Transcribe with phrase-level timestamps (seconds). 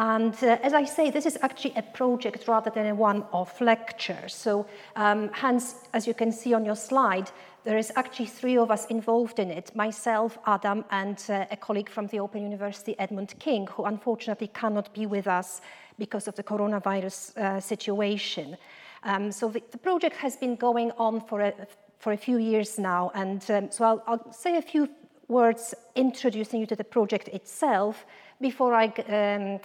[0.00, 4.30] And uh, as I say, this is actually a project rather than a one-off lecture.
[4.30, 7.30] So um, hence, as you can see on your slide,
[7.64, 11.90] there is actually three of us involved in it, myself, Adam, and uh, a colleague
[11.90, 15.60] from the Open University, Edmund King, who unfortunately cannot be with us
[15.98, 18.56] because of the coronavirus uh, situation.
[19.02, 21.52] Um, so the, the, project has been going on for a,
[21.98, 24.88] for a few years now, and um, so I'll, I'll, say a few
[25.28, 28.06] words introducing you to the project itself
[28.40, 29.60] before I um,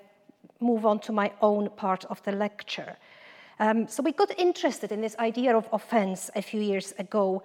[0.59, 2.97] move on to my own part of the lecture.
[3.59, 7.43] Um, so we got interested in this idea of offense a few years ago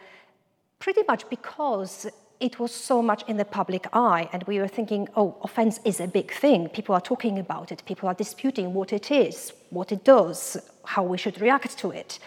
[0.79, 2.07] pretty much because
[2.41, 6.01] it was so much in the public eye, and we were thinking, oh, offense is
[6.01, 6.69] a big thing.
[6.71, 11.03] People are talking about it, people are disputing what it is, what it does, how
[11.03, 12.19] we should react to it.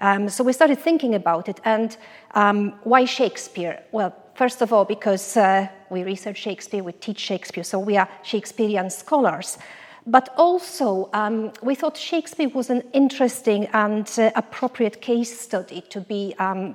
[0.00, 1.94] Um, so we started thinking about it, and
[2.34, 3.82] um, why Shakespeare?
[3.92, 8.08] Well, first of all, because uh, we research Shakespeare, we teach Shakespeare, so we are
[8.22, 9.58] Shakespearean scholars.
[10.06, 16.00] But also, um, we thought Shakespeare was an interesting and uh, appropriate case study to
[16.00, 16.74] be um,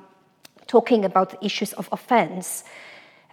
[0.68, 2.64] talking about issues of offense.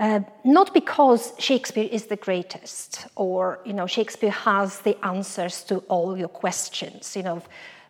[0.01, 5.79] Uh, not because Shakespeare is the greatest or you know Shakespeare has the answers to
[5.89, 7.15] all your questions.
[7.15, 7.43] You know,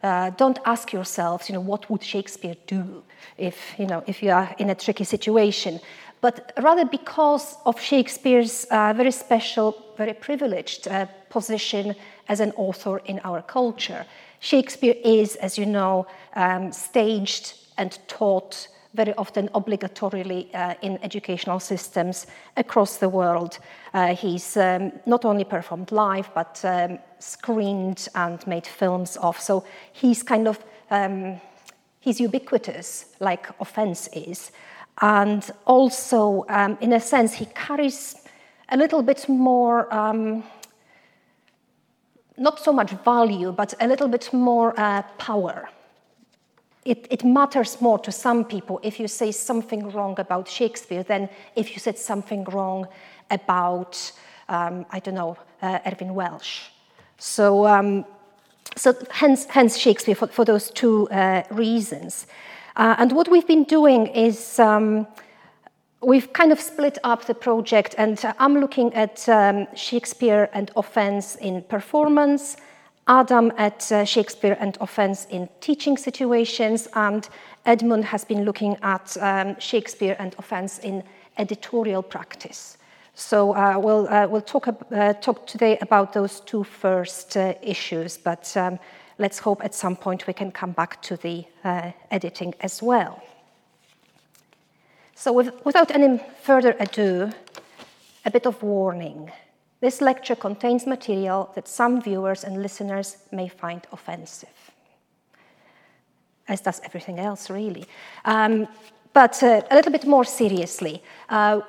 [0.03, 3.05] uh, don't ask yourselves, you know, what would Shakespeare do
[3.39, 5.81] if you know if you are in a tricky situation,
[6.23, 11.95] but rather because of Shakespeare's uh, very special, very privileged uh, position
[12.29, 14.07] as an author in our culture.
[14.39, 21.59] Shakespeare is, as you know, um, staged and taught very often obligatorily uh, in educational
[21.59, 22.27] systems
[22.57, 23.59] across the world.
[23.93, 29.41] Uh, he's um, not only performed live, but um, screened and made films of.
[29.41, 31.41] So he's kind of um,
[32.01, 34.53] he's ubiquitous, like offense is,
[35.01, 38.17] and also, um, in a sense, he carries
[38.69, 39.93] a little bit more.
[39.93, 40.45] Um,
[42.39, 45.69] not so much value, but a little bit more uh, power
[46.85, 51.29] it, it, matters more to some people if you say something wrong about Shakespeare than
[51.55, 52.89] if you said something wrong
[53.31, 54.13] about,
[54.49, 56.63] um, I don't know, uh, Welsh.
[57.19, 58.05] So, um,
[58.77, 62.27] so hence, hence Shakespeare for, for those two uh, reasons.
[62.77, 65.07] Uh, and what we've been doing is um,
[66.01, 71.37] we've kind of split up the project, and I'm looking at um, Shakespeare and offense
[71.37, 72.57] in performance
[73.09, 77.29] Adam at uh, Shakespeare and offense in teaching situations, and
[77.67, 81.03] Edmund has been looking at um, Shakespeare and offense in
[81.37, 82.79] editorial practice.
[83.15, 88.17] So uh, we'll, uh, we'll talk, uh, talk today about those two first uh, issues,
[88.17, 88.79] but um,
[89.19, 93.23] let's hope at some point we can come back to the uh, editing as well.
[95.15, 97.31] So with, without any further ado,
[98.25, 99.31] a bit of warning.
[99.81, 104.71] This lecture contains material that some viewers and listeners may find offensive,
[106.47, 107.87] as does everything else, really.
[108.25, 108.69] Um,
[109.13, 111.61] but uh, a little bit more seriously, uh,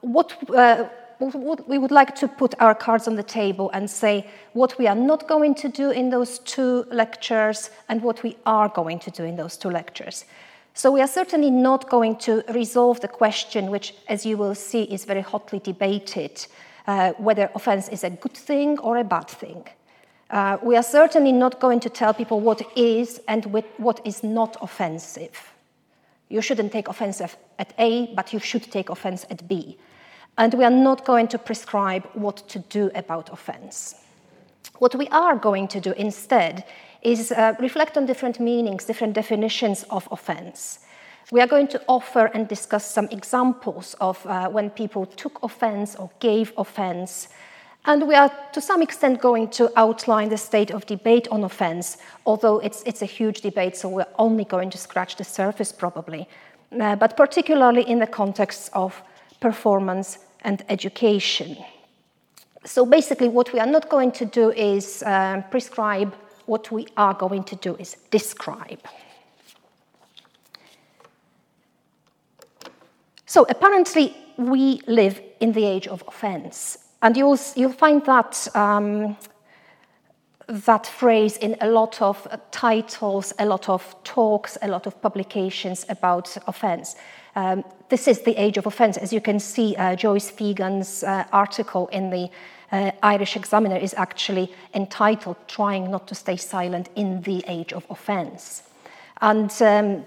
[0.00, 0.88] what, uh,
[1.20, 4.94] we would like to put our cards on the table and say what we are
[4.94, 9.24] not going to do in those two lectures and what we are going to do
[9.24, 10.24] in those two lectures.
[10.72, 14.84] So, we are certainly not going to resolve the question, which, as you will see,
[14.84, 16.46] is very hotly debated
[16.86, 19.64] uh, whether offense is a good thing or a bad thing.
[20.30, 23.44] Uh, we are certainly not going to tell people what is and
[23.78, 25.52] what is not offensive.
[26.28, 29.76] You shouldn't take offense at A, but you should take offense at B.
[30.38, 33.94] And we are not going to prescribe what to do about offense.
[34.78, 36.64] What we are going to do instead
[37.02, 40.80] is uh, reflect on different meanings, different definitions of offense.
[41.30, 45.96] We are going to offer and discuss some examples of uh, when people took offense
[45.96, 47.28] or gave offense.
[47.84, 51.98] And we are to some extent going to outline the state of debate on offense,
[52.26, 56.28] although it's, it's a huge debate, so we're only going to scratch the surface probably,
[56.78, 59.02] uh, but particularly in the context of
[59.40, 61.56] performance and education.
[62.64, 66.14] So basically, what we are not going to do is uh, prescribe,
[66.46, 68.80] what we are going to do is describe.
[73.26, 76.78] So apparently, we live in the age of offense.
[77.02, 79.16] And you'll, you'll find that, um,
[80.48, 85.00] that phrase in a lot of uh, titles, a lot of talks, a lot of
[85.00, 86.96] publications about offense.
[87.36, 88.96] Um, this is the age of offense.
[88.96, 92.30] As you can see, uh, Joyce Fegan's uh, article in the
[92.72, 97.84] uh, Irish Examiner is actually entitled Trying Not to Stay Silent in the Age of
[97.90, 98.62] Offense.
[99.20, 100.06] And um,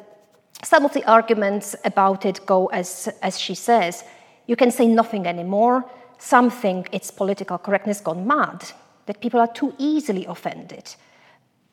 [0.63, 4.03] some of the arguments about it go as, as she says
[4.45, 5.85] you can say nothing anymore.
[6.17, 8.63] Some think it's political correctness gone mad.
[9.05, 10.95] that people are too easily offended.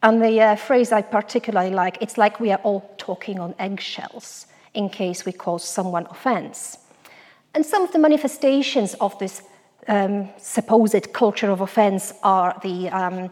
[0.03, 4.47] And the uh, phrase I particularly like, it's like we are all talking on eggshells
[4.75, 6.79] in case we cause someone offense.
[7.55, 9.43] And some of the manifestations of this
[9.89, 13.31] um, supposed culture of offense are the um,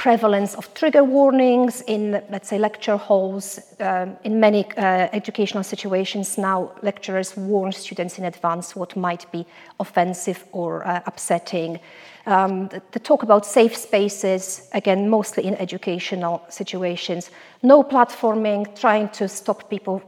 [0.00, 3.60] prevalence of trigger warnings in, let's say, lecture halls.
[3.80, 9.44] Um, in many uh, educational situations now, lecturers warn students in advance what might be
[9.78, 11.80] offensive or uh, upsetting.
[12.24, 17.30] Um, the, the, talk about safe spaces, again, mostly in educational situations.
[17.62, 20.02] No platforming, trying to stop people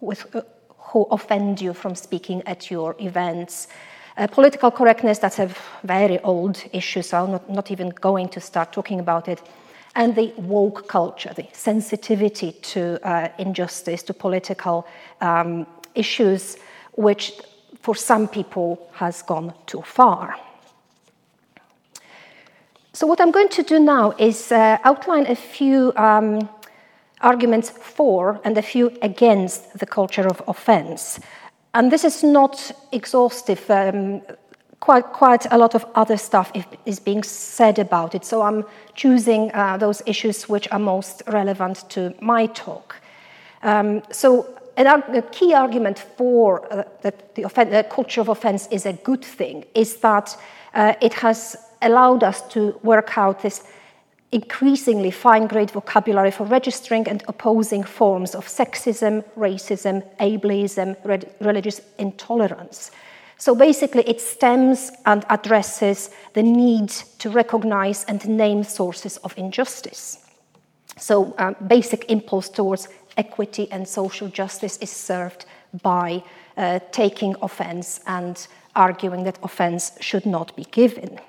[0.00, 3.68] with, uh, who offend you from speaking at your events.
[4.16, 5.50] Uh, political correctness, that's a
[5.82, 9.42] very old issue, so I'm not, not even going to start talking about it.
[9.96, 14.86] And the woke culture, the sensitivity to uh, injustice, to political
[15.20, 16.56] um, issues,
[16.92, 17.32] which
[17.80, 20.36] for some people has gone too far.
[22.92, 26.48] So, what I'm going to do now is uh, outline a few um,
[27.20, 31.20] arguments for and a few against the culture of offense.
[31.72, 33.68] And this is not exhaustive.
[33.70, 34.22] Um,
[34.80, 36.52] quite, quite a lot of other stuff
[36.84, 38.24] is being said about it.
[38.24, 38.64] So I'm
[38.94, 42.96] choosing uh, those issues which are most relevant to my talk.
[43.62, 44.46] Um, so
[44.76, 49.64] a key argument for uh, that the, the, culture of offense is a good thing
[49.74, 50.36] is that
[50.74, 53.64] uh, it has allowed us to work out this
[54.34, 62.90] increasingly fine-grained vocabulary for registering and opposing forms of sexism, racism, ableism, re- religious intolerance.
[63.38, 66.88] So basically, it stems and addresses the need
[67.18, 70.18] to recognize and name sources of injustice.
[70.96, 75.46] So, um, basic impulse towards equity and social justice is served
[75.82, 76.22] by
[76.56, 81.20] uh, taking offense and arguing that offense should not be given.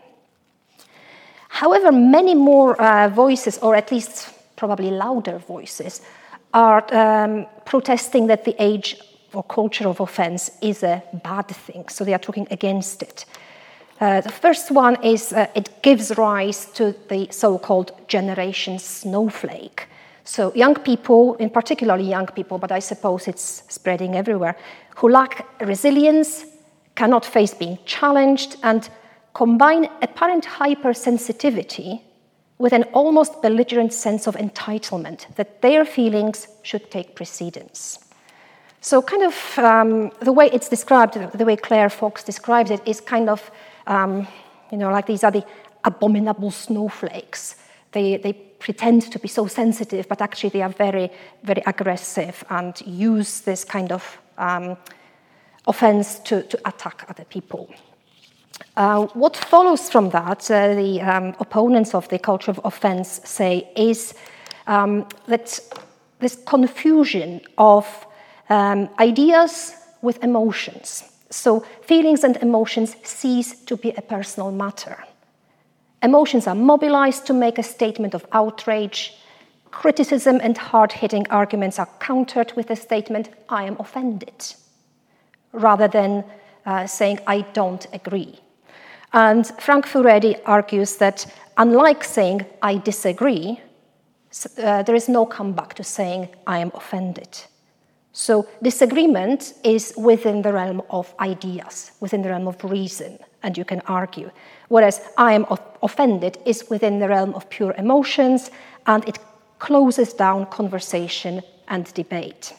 [1.56, 6.02] However, many more uh, voices, or at least probably louder voices,
[6.54, 8.98] are um, protesting that the age
[9.34, 11.88] or culture of offense is a bad thing.
[11.88, 13.26] So they are talking against it.
[14.02, 19.88] Uh, the first one is uh, it gives rise to the so called generation snowflake.
[20.26, 24.58] So, young people, in particularly young people, but I suppose it's spreading everywhere,
[24.98, 26.44] who lack resilience,
[26.96, 28.90] cannot face being challenged, and
[29.36, 32.02] combine apparent hypersensitivity
[32.58, 38.00] with an almost belligerent sense of entitlement that their feelings should take precedence.
[38.80, 43.02] So, kind of um, the way it's described, the way Claire Fox describes it, is
[43.02, 43.52] kind of,
[43.88, 44.26] um,
[44.72, 45.44] you know, like these are the
[45.84, 47.58] abominable snowflakes.
[47.92, 51.12] They, they pretend to be so sensitive, but actually they are very,
[51.44, 54.78] very aggressive and use this kind of um,
[55.68, 57.70] offense to, to attack other people.
[58.78, 63.70] Uh, what follows from that, uh, the um, opponents of the culture of offense say,
[63.76, 64.14] is
[64.68, 65.60] um, that
[66.20, 67.86] this confusion of
[68.50, 71.04] um, ideas with emotions.
[71.30, 75.04] So, feelings and emotions cease to be a personal matter.
[76.04, 79.18] Emotions are mobilized to make a statement of outrage.
[79.72, 84.56] Criticism and hard hitting arguments are countered with the statement, I am offended,
[85.52, 86.24] rather than
[86.66, 88.40] uh, saying, I don't agree.
[89.16, 91.26] And Frank Furedi argues that,
[91.56, 93.62] unlike saying, I disagree,
[94.62, 97.30] uh, there is no comeback to saying, I am offended.
[98.12, 103.64] So, disagreement is within the realm of ideas, within the realm of reason, and you
[103.64, 104.32] can argue.
[104.68, 105.46] Whereas I am
[105.82, 108.52] offended is within the realm of pure emotions,
[108.86, 109.20] and it
[109.60, 112.54] closes down conversation and debate.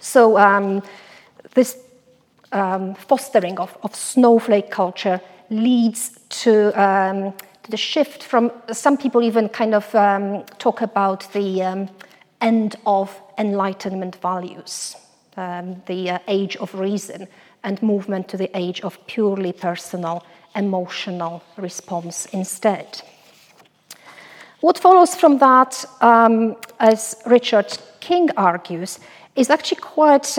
[0.00, 0.82] So, um,
[1.54, 1.78] this
[2.52, 9.22] um, fostering of, of, snowflake culture leads to, um, to, the shift from some people
[9.22, 11.88] even kind of um, talk about the um,
[12.40, 14.96] end of enlightenment values,
[15.36, 17.28] um, the uh, age of reason,
[17.62, 20.24] and movement to the age of purely personal
[20.56, 23.02] emotional response instead.
[24.60, 28.98] What follows from that, um, as Richard King argues,
[29.36, 30.36] is actually quite,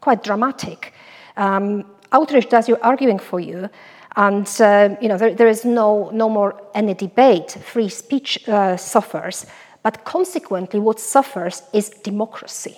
[0.00, 0.92] quite dramatic
[1.36, 3.68] um, outrage does your arguing for you,
[4.16, 7.50] and uh, you know there, there is no, no more any debate.
[7.50, 9.46] Free speech uh, suffers,
[9.82, 12.76] but consequently, what suffers is democracy.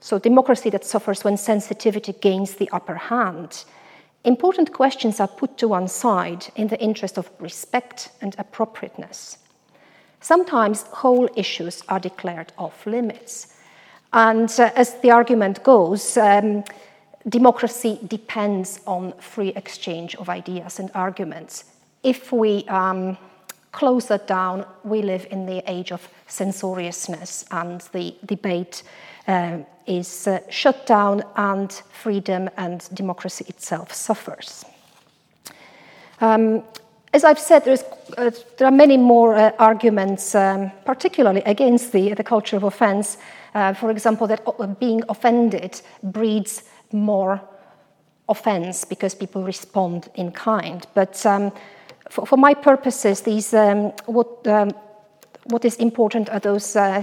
[0.00, 3.64] So democracy that suffers when sensitivity gains the upper hand.
[4.24, 9.38] Important questions are put to one side in the interest of respect and appropriateness.
[10.20, 13.54] Sometimes whole issues are declared off limits.
[14.12, 16.64] And uh, as the argument goes, um,
[17.28, 21.64] democracy depends on free exchange of ideas and arguments.
[22.02, 23.16] if we um,
[23.72, 28.82] close that down, we live in the age of censoriousness, and the debate
[29.26, 34.64] uh, is uh, shut down, and freedom and democracy itself suffers.
[36.20, 36.62] Um,
[37.12, 42.24] as I've said, uh, there are many more uh, arguments, um, particularly against the, the
[42.24, 43.18] culture of offense.
[43.54, 47.40] Uh, for example, that uh, being offended breeds more
[48.28, 50.86] offense because people respond in kind.
[50.94, 51.52] But um,
[52.10, 54.70] for, for, my purposes, these um, what um,
[55.44, 57.02] what is important are those uh,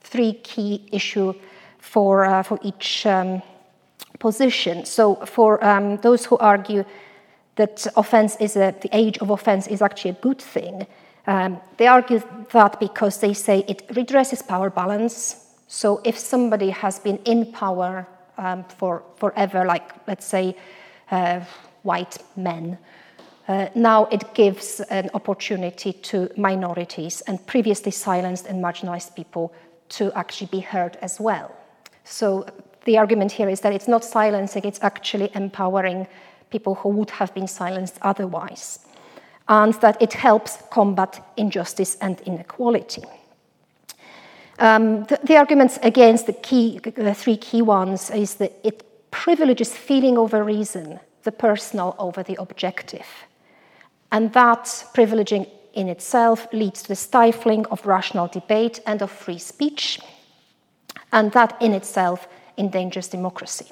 [0.00, 1.34] three key issues
[1.78, 3.42] for uh, for each um,
[4.18, 4.84] position.
[4.84, 6.84] So for um, those who argue
[7.56, 10.86] that offense is a, the age of offense is actually a good thing.
[11.26, 12.20] Um, they argue
[12.52, 15.36] that because they say it redresses power balance.
[15.66, 18.06] So if somebody has been in power
[18.38, 20.56] um, for forever, like let's say
[21.10, 21.40] uh,
[21.82, 22.78] white men,
[23.48, 29.52] uh, now it gives an opportunity to minorities and previously silenced and marginalized people
[29.88, 31.54] to actually be heard as well.
[32.04, 32.46] So
[32.84, 36.06] the argument here is that it's not silencing, it's actually empowering
[36.50, 38.80] people who would have been silenced otherwise,
[39.48, 43.02] and that it helps combat injustice and inequality.
[44.58, 49.76] Um, the, the, arguments against the, key, the three key ones is that it privileges
[49.76, 53.06] feeling over reason, the personal over the objective.
[54.10, 59.38] And that privileging in itself leads to the stifling of rational debate and of free
[59.38, 60.00] speech,
[61.12, 63.66] and that in itself endangers democracy.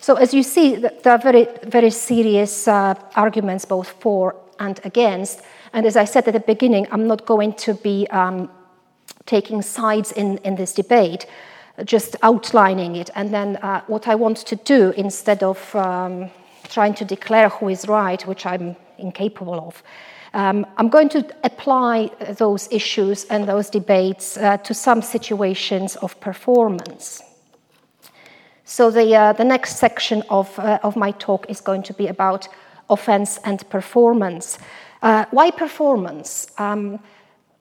[0.00, 5.42] So as you see, there are very, very serious uh, arguments both for and against.
[5.72, 8.50] And as I said at the beginning, I'm not going to be um,
[9.26, 11.26] taking sides in, in this debate,
[11.84, 13.10] just outlining it.
[13.14, 16.30] And then uh, what I want to do, instead of um,
[16.68, 19.82] trying to declare who is right, which I'm incapable of,
[20.34, 26.20] um, I'm going to apply those issues and those debates uh, to some situations of
[26.20, 27.22] performance.
[28.64, 32.08] So the, uh, the next section of, uh, of my talk is going to be
[32.08, 32.48] about
[32.90, 34.58] offense and performance.
[35.00, 36.48] Uh, why performance?
[36.58, 36.98] Um,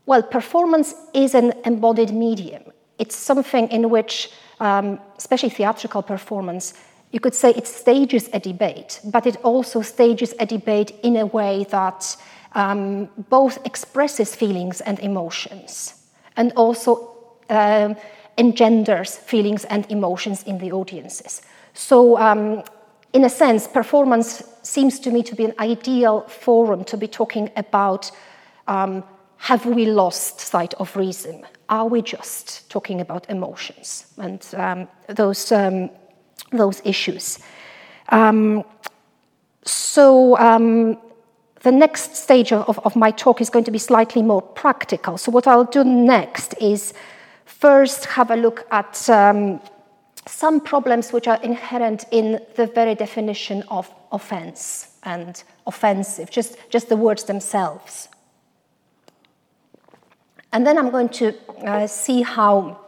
[0.08, 2.64] well, performance is an embodied medium.
[2.98, 6.74] It's something in which, um, especially theatrical performance,
[7.12, 11.26] you could say it stages a debate, but it also stages a debate in a
[11.26, 12.16] way that
[12.54, 15.94] um, both expresses feelings and emotions
[16.38, 17.14] and also
[17.50, 17.98] um,
[18.38, 21.42] engenders feelings and emotions in the audiences.
[21.74, 22.64] So, um,
[23.14, 27.50] in a sense, performance seems to me to be an ideal forum to be talking
[27.56, 28.12] about
[28.68, 29.04] um,
[29.38, 31.46] have we lost sight of reason?
[31.70, 35.89] Are we just talking about emotions and um, those, um,
[36.51, 37.39] those issues?
[38.10, 38.63] Um,
[39.63, 40.98] so, um,
[41.62, 45.17] the next stage of, of my talk is going to be slightly more practical.
[45.17, 46.94] So, what I'll do next is
[47.46, 49.60] first have a look at um,
[50.25, 56.89] some problems which are inherent in the very definition of offense and offensive, just, just
[56.89, 58.10] the words themselves.
[60.54, 61.34] And then I'm going to
[61.66, 62.80] uh, see how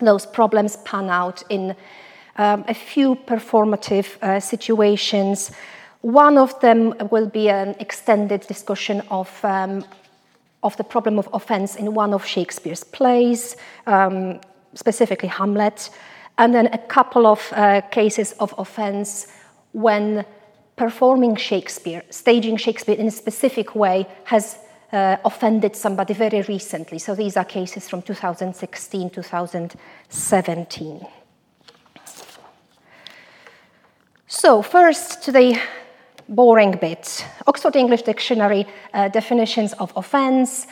[0.00, 1.74] those problems pan out in
[2.36, 5.50] um, a few performative uh, situations.
[6.02, 9.84] One of them will be an extended discussion of um,
[10.62, 13.56] of the problem of offense in one of Shakespeare's plays,
[13.86, 14.40] um,
[14.74, 15.90] specifically Hamlet,
[16.38, 19.28] and then a couple of uh, cases of offense
[19.72, 20.24] when
[20.76, 24.58] performing Shakespeare, staging Shakespeare in a specific way, has
[24.96, 26.98] uh, offended somebody very recently.
[26.98, 31.06] So these are cases from 2016, 2017.
[34.26, 35.60] So, first to the
[36.28, 37.24] boring bit.
[37.46, 40.66] Oxford English Dictionary uh, definitions of offense.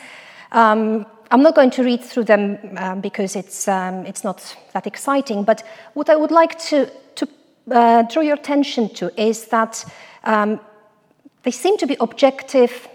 [0.51, 4.87] Um, I'm not going to read through them um, because it's, um, it's not that
[4.87, 5.63] exciting, but
[5.93, 7.27] what I would like to, to
[7.71, 9.85] uh, draw your attention to is that
[10.23, 10.59] um,
[11.43, 12.87] they seem to be objective,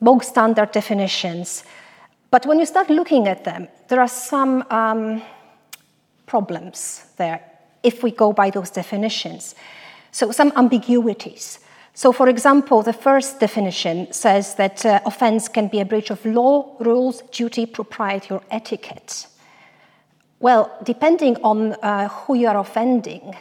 [0.00, 1.64] bog standard definitions,
[2.30, 5.22] but when you start looking at them, there are some um,
[6.26, 7.40] problems there
[7.82, 9.54] if we go by those definitions.
[10.10, 11.60] So, some ambiguities.
[11.94, 16.24] So, for example, the first definition says that uh, offense can be a breach of
[16.24, 19.26] law, rules, duty, propriety, or etiquette.
[20.40, 23.34] Well, depending on uh, who you are offending,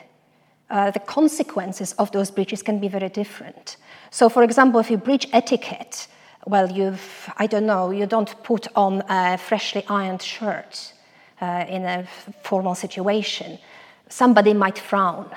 [0.69, 3.77] uh, the consequences of those breaches can be very different.
[4.09, 6.07] So, for example, if you breach etiquette,
[6.47, 10.93] well, you've, I don't know, you don't put on a freshly ironed shirt
[11.41, 12.07] uh, in a
[12.43, 13.59] formal situation,
[14.09, 15.29] somebody might frown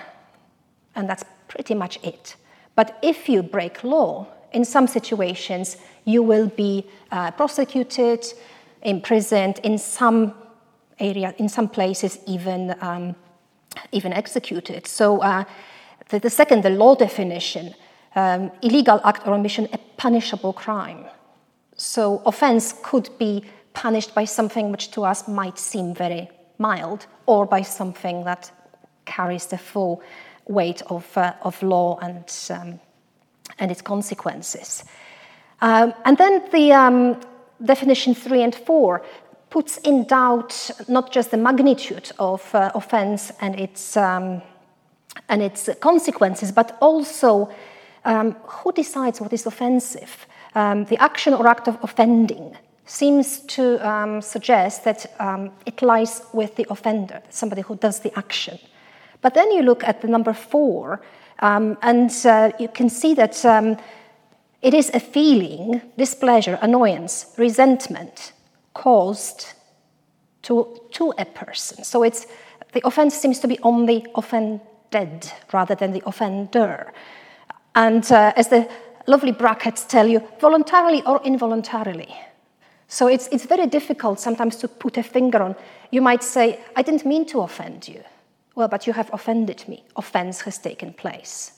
[0.94, 2.36] and that's pretty much it.
[2.74, 8.26] But if you break law, In some situations, you will be uh, prosecuted,
[8.82, 10.34] imprisoned, in some
[10.98, 13.14] area, in some places, even, um,
[13.92, 14.86] even executed.
[14.86, 15.44] So uh,
[16.08, 17.74] the, the, second, the law definition,
[18.14, 21.04] um, illegal act or omission, a punishable crime.
[21.76, 27.46] So offense could be punished by something which to us might seem very mild, or
[27.46, 28.50] by something that
[29.06, 30.02] carries the full
[30.46, 32.80] weight of, uh, of law and, um,
[33.58, 34.84] and its consequences.
[35.62, 37.20] Um, and then the um,
[37.64, 39.02] definition three and four
[39.48, 44.42] puts in doubt not just the magnitude of uh, offense and its, um,
[45.28, 47.50] and its consequences, but also
[48.04, 50.26] um, who decides what is offensive.
[50.54, 56.22] Um, the action or act of offending seems to um, suggest that um, it lies
[56.32, 58.58] with the offender, somebody who does the action.
[59.20, 61.00] But then you look at the number four,
[61.38, 63.76] um, and uh, you can see that um,
[64.62, 68.32] it is a feeling, displeasure, annoyance, resentment
[68.74, 69.54] caused
[70.42, 71.84] to, to a person.
[71.84, 72.26] So it's,
[72.72, 76.92] the offense seems to be on the offended rather than the offender.
[77.74, 78.68] And uh, as the
[79.06, 82.14] lovely brackets tell you, voluntarily or involuntarily.
[82.88, 85.54] So it's, it's very difficult sometimes to put a finger on.
[85.90, 88.02] You might say, I didn't mean to offend you.
[88.56, 89.84] Well, but you have offended me.
[89.96, 91.52] Offense has taken place.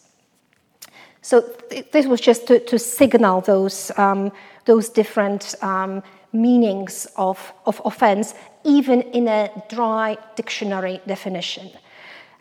[1.22, 1.40] So
[1.70, 4.30] th- this was just to, to signal those, um,
[4.66, 6.02] those different um,
[6.32, 11.70] meanings of, of offense, even in a dry dictionary definition.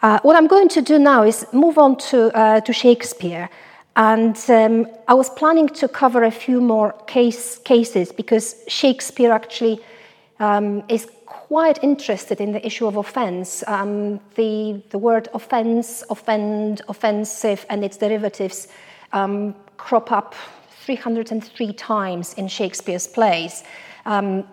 [0.02, 3.50] Uh, what I'm going to do now is move on to, uh, to Shakespeare.
[3.96, 9.80] And um, I was planning to cover a few more case, cases because Shakespeare actually
[10.40, 13.64] um, is quite interested in the issue of offense.
[13.68, 18.70] Um, the, the word offense, offend, offensive, and its derivatives
[19.14, 20.34] um, crop up
[20.84, 23.64] 303 times in Shakespeare's plays.
[24.06, 24.46] Um,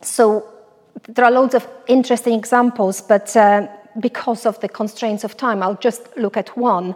[0.00, 0.46] so
[1.08, 3.66] there are loads of interesting examples, but uh,
[4.00, 6.94] because of the constraints of time, I'll just look at one.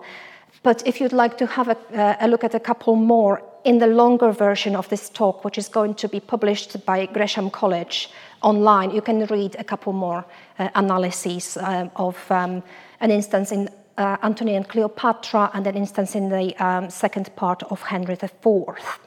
[0.62, 3.78] But if you'd like to have a, uh, a, look at a couple more in
[3.78, 8.10] the longer version of this talk, which is going to be published by Gresham College
[8.42, 10.24] online, you can read a couple more
[10.58, 12.62] uh, analyses uh, of um,
[13.00, 17.62] an instance in uh, Antony and Cleopatra and an instance in the um, second part
[17.64, 19.00] of Henry IV.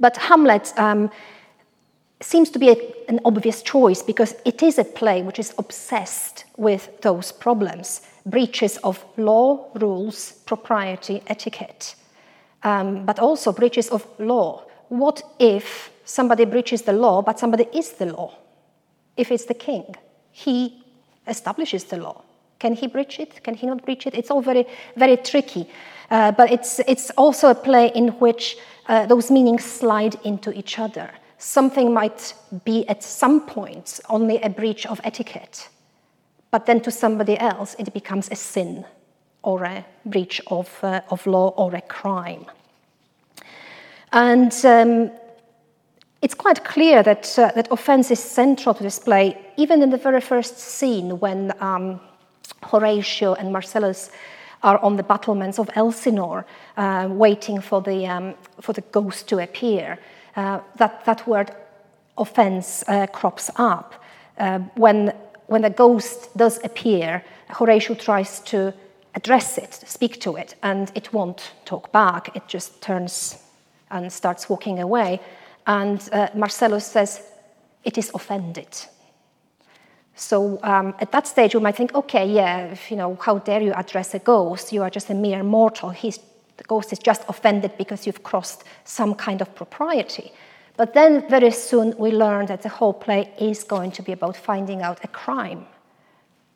[0.00, 1.10] But Hamlet um,
[2.20, 2.76] seems to be a,
[3.08, 8.76] an obvious choice because it is a play which is obsessed with those problems breaches
[8.78, 11.94] of law, rules, propriety, etiquette,
[12.62, 14.62] um, but also breaches of law.
[14.88, 18.36] What if somebody breaches the law, but somebody is the law?
[19.16, 19.94] If it's the king,
[20.30, 20.84] he
[21.26, 22.22] establishes the law.
[22.58, 23.42] Can he breach it?
[23.42, 24.14] Can he not breach it?
[24.14, 25.68] It's all very, very tricky.
[26.10, 28.56] Uh, but it's, it's also a play in which
[28.88, 31.10] uh, those meanings slide into each other.
[31.38, 35.68] Something might be at some point only a breach of etiquette,
[36.50, 38.84] but then to somebody else it becomes a sin
[39.42, 42.44] or a breach of, uh, of law or a crime.
[44.12, 45.12] And um,
[46.22, 49.96] it's quite clear that, uh, that offense is central to this play, even in the
[49.96, 52.00] very first scene when um,
[52.64, 54.10] Horatio and Marcellus
[54.64, 56.44] are on the battlements of Elsinore,
[56.76, 59.98] uh, waiting for the, um, for the ghost to appear.
[60.38, 61.50] Uh, that, that word
[62.16, 63.94] offense uh, crops up.
[64.38, 65.12] Uh, when
[65.48, 68.72] when the ghost does appear, Horatio tries to
[69.14, 72.36] address it, speak to it, and it won't talk back.
[72.36, 73.42] It just turns
[73.90, 75.20] and starts walking away.
[75.66, 77.22] And uh, Marcellus says,
[77.82, 78.68] It is offended.
[80.14, 83.62] So um, at that stage, you might think, okay, yeah, if, you know, how dare
[83.62, 84.72] you address a ghost?
[84.72, 85.90] You are just a mere mortal.
[85.90, 86.18] He's,
[86.58, 90.32] the ghost is just offended because you've crossed some kind of propriety.
[90.76, 94.36] But then very soon we learn that the whole play is going to be about
[94.36, 95.66] finding out a crime.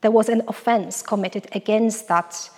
[0.01, 2.51] There was an offense committed against that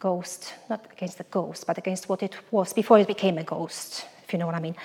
[0.00, 4.06] ghost, not against the ghost, but against what it was before it became a ghost,
[4.24, 4.76] if you know what I mean.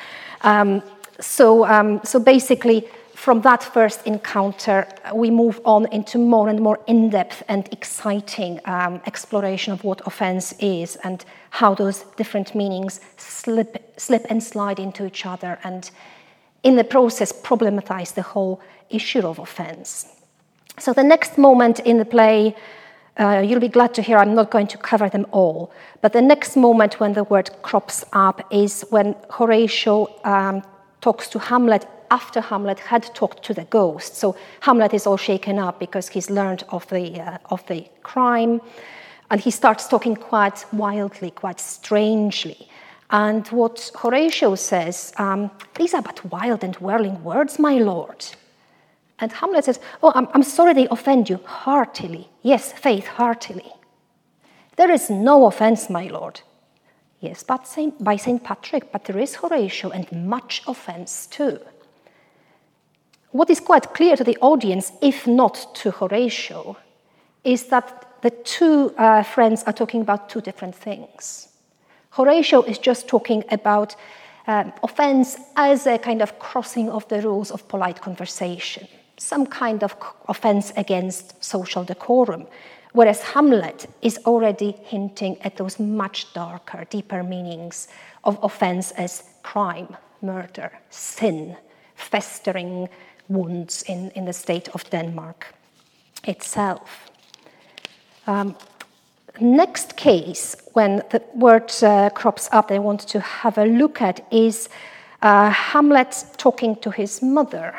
[0.41, 0.81] Um,
[1.19, 2.87] so, um, so basically,
[3.19, 8.61] from that first encounter, we move on into more and more in depth and exciting
[8.63, 14.79] um, exploration of what offense is and how those different meanings slip, slip and slide
[14.79, 15.91] into each other, and
[16.63, 20.07] in the process, problematize the whole issue of offense.
[20.77, 22.55] So, the next moment in the play,
[23.19, 26.21] uh, you'll be glad to hear I'm not going to cover them all, but the
[26.21, 30.63] next moment when the word crops up is when Horatio um,
[31.01, 34.15] talks to Hamlet after Hamlet had talked to the ghost.
[34.15, 38.61] So Hamlet is all shaken up because he's learned of the, uh, of the crime.
[39.31, 42.67] And he starts talking quite wildly, quite strangely.
[43.11, 48.25] And what Horatio says, um, these are but wild and whirling words, my lord.
[49.19, 52.29] And Hamlet says, Oh, I'm, I'm sorry they offend you heartily.
[52.41, 53.71] Yes, faith, heartily.
[54.77, 56.41] There is no offense, my lord.
[57.19, 58.41] Yes, but Saint, by St.
[58.41, 61.59] Patrick, but there is Horatio and much offense too.
[63.31, 66.77] What is quite clear to the audience, if not to Horatio,
[67.43, 71.49] is that the two uh, friends are talking about two different things.
[72.09, 73.95] Horatio is just talking about
[74.47, 78.87] um, offense as a kind of crossing of the rules of polite conversation,
[79.17, 79.95] some kind of
[80.27, 82.47] offense against social decorum,
[82.93, 87.87] whereas Hamlet is already hinting at those much darker, deeper meanings
[88.23, 91.55] of offense as crime, murder, sin,
[91.95, 92.89] festering
[93.29, 95.47] wounds in, in the state of Denmark
[96.25, 97.09] itself.
[98.27, 98.55] Um,
[99.39, 104.25] next case, when the word uh, crops up, I want to have a look at
[104.31, 104.69] is
[105.21, 107.75] uh, Hamlet talking to his mother.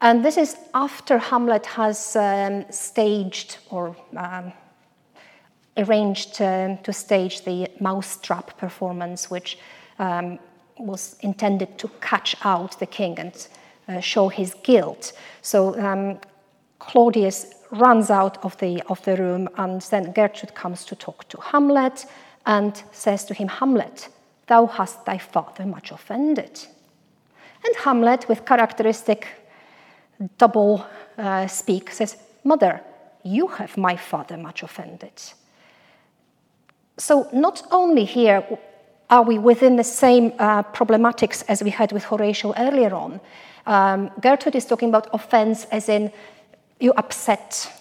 [0.00, 4.52] And this is after Hamlet has um, staged or um,
[5.76, 9.58] arranged uh, to stage the mousetrap performance, which
[9.98, 10.38] um,
[10.78, 13.48] was intended to catch out the king and
[13.88, 15.12] uh, show his guilt.
[15.42, 16.18] So um,
[16.78, 21.40] Claudius runs out of the, of the room, and then Gertrude comes to talk to
[21.40, 22.06] Hamlet
[22.46, 24.08] and says to him, Hamlet,
[24.46, 26.66] thou hast thy father much offended.
[27.64, 29.26] And Hamlet, with characteristic
[30.38, 32.80] double uh, speak, says, Mother,
[33.22, 35.22] you have my father much offended.
[36.98, 38.46] So, not only here
[39.10, 43.20] are we within the same uh, problematics as we had with Horatio earlier on,
[43.66, 46.12] um, Gertrude is talking about offense as in
[46.80, 47.72] you upset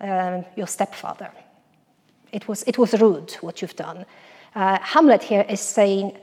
[0.00, 1.30] uh, your stepfather.
[2.32, 4.04] It was, it was rude what you've done.
[4.54, 6.16] Uh, Hamlet here is saying,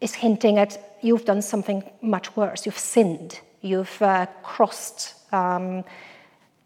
[0.00, 2.66] is hinting at you've done something much worse.
[2.66, 3.40] You've sinned.
[3.60, 5.84] You've uh, crossed um,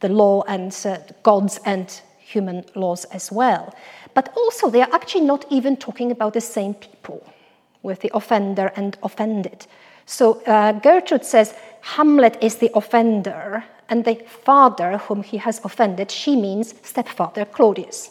[0.00, 3.74] the law and uh, God's and human laws as well.
[4.14, 7.24] But also, they are actually not even talking about the same people,
[7.83, 9.66] with the offender and offended.
[10.09, 16.11] So uh, Gertrude says Hamlet is the offender, and the father whom he has offended,
[16.11, 18.11] she means stepfather Claudius.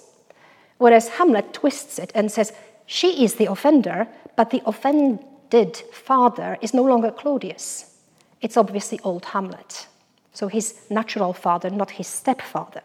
[0.77, 2.53] Whereas Hamlet twists it and says
[2.85, 7.97] she is the offender, but the offended father is no longer Claudius.
[8.41, 9.87] It's obviously old Hamlet.
[10.33, 12.83] So his natural father, not his stepfather.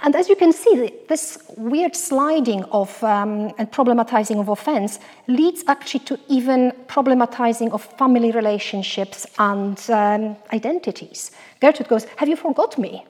[0.00, 5.64] And as you can see, this weird sliding of um, and problematizing of offense leads
[5.66, 11.32] actually to even problematizing of family relationships and um, identities.
[11.60, 13.04] Gertrude goes, Have you forgot me?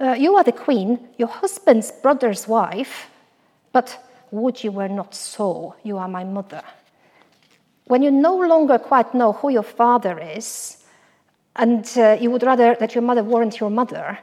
[0.00, 3.08] Uh, you are the queen, your husband's brother's wife,
[3.72, 6.62] but would you were not so, you are my mother.
[7.84, 10.84] When you no longer quite know who your father is,
[11.56, 14.18] and uh, you would rather that your mother weren't your mother,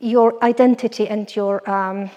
[0.00, 2.10] your identity and your um,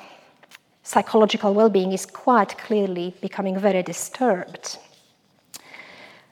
[0.84, 4.78] psychological well being is quite clearly becoming very disturbed.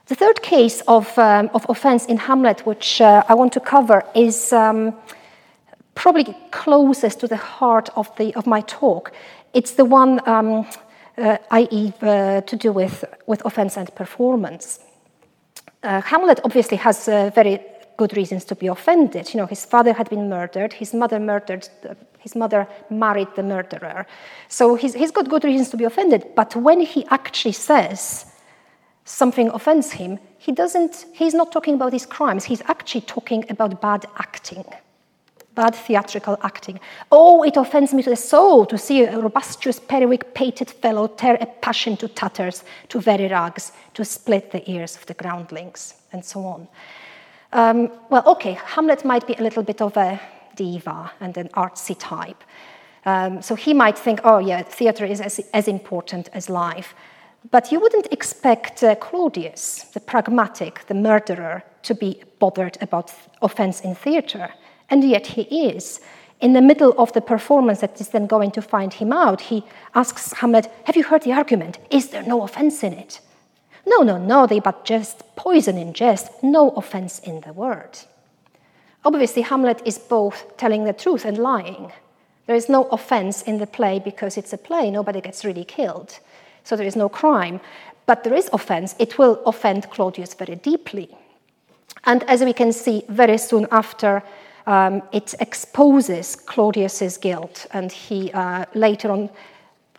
[0.07, 4.03] The third case of, um, of offense in Hamlet, which uh, I want to cover,
[4.15, 4.95] is um,
[5.93, 9.11] probably closest to the heart of, the, of my talk.
[9.53, 10.67] It's the one, um,
[11.17, 14.79] uh, i.e., uh, to do with, with offense and performance.
[15.83, 17.59] Uh, Hamlet obviously has a very
[17.99, 19.33] good reasons to be offended.
[19.33, 21.67] You know, his father had been murdered, his mother murdered,
[22.25, 24.07] his mother married the murderer.
[24.47, 26.21] So he's, he's got good reasons to be offended.
[26.33, 28.25] But when he actually says
[29.03, 33.81] something offends him, he doesn't, he's not talking about his crimes, he's actually talking about
[33.81, 34.63] bad acting.
[35.55, 36.79] Bad theatrical acting.
[37.11, 41.37] Oh, it offends me to the soul to see a robustious, periwig pated fellow tear
[41.41, 46.23] a passion to tatters, to very rags, to split the ears of the groundlings, and
[46.23, 46.67] so on.
[47.51, 50.19] Um, well, okay, Hamlet might be a little bit of a
[50.55, 52.43] diva and an artsy type.
[53.05, 56.93] Um, so he might think, oh, yeah, theatre is as, as, important as life.
[57.49, 63.81] But you wouldn't expect uh, Claudius, the pragmatic, the murderer, to be bothered about offense
[63.81, 64.53] in theatre.
[64.89, 66.01] And yet he is.
[66.41, 69.63] In the middle of the performance that is then going to find him out, he
[69.95, 71.79] asks Hamlet, Have you heard the argument?
[71.89, 73.21] Is there no offense in it?
[73.89, 77.97] No, no, no, they but jest, poison in jest, no offense in the word.
[79.03, 81.91] Obviously, Hamlet is both telling the truth and lying.
[82.45, 86.19] There is no offense in the play because it's a play, nobody gets really killed.
[86.63, 87.59] So there is no crime.
[88.05, 91.09] But there is offense, it will offend Claudius very deeply.
[92.03, 94.21] And as we can see, very soon after,
[94.67, 99.29] um, it exposes Claudius's guilt, and he uh, later on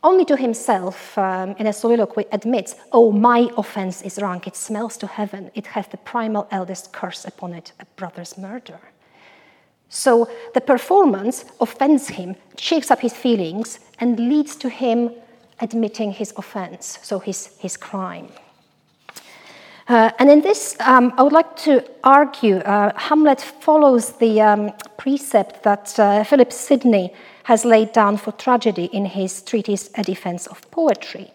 [0.03, 4.97] only to himself um, in a soliloquy admits, Oh, my offense is rank, it smells
[4.99, 8.81] to heaven, it hath the primal eldest curse upon it, a brother's murder.
[9.89, 15.11] So the performance offends him, shakes up his feelings, and leads to him
[15.61, 18.29] admitting his offense, so his, his crime.
[19.89, 24.73] Uh, and in this, um, I would like to argue uh, Hamlet follows the um,
[24.97, 27.13] precept that uh, Philip Sidney
[27.51, 31.33] has laid down for tragedy in his treatise A Defense of Poetry.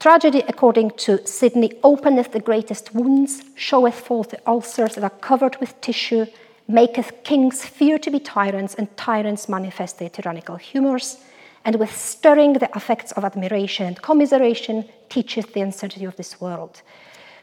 [0.00, 5.56] Tragedy, according to Sidney, openeth the greatest wounds, showeth forth the ulcers that are covered
[5.60, 6.26] with tissue,
[6.66, 11.18] maketh kings fear to be tyrants, and tyrants manifest their tyrannical humours,
[11.64, 16.82] and with stirring the effects of admiration and commiseration, teacheth the uncertainty of this world.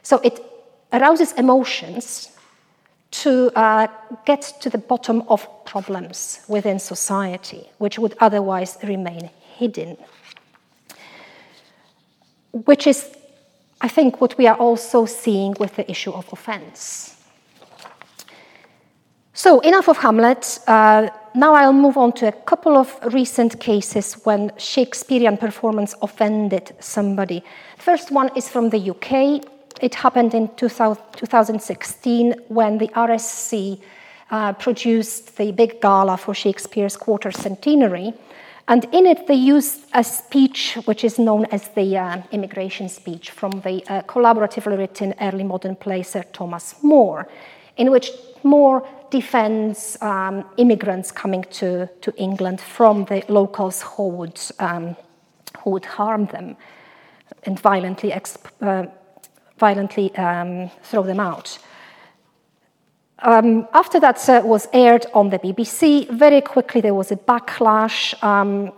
[0.02, 0.44] So it
[0.92, 2.33] arouses emotions
[3.22, 3.86] to uh,
[4.24, 9.96] get to the bottom of problems within society, which would otherwise remain hidden.
[12.52, 13.08] Which is,
[13.80, 17.16] I think, what we are also seeing with the issue of offense.
[19.32, 20.58] So, enough of Hamlet.
[20.66, 26.72] Uh, now I'll move on to a couple of recent cases when Shakespearean performance offended
[26.78, 27.42] somebody.
[27.76, 29.44] First one is from the UK.
[29.80, 33.80] It happened in 2016 when the RSC
[34.30, 38.14] uh, produced the big gala for Shakespeare's quarter centenary.
[38.66, 43.30] And in it, they used a speech which is known as the uh, immigration speech
[43.30, 47.28] from the uh, collaboratively written early modern play Sir Thomas More,
[47.76, 48.10] in which
[48.42, 54.96] More defends um, immigrants coming to, to England from the locals who would, um,
[55.58, 56.56] who would harm them
[57.44, 58.86] and violently exp- uh,
[59.58, 61.58] violently um, throw them out.
[63.20, 68.22] Um, after that uh, was aired on the BBC, very quickly there was a backlash.
[68.22, 68.72] Um,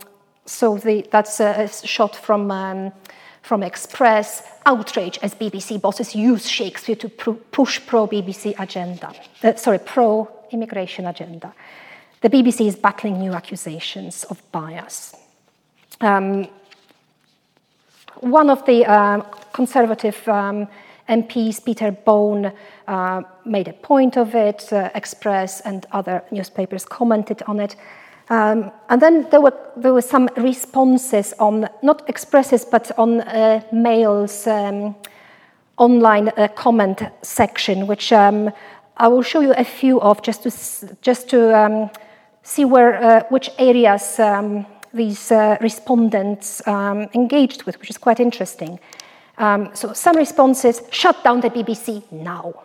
[0.45, 2.93] so the, that's a, shot from, um,
[3.43, 4.43] from Express.
[4.65, 9.13] Outrage as BBC bosses use Shakespeare to pr- push pro BBC agenda,
[9.43, 11.53] uh, sorry, pro immigration agenda.
[12.21, 15.15] The BBC is battling new accusations of bias.
[18.23, 19.21] Um, one of the uh,
[19.53, 20.69] conservative um,
[21.09, 22.53] MPs, Peter Bone,
[22.89, 27.77] uh, made a point of it, uh, Express and other newspapers commented on it.
[28.29, 33.63] Um, and then there were, there were some responses on, not Expresses, but on uh,
[33.73, 34.97] Mail's um,
[35.77, 38.51] online uh, comment section, which um,
[38.97, 41.91] I will show you a few of just to, just to um,
[42.43, 48.21] see where, uh, which areas um, these uh, respondents um, engaged with, which is quite
[48.21, 48.79] interesting.
[49.39, 52.63] Um, so some responses, shut down the BBC now.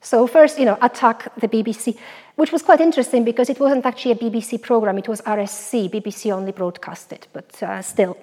[0.00, 1.96] So first, you know, attack the BBC,
[2.34, 6.32] which was quite interesting because it wasn't actually a BBC program, it was RSC, BBC
[6.32, 8.16] only broadcasted, but uh, still.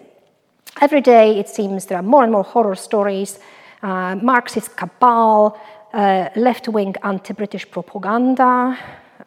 [0.81, 3.39] Every day, it seems, there are more and more horror stories,
[3.81, 5.59] uh, Marxist cabal,
[5.93, 8.77] uh, left-wing anti-British propaganda,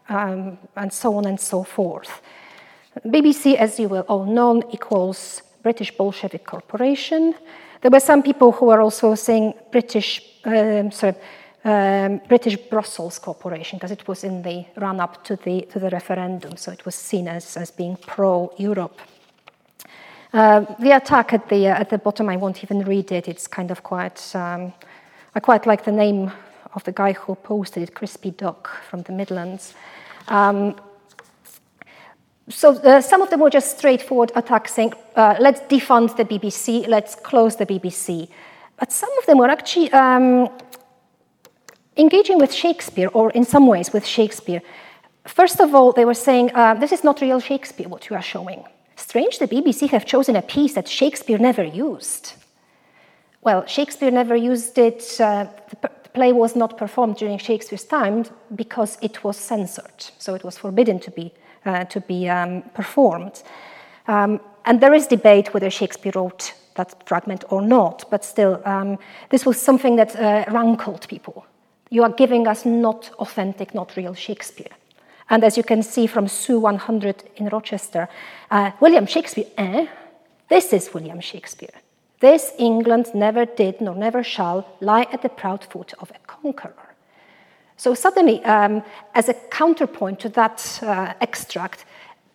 [0.08, 2.22] um, and so on and so forth.
[3.00, 7.34] BBC, as you will all know, equals British Bolshevik Corporation.
[7.80, 11.14] There were some people who were also saying British, um, sorry,
[11.64, 15.90] um, British Brussels Corporation because it was in the run up to the, to the
[15.90, 19.00] referendum, so it was seen as, as being pro Europe.
[20.32, 23.46] Uh, the attack at the, uh, at the bottom, I won't even read it, it's
[23.46, 24.72] kind of quite, um,
[25.34, 26.30] I quite like the name
[26.74, 29.74] of the guy who posted it, Crispy Duck from the Midlands.
[30.28, 30.76] Um,
[32.48, 36.88] so uh, some of them were just straightforward attacks saying, uh, let's defund the BBC,
[36.88, 38.28] let's close the BBC.
[38.78, 40.48] But some of them were actually um,
[41.96, 44.60] engaging with Shakespeare, or in some ways with Shakespeare.
[45.24, 48.22] First of all, they were saying, uh, this is not real Shakespeare, what you are
[48.22, 48.64] showing.
[48.96, 52.34] Strange the BBC have chosen a piece that Shakespeare never used.
[53.42, 58.24] Well, Shakespeare never used it, uh, the play was not performed during Shakespeare's time
[58.54, 61.32] because it was censored, so it was forbidden to be
[61.64, 63.42] uh, to be um, performed.
[64.08, 68.98] Um, and there is debate whether Shakespeare wrote that fragment or not, but still, um,
[69.30, 71.46] this was something that uh, rankled people.
[71.90, 74.72] You are giving us not authentic, not real Shakespeare.
[75.28, 78.08] And as you can see from Sue 100 in Rochester,
[78.50, 79.86] uh, William Shakespeare, eh?
[80.48, 81.74] This is William Shakespeare.
[82.20, 86.91] This England never did nor never shall lie at the proud foot of a conqueror.
[87.82, 91.84] So suddenly, um, as a counterpoint to that uh, extract,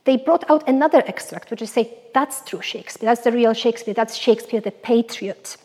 [0.03, 3.93] they brought out another extract, which is say, that's true Shakespeare, that's the real Shakespeare,
[3.93, 5.55] that's Shakespeare the patriot.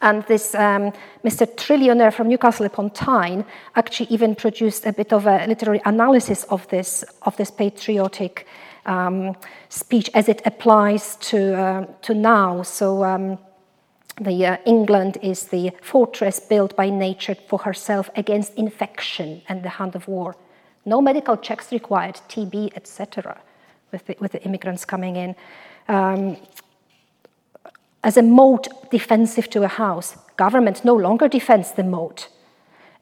[0.00, 0.90] And this um,
[1.22, 1.46] Mr.
[1.46, 3.44] Trillionaire from Newcastle upon Tyne
[3.76, 8.46] actually even produced a bit of a literary analysis of this, of this patriotic
[8.86, 9.36] um,
[9.68, 12.62] speech as it applies to, uh, to now.
[12.62, 13.38] So um,
[14.20, 19.70] the uh, England is the fortress built by nature for herself against infection and the
[19.70, 20.36] hand of war.
[20.84, 23.40] No medical checks required, TB, etc.,
[23.90, 25.34] with the, with the immigrants coming in.
[25.88, 26.36] Um,
[28.02, 32.28] as a moat defensive to a house, government no longer defends the moat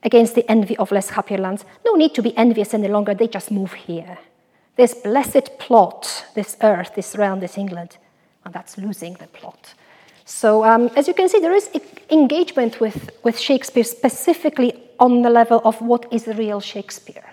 [0.03, 1.65] against the envy of less happier lands.
[1.85, 4.19] No need to be envious any longer, they just move here.
[4.77, 7.99] This blessed plot, this earth, this realm, this England,
[8.45, 9.75] and that's losing the plot.
[10.25, 11.71] So, um, as you can see, there is
[12.11, 17.25] engagement with, with Shakespeare specifically on the level of what is real Shakespeare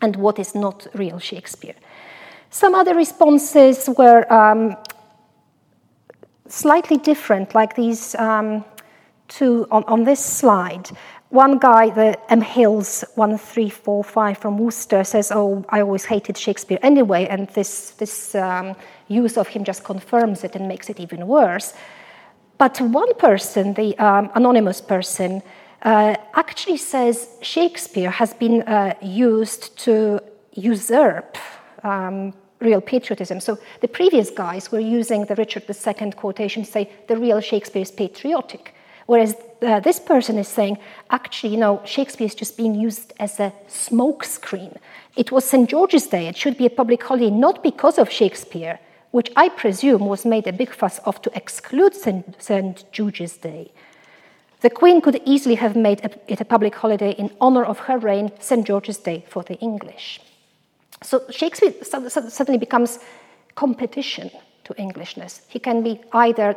[0.00, 1.74] and what is not real Shakespeare.
[2.50, 4.76] Some other responses were um,
[6.48, 8.64] slightly different, like these um,
[9.28, 10.90] two on, on this slide.
[11.32, 12.42] One guy, the M.
[12.42, 18.76] Hills 1345 from Worcester, says, Oh, I always hated Shakespeare anyway, and this, this um,
[19.08, 21.72] use of him just confirms it and makes it even worse.
[22.58, 25.42] But one person, the um, anonymous person,
[25.80, 30.20] uh, actually says Shakespeare has been uh, used to
[30.52, 31.38] usurp
[31.82, 33.40] um, real patriotism.
[33.40, 37.80] So the previous guys were using the Richard II quotation to say the real Shakespeare
[37.80, 38.74] is patriotic.
[39.06, 40.78] Whereas uh, this person is saying,
[41.10, 44.76] actually, you know, Shakespeare is just being used as a smokescreen.
[45.16, 45.68] It was St.
[45.68, 46.26] George's Day.
[46.26, 48.78] It should be a public holiday, not because of Shakespeare,
[49.10, 52.92] which I presume was made a big fuss of to exclude St.
[52.92, 53.70] George's Day.
[54.60, 58.30] The Queen could easily have made it a public holiday in honor of her reign,
[58.38, 58.66] St.
[58.66, 60.20] George's Day for the English.
[61.02, 63.00] So Shakespeare suddenly becomes
[63.56, 64.30] competition
[64.64, 65.42] to Englishness.
[65.48, 66.56] He can be either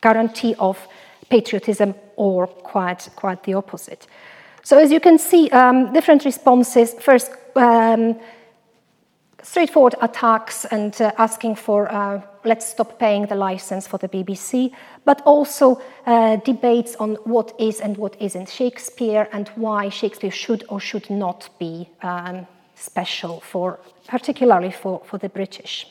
[0.00, 0.86] guarantee of
[1.28, 4.06] patriotism or quite, quite the opposite.
[4.62, 6.94] So as you can see, um, different responses.
[6.94, 8.18] First, um,
[9.42, 14.72] straightforward attacks and uh, asking for uh, let's stop paying the license for the BBC,
[15.04, 20.64] but also uh, debates on what is and what isn't Shakespeare and why Shakespeare should
[20.68, 25.86] or should not be um, special for, particularly for, for the British.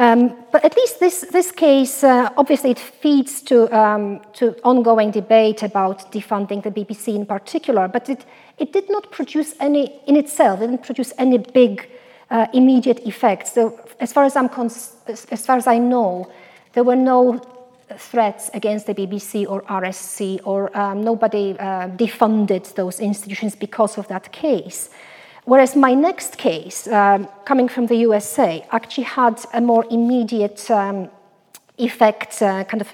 [0.00, 5.10] Um, but at least this, this case, uh, obviously, it feeds to, um, to ongoing
[5.10, 8.24] debate about defunding the BBC in particular, but it,
[8.58, 11.88] it did not produce any, in itself, it didn't produce any big
[12.30, 13.52] uh, immediate effects.
[13.52, 16.30] So, as far as, I'm cons- as far as I know,
[16.74, 17.40] there were no
[17.96, 24.06] threats against the BBC or RSC, or um, nobody uh, defunded those institutions because of
[24.08, 24.90] that case.
[25.48, 31.08] Whereas my next case, um, coming from the USA, actually had a more immediate um,
[31.78, 32.88] effect, uh, kind of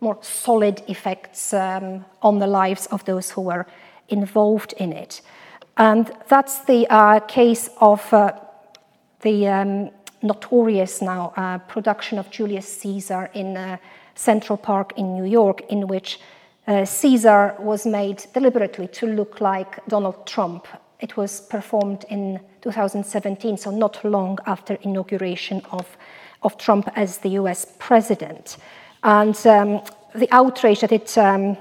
[0.00, 3.66] more solid effects um, on the lives of those who were
[4.08, 5.22] involved in it.
[5.76, 8.32] And that's the uh, case of uh,
[9.20, 9.90] the um,
[10.22, 13.76] notorious now uh, production of Julius Caesar in uh,
[14.16, 16.18] Central Park in New York, in which
[16.66, 20.66] uh, Caesar was made deliberately to look like Donald Trump
[21.00, 25.96] it was performed in 2017, so not long after inauguration of,
[26.42, 28.56] of Trump as the US president.
[29.02, 29.82] And um,
[30.14, 31.56] the outrage that it um,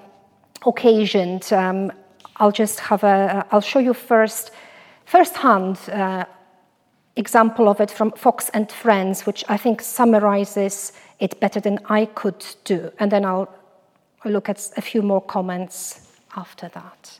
[0.66, 1.92] occasioned, um,
[2.38, 4.52] I'll just have a, I'll show you first,
[5.06, 6.26] firsthand uh,
[7.16, 12.06] example of it from Fox and Friends, which I think summarizes it better than I
[12.06, 12.92] could do.
[13.00, 13.54] And then I'll
[14.26, 17.20] look at a few more comments after that.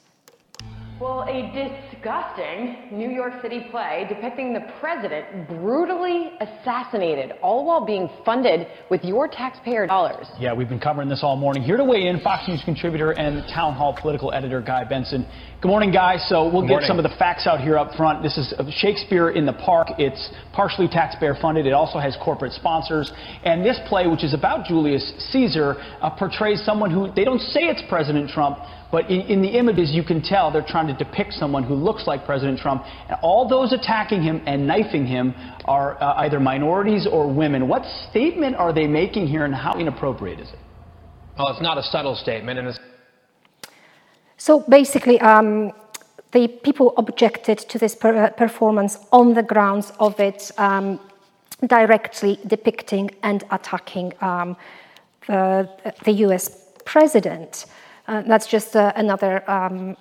[0.98, 8.10] Well, a disgusting New York City play depicting the president brutally assassinated, all while being
[8.24, 10.26] funded with your taxpayer dollars.
[10.40, 11.64] Yeah, we've been covering this all morning.
[11.64, 15.28] Here to weigh in, Fox News contributor and Town Hall political editor Guy Benson.
[15.62, 16.24] Good morning, guys.
[16.30, 18.24] So we'll get some of the facts out here up front.
[18.24, 19.88] This is Shakespeare in the Park.
[19.98, 21.66] It's partially taxpayer funded.
[21.66, 23.12] It also has corporate sponsors.
[23.44, 27.62] And this play, which is about Julius Caesar, uh, portrays someone who they don't say
[27.64, 28.60] it's President Trump,
[28.96, 32.08] but in, in, the images, you can tell they're trying to depict someone who looks
[32.08, 32.86] like President Trump.
[33.10, 35.34] And all those attacking him and knifing him
[35.66, 37.68] are uh, either minorities or women.
[37.68, 40.60] What statement are they making here, and how inappropriate is it?
[41.38, 42.58] Well, it's not a subtle statement.
[42.58, 42.80] and
[44.38, 45.74] So basically, um,
[46.32, 51.02] the people objected to this per uh, performance on the grounds of it um,
[51.68, 54.56] directly depicting and attacking um,
[55.28, 55.70] the,
[56.06, 56.44] the US
[56.86, 57.66] president.
[58.08, 59.98] Uh, that's just uh, another um,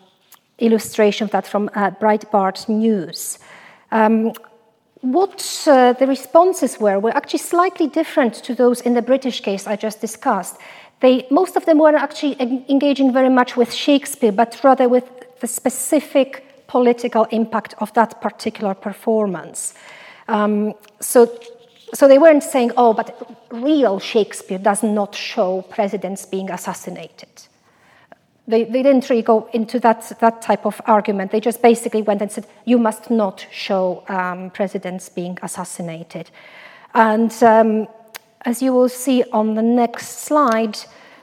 [0.59, 3.39] illustration of that from uh, Breitbart News.
[3.91, 4.33] Um,
[5.01, 9.67] what uh, the responses were were actually slightly different to those in the British case
[9.67, 10.57] I just discussed.
[11.01, 15.05] They, most of them were actually engaging very much with Shakespeare, but rather with
[15.41, 19.75] the specific political impact of that particular performance.
[20.29, 21.31] Um, so,
[21.93, 27.29] so they weren't saying, oh, but real Shakespeare does not show presidents being assassinated.
[28.47, 31.31] They, they didn't really go into that, that type of argument.
[31.31, 36.31] They just basically went and said, you must not show um, presidents being assassinated.
[36.93, 37.89] And um,
[38.43, 40.79] as you will see on the next slide,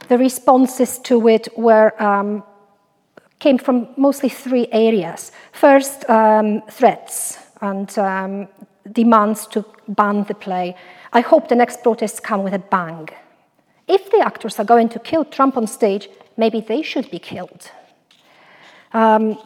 [0.07, 2.43] the responses to it were um,
[3.39, 5.31] came from mostly three areas.
[5.51, 8.47] First, um, threats and um,
[8.91, 10.75] demands to ban the play.
[11.13, 13.09] I hope the next protests come with a bang.
[13.87, 17.71] If the actors are going to kill Trump on stage, maybe they should be killed.
[18.93, 19.37] Um,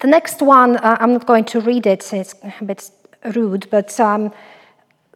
[0.00, 2.90] the next one, uh, I'm not going to read it, it's a bit
[3.34, 4.32] rude, but um,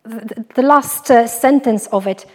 [0.04, 2.26] the, the, last uh, sentence of it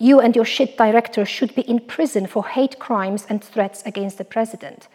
[0.00, 4.16] you and your shit director should be in prison for hate crimes and threats against
[4.18, 4.88] the president.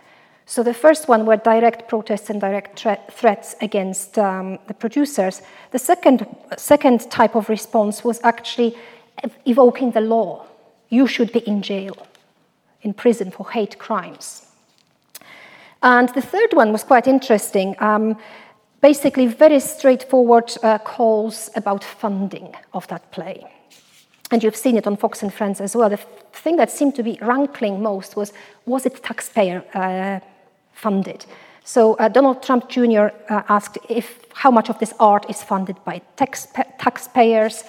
[0.47, 5.41] So the first one were direct protests and direct threats against um, the producers.
[5.71, 6.25] The second,
[6.57, 8.75] second type of response was actually
[9.45, 10.45] evoking the law.
[10.89, 11.95] You should be in jail,
[12.85, 14.45] in prison for hate crimes.
[15.81, 17.75] And the third one was quite interesting.
[17.79, 18.17] Um,
[18.81, 23.43] basically, very straightforward uh, calls about funding of that play.
[24.31, 25.89] And you've seen it on Fox and Friends as well.
[25.89, 25.99] The
[26.33, 28.33] thing that seemed to be rankling most was
[28.65, 30.19] was it taxpayer uh,
[30.73, 31.25] funded.
[31.63, 33.09] So uh, Donald Trump Jr.
[33.29, 36.47] Uh, asked if how much of this art is funded by tax,
[36.79, 37.63] taxpayers.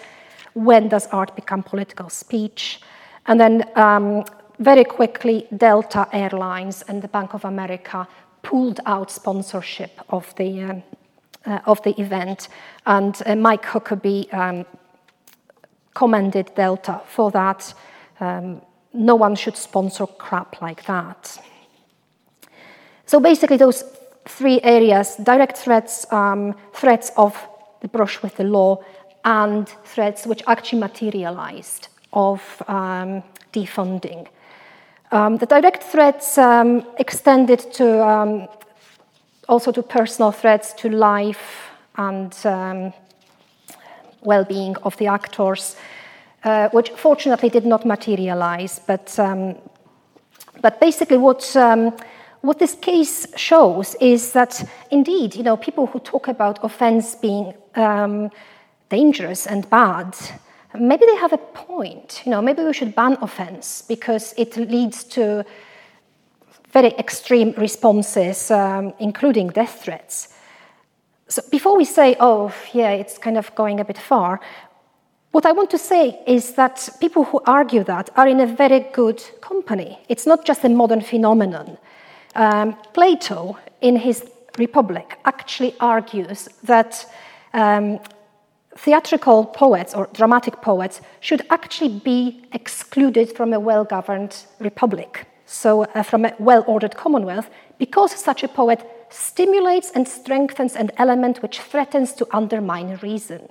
[0.55, 2.81] When does art become political speech?
[3.27, 4.25] And then um,
[4.59, 8.09] very quickly, Delta Airlines and the Bank of America
[8.43, 10.83] pulled out sponsorship of the um,
[11.47, 12.49] uh, of the event,
[12.87, 14.67] and uh, Mike Huckabee um,
[15.95, 17.75] commended Delta for that.
[18.21, 21.39] Um, no one should sponsor crap like that.
[23.05, 23.85] So basically, those
[24.25, 27.37] three areas direct threats, um, threats of
[27.81, 28.83] the brush with the law,
[29.25, 34.27] and threats which actually materialized of um, defunding.
[35.13, 38.49] Um, the direct threats um, extended to um,
[39.49, 42.93] also to personal threats to life and um,
[44.23, 45.77] well being of the actors,
[46.45, 48.81] uh, which fortunately did not materialize.
[48.87, 49.15] But,
[50.61, 51.57] but basically, what
[52.47, 57.53] what this case shows is that indeed, you know, people who talk about offense being
[57.75, 58.31] um,
[58.89, 60.15] dangerous and bad,
[60.75, 62.23] maybe they have a point.
[62.25, 65.45] You know, maybe we should ban offense because it leads to
[66.73, 70.35] very extreme responses, um, including death threats.
[71.29, 74.41] So before we say, oh, yeah, it's kind of going a bit far,
[75.33, 78.81] what I want to say is that people who argue that are in a very
[78.93, 79.99] good company.
[80.09, 81.79] It's not just a modern phenomenon.
[82.35, 84.25] Um, Plato, in his
[84.59, 87.07] Republic, actually argues that
[87.53, 87.99] um,
[88.77, 95.85] theatrical poets or dramatic poets should actually be excluded from a well governed republic, so
[95.85, 97.49] uh, from a well ordered commonwealth,
[97.79, 103.49] because such a poet stimulates and strengthens an element which threatens to undermine reason.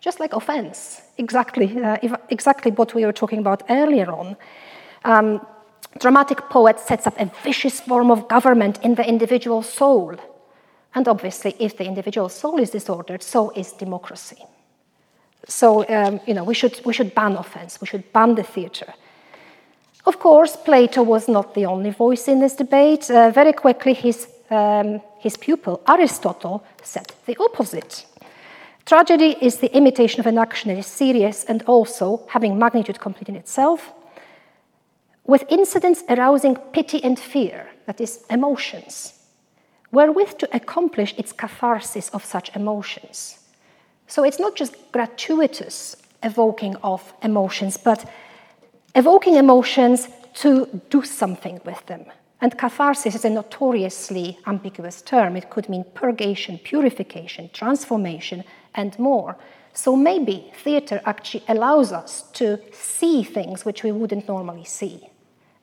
[0.00, 1.96] Just like offense, exactly, uh,
[2.28, 4.36] exactly what we were talking about earlier on.
[5.04, 5.40] Um,
[5.98, 10.16] dramatic poet sets up a vicious form of government in the individual soul.
[10.94, 14.44] And obviously, if the individual soul is disordered, so is democracy.
[15.46, 18.92] So, um, you know, we should, we should ban offense, we should ban the theatre.
[20.04, 23.10] Of course, Plato was not the only voice in this debate.
[23.10, 28.06] Uh, very quickly, his, um, his pupil, Aristotle, said the opposite.
[28.86, 33.28] Tragedy is the imitation of an action that is serious and also, having magnitude complete
[33.28, 33.92] in itself,
[35.26, 39.12] with incidents arousing pity and fear, that is, emotions,
[39.90, 43.38] wherewith to accomplish its catharsis of such emotions.
[44.06, 48.10] So it's not just gratuitous evoking of emotions, but
[48.94, 52.04] evoking emotions to do something with them.
[52.40, 55.36] And catharsis is a notoriously ambiguous term.
[55.36, 59.36] It could mean purgation, purification, transformation, and more.
[59.72, 65.08] So maybe theatre actually allows us to see things which we wouldn't normally see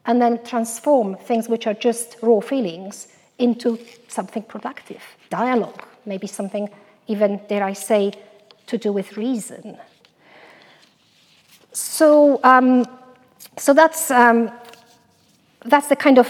[0.06, 3.08] and then transform things which are just raw feelings
[3.38, 6.70] into something productive, dialogue, maybe something
[7.08, 8.14] even, dare I say,
[8.68, 9.78] to do with reason.
[11.72, 12.86] So, um,
[13.58, 14.52] so that's, um,
[15.66, 16.28] that's the kind of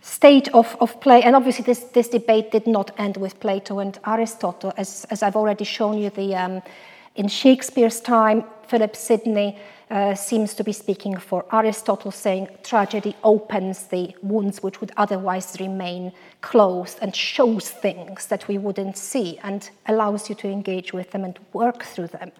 [0.00, 1.22] state of, of play.
[1.22, 4.72] And obviously, this, this debate did not end with Plato and Aristotle.
[4.76, 6.62] As, as I've already shown you, the, um,
[7.16, 9.58] in Shakespeare's time, Philip Sidney
[9.90, 15.56] uh, seems to be speaking for Aristotle, saying tragedy opens the wounds which would otherwise
[15.58, 21.10] remain closed and shows things that we wouldn't see and allows you to engage with
[21.10, 22.30] them and work through them.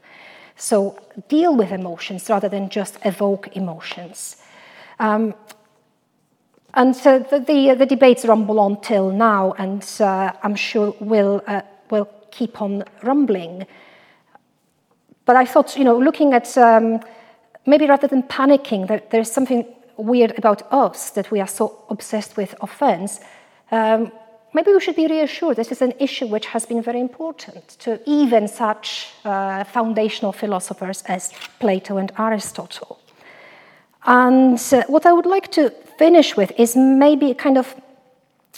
[0.55, 0.99] So
[1.29, 4.37] deal with emotions rather than just evoke emotions.
[5.01, 5.35] Um,
[6.75, 11.43] and so the, the, the, debates rumble on till now, and uh, I'm sure will
[11.49, 13.67] uh, will keep on rumbling.
[15.25, 17.01] But I thought, you know, looking at um,
[17.71, 19.65] maybe rather than panicking that there's something
[19.97, 23.21] weird about us that we are so obsessed with offense,
[23.71, 24.11] um,
[24.53, 25.57] maybe we should be reassured.
[25.57, 31.03] This is an issue which has been very important to even such uh, foundational philosophers
[31.07, 32.99] as Plato and Aristotle.
[34.05, 37.75] And uh, what I would like to finish with is maybe a kind of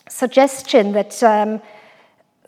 [0.09, 1.61] suggestion that um,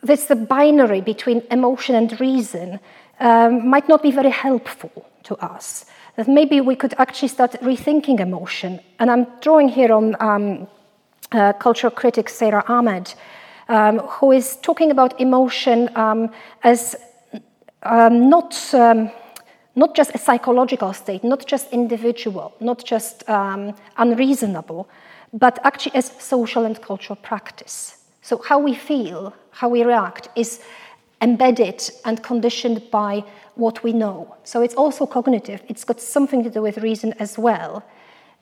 [0.01, 2.79] this the binary between emotion and reason
[3.19, 5.85] um, might not be very helpful to us
[6.15, 8.79] that maybe we could actually start rethinking emotion.
[8.99, 10.67] And I'm drawing here on um,
[11.31, 13.13] uh, cultural critic Sara Ahmed,
[13.67, 16.29] um, who is talking about emotion um,
[16.63, 16.95] as
[17.83, 19.11] um, not, um,
[19.75, 24.87] not just a psychological state, not just individual, not just um, unreasonable,
[25.33, 27.97] but actually as social and cultural practice.
[28.21, 30.61] So, how we feel, how we react is
[31.21, 33.23] embedded and conditioned by
[33.55, 34.35] what we know.
[34.43, 37.83] So it's also cognitive, it's got something to do with reason as well.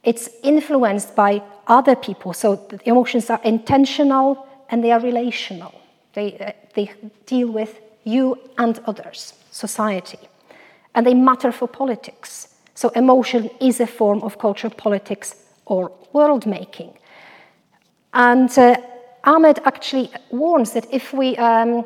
[0.04, 5.74] It's influenced by other people, so the emotions are intentional and they are relational.
[6.14, 6.92] They, uh, they
[7.26, 10.20] deal with you and others, society.
[10.96, 12.50] And they matter for politics.
[12.76, 15.36] So emotion is a form of cultural politics
[15.66, 16.98] or world making.
[18.14, 18.78] And uh,
[19.24, 21.86] Ahmed actually warns that if we, um,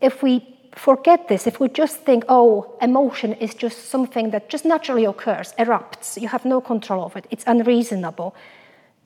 [0.00, 4.64] if we forget this, if we just think, oh, emotion is just something that just
[4.64, 8.34] naturally occurs, erupts, you have no control of it, it's unreasonable,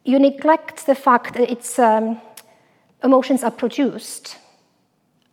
[0.05, 2.21] you neglect the fact that it's, um,
[3.05, 4.37] emotions are produced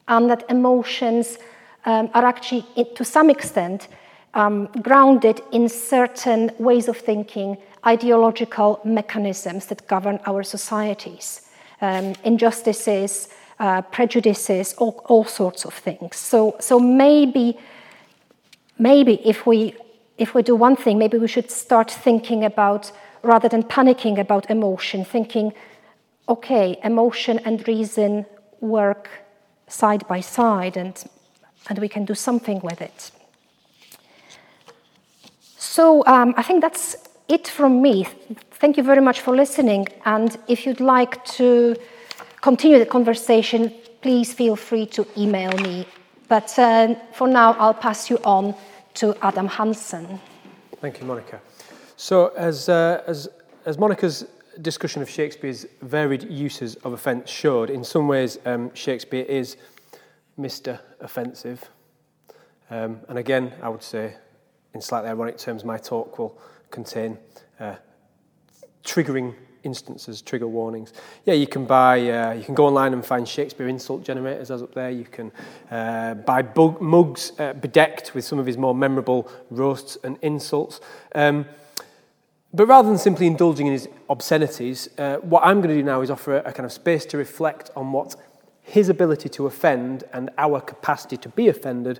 [0.08, 1.38] and that emotions
[1.86, 2.66] um, are actually,
[2.96, 3.88] to some extent,
[4.34, 11.42] um, grounded in certain ways of thinking, ideological mechanisms that govern our societies.
[11.82, 13.30] Um, injustices,
[13.60, 16.16] uh, prejudices, all, all sorts of things.
[16.16, 17.58] So, so maybe,
[18.78, 19.76] maybe if we,
[20.18, 22.92] if we do one thing, maybe we should start thinking about,
[23.24, 25.54] rather than panicking about emotion, thinking,
[26.30, 28.26] okay, emotion and reason
[28.60, 29.10] work
[29.68, 31.04] side by side and,
[31.70, 33.12] and we can do something with it.
[35.58, 36.96] So um, I think that's
[37.28, 38.08] it from me.
[38.52, 39.88] Thank you very much for listening.
[40.06, 41.76] And if you'd like to
[42.42, 45.88] continue the conversation, please feel free to email me.
[46.28, 48.56] But uh, for now, I'll pass you on
[48.96, 50.20] to Adam Hansen.
[50.82, 51.40] Thank you, Monica.
[51.96, 53.30] So, as, uh, as,
[53.66, 54.26] as Monica's
[54.62, 59.58] discussion of Shakespeare's varied uses of offence showed, in some ways, um, Shakespeare is
[60.38, 60.80] Mr.
[61.00, 61.70] Offensive.
[62.70, 64.16] Um, and again, I would say,
[64.74, 66.38] in slightly ironic terms, my talk will
[66.70, 67.18] contain
[67.60, 67.76] uh,
[68.84, 70.94] triggering instances, trigger warnings.
[71.26, 74.62] Yeah, you can buy, uh, you can go online and find Shakespeare insult generators as
[74.62, 74.90] up there.
[74.90, 75.32] You can
[75.72, 80.80] uh, buy bug, mugs uh, bedecked with some of his more memorable roasts and insults.
[81.16, 81.46] Um,
[82.54, 86.02] but rather than simply indulging in his obscenities, uh, what I'm going to do now
[86.02, 88.16] is offer a, a kind of space to reflect on what
[88.62, 92.00] his ability to offend and our capacity to be offended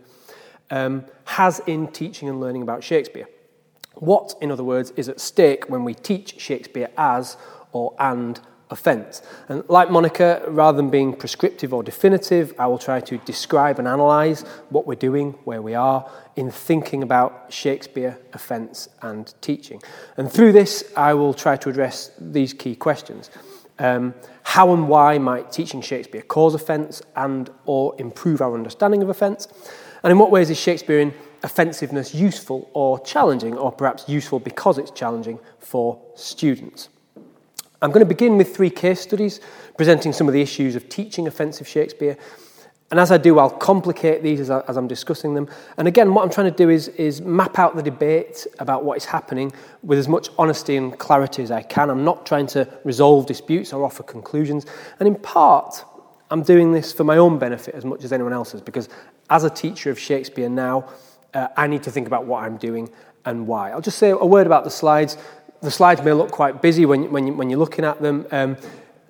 [0.70, 3.28] um, has in teaching and learning about Shakespeare.
[4.00, 7.38] What, in other words, is at stake when we teach Shakespeare as
[7.72, 8.40] or and
[8.70, 9.22] offence.
[9.48, 13.88] And like Monica, rather than being prescriptive or definitive, I will try to describe and
[13.88, 19.82] analyse what we're doing, where we are, in thinking about Shakespeare, offence, and teaching.
[20.18, 23.30] And through this, I will try to address these key questions.
[23.80, 29.10] Um, how and why might teaching Shakespeare cause offence and or improve our understanding of
[29.10, 29.48] offence?
[30.04, 31.14] And in what ways is Shakespearean
[31.44, 36.90] offensiveness useful or challenging, or perhaps useful because it's challenging for students?
[37.82, 39.40] I'm going to begin with three case studies
[39.78, 42.18] presenting some of the issues of teaching offensive Shakespeare.
[42.90, 45.50] And as I do, I'll complicate these as, I, as I'm discussing them.
[45.76, 48.98] And again, what I'm trying to do is, is map out the debate about what
[48.98, 49.52] is happening
[49.84, 51.90] with as much honesty and clarity as I can.
[51.90, 54.66] I'm not trying to resolve disputes or offer conclusions.
[55.00, 55.84] And in part,
[56.32, 58.88] I'm doing this for my own benefit as much as anyone else's, because
[59.30, 60.90] as a teacher of Shakespeare now,
[61.38, 62.90] uh, I need to think about what I'm doing
[63.26, 63.72] and why.
[63.72, 65.18] I'll just say a word about the slides
[65.62, 68.26] the slides may look quite busy when, when, you, when you're looking at them.
[68.32, 68.58] Um,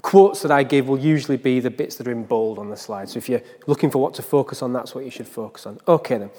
[0.02, 2.78] quotes that I give will usually be the bits that are in bold on the
[2.78, 3.10] slide.
[3.10, 5.80] So if you're looking for what to focus on, that's what you should focus on.
[5.88, 6.30] Okay then.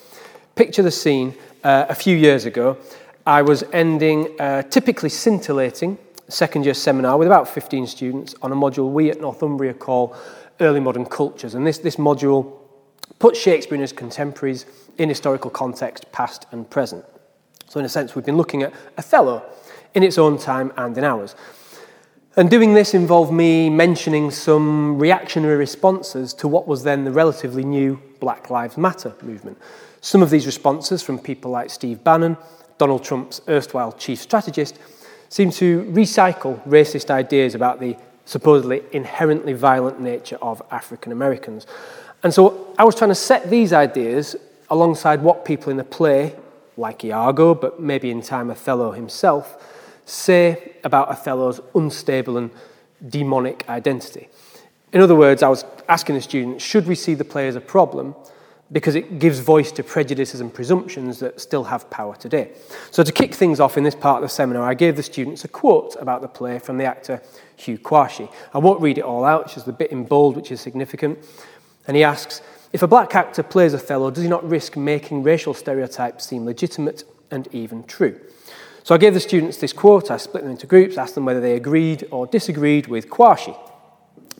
[0.54, 2.78] picture the scene uh, a few years ago.
[3.26, 8.56] I was ending a typically scintillating second year seminar with about 15 students on a
[8.56, 10.16] module we at Northumbria call
[10.60, 11.54] Early Modern Cultures.
[11.54, 12.57] And this, this module
[13.18, 14.66] puts Shakespeare and his contemporaries
[14.98, 17.04] in historical context, past and present.
[17.68, 19.44] So, in a sense, we've been looking at Othello
[19.94, 21.34] in its own time and in ours.
[22.36, 27.64] And doing this involved me mentioning some reactionary responses to what was then the relatively
[27.64, 29.58] new Black Lives Matter movement.
[30.00, 32.36] Some of these responses from people like Steve Bannon,
[32.78, 34.78] Donald Trump's erstwhile chief strategist,
[35.28, 41.66] seem to recycle racist ideas about the supposedly inherently violent nature of African Americans.
[42.22, 44.36] And so I was trying to set these ideas
[44.70, 46.34] alongside what people in the play,
[46.76, 52.50] like Iago, but maybe in time Othello himself, say about Othello's unstable and
[53.08, 54.28] demonic identity.
[54.92, 57.60] In other words, I was asking the students should we see the play as a
[57.60, 58.14] problem
[58.70, 62.50] because it gives voice to prejudices and presumptions that still have power today.
[62.90, 65.44] So, to kick things off in this part of the seminar, I gave the students
[65.44, 67.22] a quote about the play from the actor
[67.56, 68.30] Hugh Quarshie.
[68.52, 71.18] I won't read it all out, it's just the bit in bold which is significant.
[71.88, 72.40] And he asks
[72.72, 77.02] If a black actor plays Othello, does he not risk making racial stereotypes seem legitimate
[77.32, 78.20] and even true?
[78.84, 81.40] So, I gave the students this quote, I split them into groups, asked them whether
[81.40, 83.58] they agreed or disagreed with Quarshie.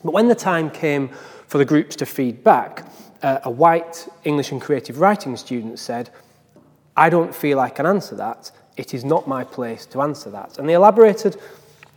[0.03, 1.09] But when the time came
[1.47, 2.85] for the groups to feed back,
[3.21, 6.09] uh, a white English and creative writing student said,
[6.95, 8.51] I don't feel I can answer that.
[8.77, 10.57] It is not my place to answer that.
[10.57, 11.37] And they elaborated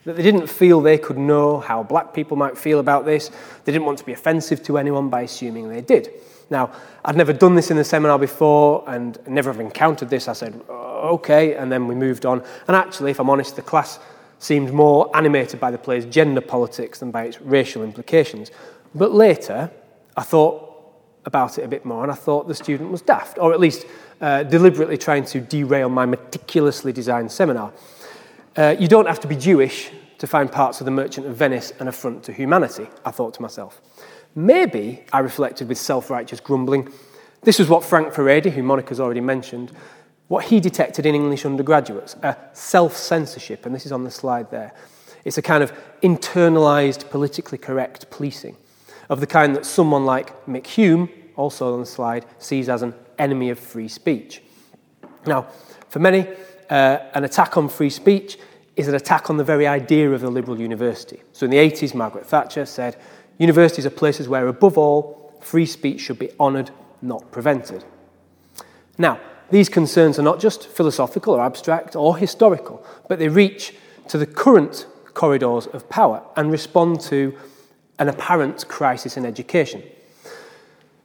[0.04, 3.30] that they didn't feel they could know how black people might feel about this.
[3.64, 6.10] They didn't want to be offensive to anyone by assuming they did.
[6.50, 6.72] Now,
[7.04, 10.28] I'd never done this in a seminar before and never have encountered this.
[10.28, 12.42] I said, okay, and then we moved on.
[12.66, 14.00] And actually, if I'm honest, the class
[14.38, 18.50] seemed more animated by the play's gender politics than by its racial implications.
[18.94, 19.70] But later,
[20.16, 20.72] I thought,
[21.24, 23.86] about it a bit more, and I thought the student was daft, or at least
[24.20, 27.72] uh, deliberately trying to derail my meticulously designed seminar.
[28.56, 31.72] Uh, you don't have to be Jewish to find parts of The Merchant of Venice
[31.78, 33.80] an affront to humanity, I thought to myself.
[34.34, 36.92] Maybe, I reflected with self righteous grumbling,
[37.42, 39.72] this was what Frank Furedi, who Monica's already mentioned,
[40.28, 44.50] what he detected in English undergraduates a self censorship, and this is on the slide
[44.50, 44.72] there.
[45.24, 45.72] It's a kind of
[46.02, 48.56] internalized, politically correct policing
[49.08, 52.94] of the kind that someone like Mick Hume, also on the slide, sees as an
[53.18, 54.42] enemy of free speech.
[55.26, 55.48] Now,
[55.88, 56.28] for many,
[56.72, 58.38] uh, an attack on free speech
[58.76, 61.20] is an attack on the very idea of the liberal university.
[61.34, 62.96] So in the 80s, Margaret Thatcher said,
[63.36, 66.70] universities are places where, above all, free speech should be honoured,
[67.02, 67.84] not prevented.
[68.96, 69.20] Now,
[69.50, 73.74] these concerns are not just philosophical or abstract or historical, but they reach
[74.08, 77.36] to the current corridors of power and respond to
[77.98, 79.82] an apparent crisis in education.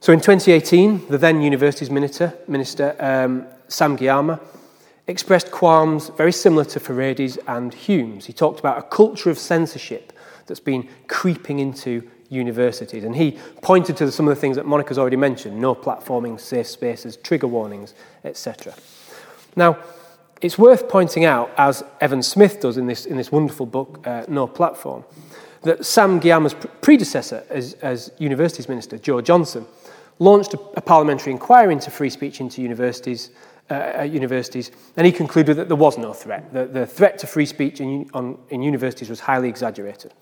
[0.00, 4.40] So in 2018, the then Universities Minister, Minister um, Sam Gyimah,
[5.08, 8.26] expressed qualms very similar to Furedi's and Hume's.
[8.26, 10.12] He talked about a culture of censorship
[10.46, 13.04] that's been creeping into universities.
[13.04, 16.66] And he pointed to some of the things that Monica's already mentioned no platforming, safe
[16.66, 18.74] spaces, trigger warnings, etc.
[19.56, 19.78] Now,
[20.40, 24.24] it's worth pointing out, as Evan Smith does in this, in this wonderful book, uh,
[24.28, 25.04] No Platform,
[25.62, 29.66] that Sam Gyimah's predecessor as, as Universities Minister, Jo Johnson,
[30.18, 33.30] launched a, a parliamentary inquiry into free speech into universities,
[33.70, 36.52] uh, universities, and he concluded that there was no threat.
[36.52, 40.14] The, the threat to free speech in, on, in universities was highly exaggerated.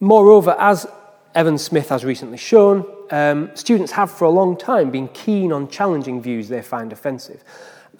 [0.00, 0.86] Moreover, as
[1.34, 5.68] Evan Smith has recently shown, um, students have for a long time been keen on
[5.68, 7.42] challenging views they find offensive.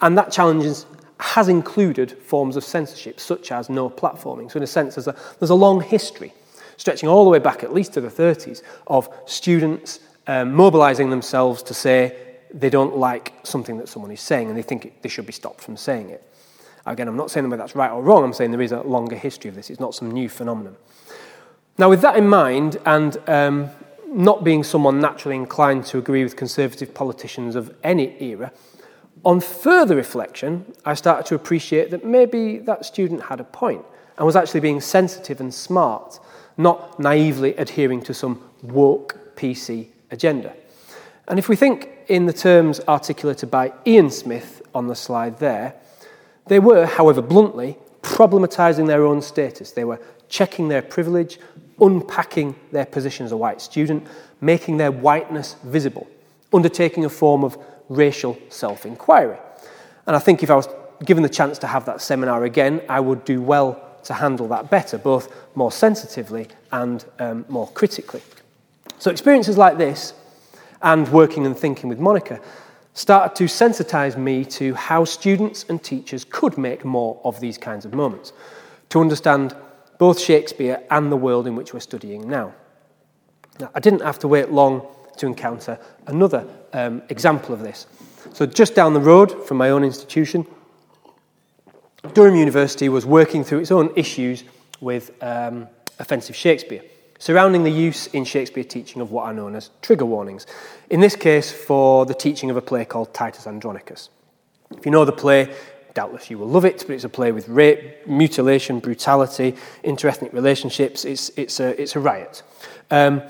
[0.00, 0.86] And that challenge is,
[1.18, 4.50] has included forms of censorship, such as no platforming.
[4.50, 6.32] So, in a sense, there's a, there's a long history,
[6.76, 9.98] stretching all the way back at least to the 30s, of students
[10.28, 14.62] um, mobilizing themselves to say they don't like something that someone is saying and they
[14.62, 16.24] think it, they should be stopped from saying it.
[16.86, 19.16] Again, I'm not saying whether that's right or wrong, I'm saying there is a longer
[19.16, 19.68] history of this.
[19.68, 20.76] It's not some new phenomenon.
[21.76, 23.70] Now, with that in mind, and um,
[24.06, 28.52] not being someone naturally inclined to agree with conservative politicians of any era,
[29.24, 33.84] on further reflection, I started to appreciate that maybe that student had a point
[34.16, 36.18] and was actually being sensitive and smart,
[36.56, 40.54] not naively adhering to some woke PC agenda.
[41.28, 45.74] And if we think in the terms articulated by Ian Smith on the slide there,
[46.46, 49.72] they were, however bluntly, problematising their own status.
[49.72, 51.38] They were checking their privilege,
[51.78, 54.06] unpacking their position as a white student,
[54.40, 56.08] making their whiteness visible,
[56.52, 59.38] undertaking a form of racial self inquiry.
[60.06, 60.68] And I think if I was
[61.04, 64.70] given the chance to have that seminar again, I would do well to handle that
[64.70, 68.22] better, both more sensitively and um, more critically.
[68.98, 70.14] So, experiences like this
[70.82, 72.40] and working and thinking with Monica,
[72.94, 77.84] started to sensitize me to how students and teachers could make more of these kinds
[77.84, 78.32] of moments,
[78.88, 79.54] to understand
[79.98, 82.54] both Shakespeare and the world in which we're studying now.
[83.60, 87.86] Now, I didn't have to wait long to encounter another um, example of this.
[88.32, 90.46] So, just down the road from my own institution,
[92.14, 94.44] Durham University was working through its own issues
[94.80, 95.68] with um,
[95.98, 96.82] offensive Shakespeare,
[97.18, 100.46] surrounding the use in Shakespeare teaching of what are known as trigger warnings.
[100.90, 104.08] In this case, for the teaching of a play called Titus Andronicus.
[104.70, 105.54] If you know the play,
[105.94, 111.04] doubtless you will love it, but it's a play with rape, mutilation, brutality, interethnic relationships.
[111.04, 112.42] It's, it's, a, it's a riot.
[112.90, 113.22] Um,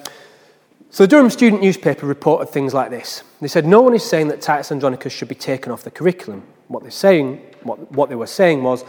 [0.90, 3.22] so the Durham Student newspaper reported things like this.
[3.40, 6.42] They said, no one is saying that Titus Andronicus should be taken off the curriculum.
[6.68, 8.84] What they're saying, what, what they were saying was,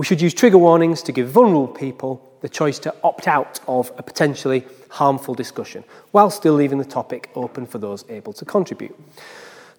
[0.00, 3.92] we should use trigger warnings to give vulnerable people the choice to opt out of
[3.98, 8.98] a potentially harmful discussion, while still leaving the topic open for those able to contribute.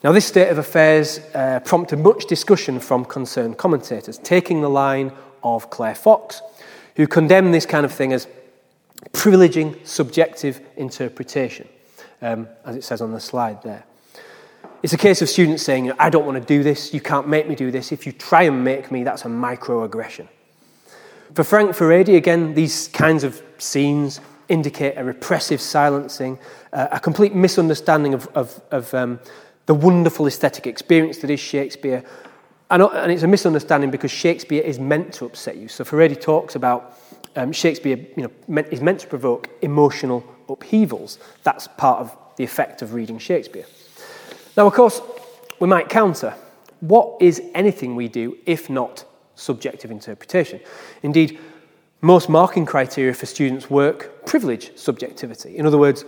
[0.03, 5.11] Now, this state of affairs uh, prompted much discussion from concerned commentators, taking the line
[5.41, 6.43] of Claire Fox,
[6.97, 8.27] who condemned this kind of thing as
[9.13, 11.67] privileging subjective interpretation,
[12.21, 13.85] um, as it says on the slide there.
[14.83, 17.47] It's a case of students saying, I don't want to do this, you can't make
[17.47, 17.91] me do this.
[17.91, 20.27] If you try and make me, that's a microaggression.
[21.35, 24.19] For Frank Furedi, again, these kinds of scenes
[24.49, 26.39] indicate a repressive silencing,
[26.73, 29.19] uh, a complete misunderstanding of, of, of um,
[29.67, 32.03] the wonderful aesthetic experience that is Shakespeare.
[32.71, 35.67] And, and it's a misunderstanding because Shakespeare is meant to upset you.
[35.67, 36.99] So Furedi talks about
[37.35, 41.19] um, Shakespeare you know, meant, is meant to provoke emotional upheavals.
[41.43, 43.65] That's part of the effect of reading Shakespeare.
[44.57, 45.01] Now, of course,
[45.59, 46.35] we might counter
[46.81, 50.59] what is anything we do if not subjective interpretation?
[51.03, 51.39] Indeed,
[52.01, 55.57] most marking criteria for students' work privilege subjectivity.
[55.57, 56.03] In other words,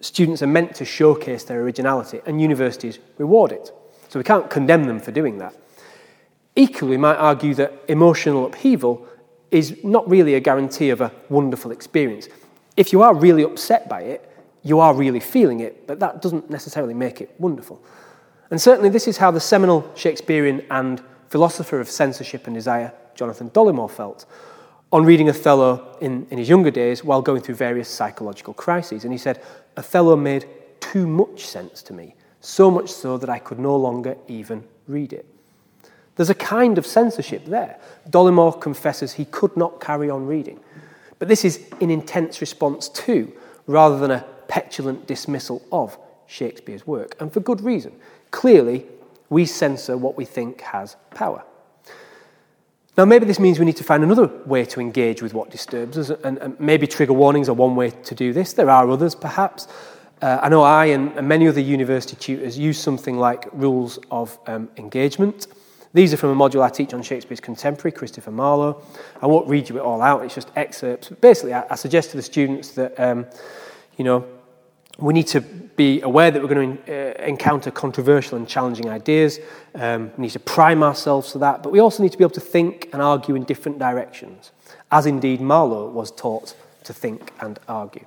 [0.00, 3.70] students are meant to showcase their originality and universities reward it.
[4.08, 5.54] So we can't condemn them for doing that.
[6.56, 9.06] Equally, we might argue that emotional upheaval
[9.50, 12.28] is not really a guarantee of a wonderful experience.
[12.76, 14.33] If you are really upset by it,
[14.64, 17.80] you are really feeling it, but that doesn't necessarily make it wonderful.
[18.50, 23.50] And certainly, this is how the seminal Shakespearean and philosopher of censorship and desire, Jonathan
[23.50, 24.26] Dollimore, felt
[24.92, 29.04] on reading Othello in, in his younger days while going through various psychological crises.
[29.04, 29.42] And he said,
[29.76, 30.46] Othello made
[30.80, 35.12] too much sense to me, so much so that I could no longer even read
[35.12, 35.26] it.
[36.16, 37.78] There's a kind of censorship there.
[38.08, 40.60] Dollimore confesses he could not carry on reading.
[41.18, 43.32] But this is in intense response to,
[43.66, 44.24] rather than a
[44.54, 45.98] petulant dismissal of
[46.28, 47.92] Shakespeare's work, and for good reason.
[48.30, 48.86] Clearly,
[49.28, 51.42] we censor what we think has power.
[52.96, 55.98] Now, maybe this means we need to find another way to engage with what disturbs
[55.98, 58.52] us, and, and maybe trigger warnings are one way to do this.
[58.52, 59.66] There are others, perhaps.
[60.22, 64.38] Uh, I know I and, and, many other university tutors use something like rules of
[64.46, 65.48] um, engagement.
[65.94, 68.80] These are from a module I teach on Shakespeare's contemporary, Christopher Marlowe.
[69.20, 71.08] I won't read you it all out, it's just excerpts.
[71.08, 73.26] But basically, I, I suggest to the students that, um,
[73.96, 74.24] you know,
[74.98, 79.40] we need to be aware that we're going to uh, encounter controversial and challenging ideas.
[79.74, 82.34] Um, we need to prime ourselves for that, but we also need to be able
[82.34, 84.52] to think and argue in different directions,
[84.92, 88.04] as indeed Marlowe was taught to think and argue.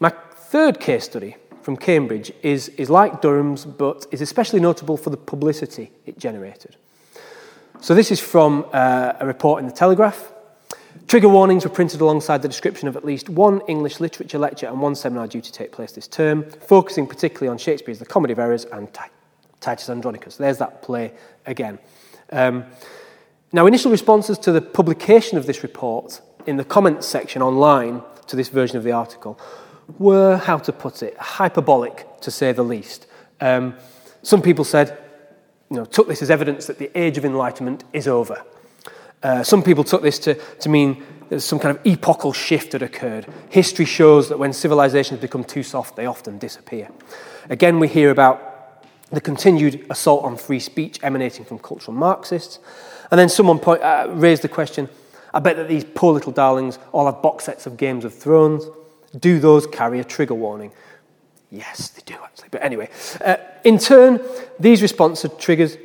[0.00, 5.10] My third case study from Cambridge is, is like Durham's, but is especially notable for
[5.10, 6.76] the publicity it generated.
[7.80, 10.32] So, this is from uh, a report in the Telegraph
[11.08, 14.80] Trigger warnings were printed alongside the description of at least one English literature lecture and
[14.80, 18.38] one seminar due to take place this term, focusing particularly on Shakespeare's The Comedy of
[18.38, 18.88] Errors and
[19.60, 20.36] Titus Andronicus.
[20.36, 21.12] There's that play
[21.46, 21.78] again.
[22.30, 22.64] Um,
[23.52, 28.36] now, initial responses to the publication of this report in the comments section online to
[28.36, 29.38] this version of the article
[29.98, 33.06] were, how to put it, hyperbolic to say the least.
[33.40, 33.74] Um,
[34.22, 34.96] some people said,
[35.70, 38.44] you know, took this as evidence that the age of enlightenment is over.
[39.22, 41.02] Uh, some people took this to, to mean
[41.38, 43.26] some kind of epochal shift that occurred.
[43.48, 46.88] History shows that when civilizations become too soft, they often disappear.
[47.48, 52.58] Again, we hear about the continued assault on free speech emanating from cultural Marxists.
[53.10, 54.88] And then someone point, uh, raised the question
[55.34, 58.66] I bet that these poor little darlings all have box sets of Games of Thrones.
[59.18, 60.72] Do those carry a trigger warning?
[61.50, 62.48] Yes, they do actually.
[62.50, 62.90] But anyway,
[63.24, 64.20] uh, in turn,
[64.58, 65.76] these responses triggers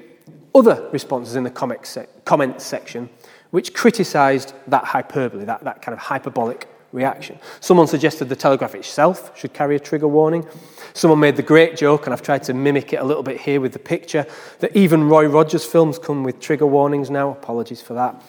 [0.53, 3.09] other responses in the comments section
[3.51, 7.37] which criticised that hyperbole, that, that kind of hyperbolic reaction.
[7.59, 10.45] Someone suggested the Telegraph itself should carry a trigger warning.
[10.93, 13.61] Someone made the great joke, and I've tried to mimic it a little bit here
[13.61, 14.25] with the picture,
[14.59, 17.31] that even Roy Rogers films come with trigger warnings now.
[17.31, 18.21] Apologies for that.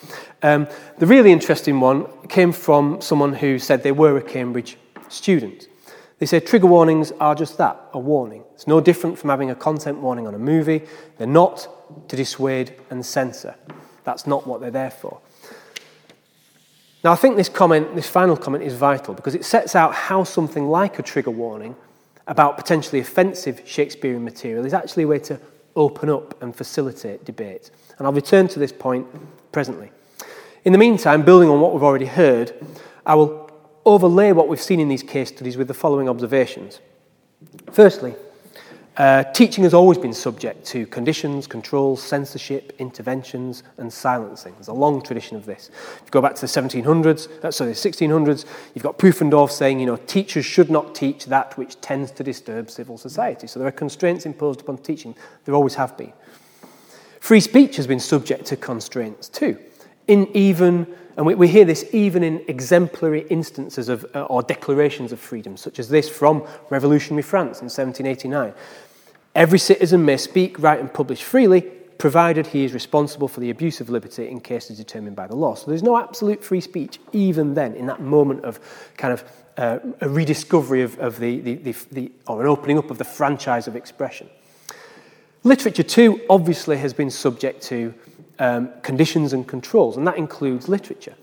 [0.43, 4.77] Um, the really interesting one came from someone who said they were a Cambridge
[5.09, 5.69] student.
[6.19, 8.43] They say trigger warnings are just that, a warning.
[8.55, 10.83] It's no different from having a content warning on a movie.
[11.16, 11.69] They're not
[12.09, 13.55] to dissuade and censor.
[14.09, 15.21] That's not what they're there for.
[17.05, 20.25] Now, I think this comment, this final comment, is vital because it sets out how
[20.25, 21.77] something like a trigger warning
[22.27, 25.39] about potentially offensive Shakespearean material is actually a way to
[25.77, 27.71] open up and facilitate debate.
[27.99, 29.07] And I'll return to this point
[29.53, 29.91] presently.
[30.65, 32.55] In the meantime, building on what we've already heard,
[33.05, 33.51] I will
[33.85, 36.81] overlay what we've seen in these case studies with the following observations.
[37.71, 38.15] Firstly,
[38.99, 44.53] uh, teaching has always been subject to conditions, controls, censorship, interventions, and silencing.
[44.55, 45.71] There's a long tradition of this.
[45.97, 48.45] If you go back to the 1700s, uh, sorry, the 1600s,
[48.75, 52.71] you've got Pufendorf saying, you know, teachers should not teach that which tends to disturb
[52.71, 53.47] civil society.
[53.47, 55.15] So there are constraints imposed upon teaching.
[55.45, 56.13] There always have been.
[57.21, 59.59] Free speech has been subject to constraints too.
[60.09, 65.21] In even, and we, hear this even in exemplary instances of, uh, or declarations of
[65.21, 68.55] freedom, such as this from revolutionary France in 1789.
[69.39, 73.80] Every citizen may speak, write, and publish freely, provided he is responsible for the abuse
[73.80, 75.55] of liberty in cases determined by the law.
[75.55, 78.59] So there's no absolute free speech, even then, in that moment of
[78.97, 79.22] kind of
[79.57, 83.05] uh, a rediscovery of, of the, the, the, the, or an opening up of the
[83.05, 84.28] franchise of expression.
[85.45, 87.95] Literature, too, obviously has been subject to
[88.41, 91.14] um, conditions and controls, and that includes literature.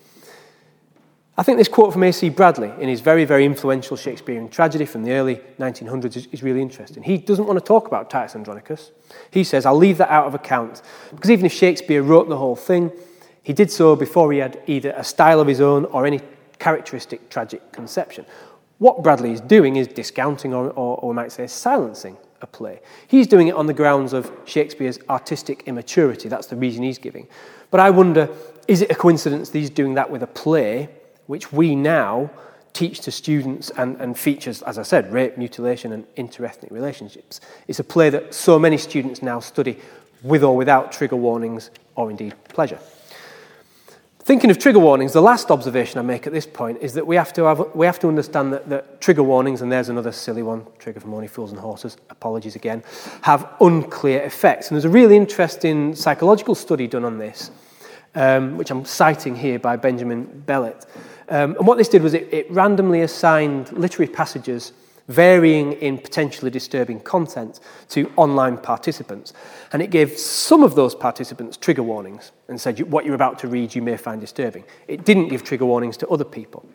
[1.38, 2.30] I think this quote from A.C.
[2.30, 6.62] Bradley in his very, very influential Shakespearean tragedy from the early 1900s is, is, really
[6.62, 7.04] interesting.
[7.04, 8.92] He doesn't want to talk about Titus Andronicus.
[9.32, 10.82] He says, I'll leave that out of account,
[11.12, 12.90] because even if Shakespeare wrote the whole thing,
[13.44, 16.22] he did so before he had either a style of his own or any
[16.58, 18.26] characteristic tragic conception.
[18.78, 22.80] What Bradley is doing is discounting, or, or, or we might say silencing, a play.
[23.08, 26.30] He's doing it on the grounds of Shakespeare's artistic immaturity.
[26.30, 27.28] That's the reason he's giving.
[27.72, 28.30] But I wonder,
[28.70, 30.90] is it a coincidence that he's doing that with a play
[31.28, 32.30] which we now
[32.74, 37.40] teach to students and, and features, as I said, rape, mutilation, and interethnic relationships.
[37.68, 39.80] It's a play that so many students now study
[40.24, 42.80] with or without trigger warnings or indeed pleasure.
[44.20, 47.16] Thinking of trigger warnings, the last observation I make at this point is that we
[47.16, 50.42] have to, have, we have to understand that, that trigger warnings, and there's another silly
[50.42, 52.84] one, trigger for morning fools and horses, apologies again,
[53.22, 54.68] have unclear effects.
[54.68, 57.52] And there's a really interesting psychological study done on this,
[58.16, 60.88] um, which I'm citing here by Benjamin Bellet.
[61.30, 64.74] Um, and what this did was it, it randomly assigned literary passages
[65.08, 67.60] varying in potentially disturbing content
[67.90, 69.34] to online participants.
[69.72, 73.48] And it gave some of those participants trigger warnings and said, what you're about to
[73.48, 74.64] read you may find disturbing.
[74.88, 76.66] It didn't give trigger warnings to other people.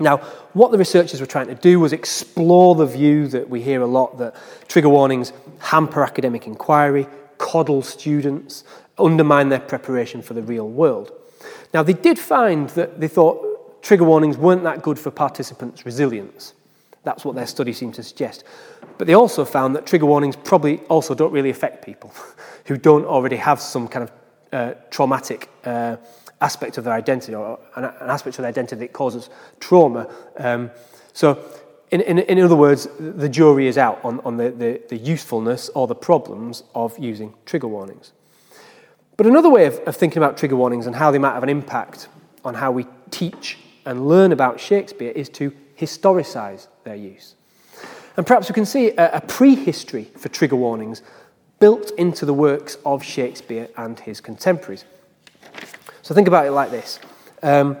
[0.00, 0.16] Now,
[0.54, 3.86] what the researchers were trying to do was explore the view that we hear a
[3.86, 4.34] lot that
[4.66, 7.06] trigger warnings hamper academic inquiry,
[7.38, 8.64] coddle students,
[8.98, 11.12] undermine their preparation for the real world.
[11.72, 13.51] Now, they did find that they thought
[13.82, 16.54] trigger warnings weren't that good for participants' resilience.
[17.04, 18.44] That's what their study seemed to suggest.
[18.96, 22.14] But they also found that trigger warnings probably also don't really affect people
[22.66, 24.12] who don't already have some kind of
[24.52, 25.96] uh, traumatic uh,
[26.40, 29.30] aspect of their identity or an, an, aspect of their identity that causes
[29.60, 30.08] trauma.
[30.36, 30.70] Um,
[31.12, 31.42] so,
[31.90, 35.68] in, in, in, other words, the jury is out on, on the, the, the usefulness
[35.74, 38.12] or the problems of using trigger warnings.
[39.16, 41.50] But another way of, of thinking about trigger warnings and how they might have an
[41.50, 42.08] impact
[42.44, 47.34] on how we teach and learn about Shakespeare is to historicise their use.
[48.16, 51.02] And perhaps we can see a, a prehistory for trigger warnings
[51.58, 54.84] built into the works of Shakespeare and his contemporaries.
[56.02, 56.98] So think about it like this
[57.42, 57.76] um,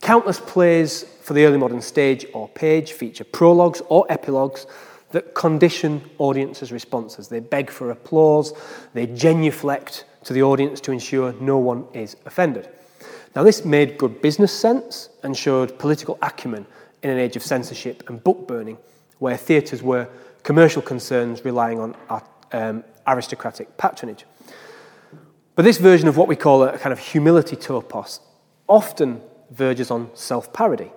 [0.00, 4.66] countless plays for the early modern stage or page feature prologues or epilogues
[5.10, 7.28] that condition audiences' responses.
[7.28, 8.52] They beg for applause,
[8.92, 12.68] they genuflect to the audience to ensure no one is offended.
[13.38, 16.66] Now, this made good business sense and showed political acumen
[17.04, 18.78] in an age of censorship and book burning,
[19.20, 20.08] where theatres were
[20.42, 21.94] commercial concerns relying on
[22.50, 24.24] um, aristocratic patronage.
[25.54, 28.18] But this version of what we call a kind of humility topos
[28.66, 29.20] often
[29.52, 30.90] verges on self parody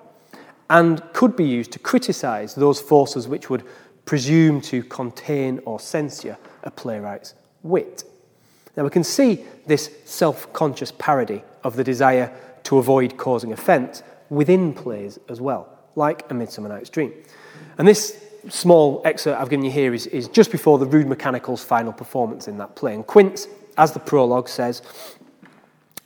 [0.68, 3.64] and could be used to criticise those forces which would
[4.06, 8.04] presume to contain or censure a playwright's wit.
[8.76, 14.04] Now we can see this self conscious parody of the desire to avoid causing offence
[14.30, 17.14] within plays as well, like A Midsummer Night's Dream.
[17.78, 21.64] And this small excerpt I've given you here is, is just before the Rude Mechanical's
[21.64, 22.94] final performance in that play.
[22.94, 23.48] And Quince,
[23.78, 24.82] as the prologue says,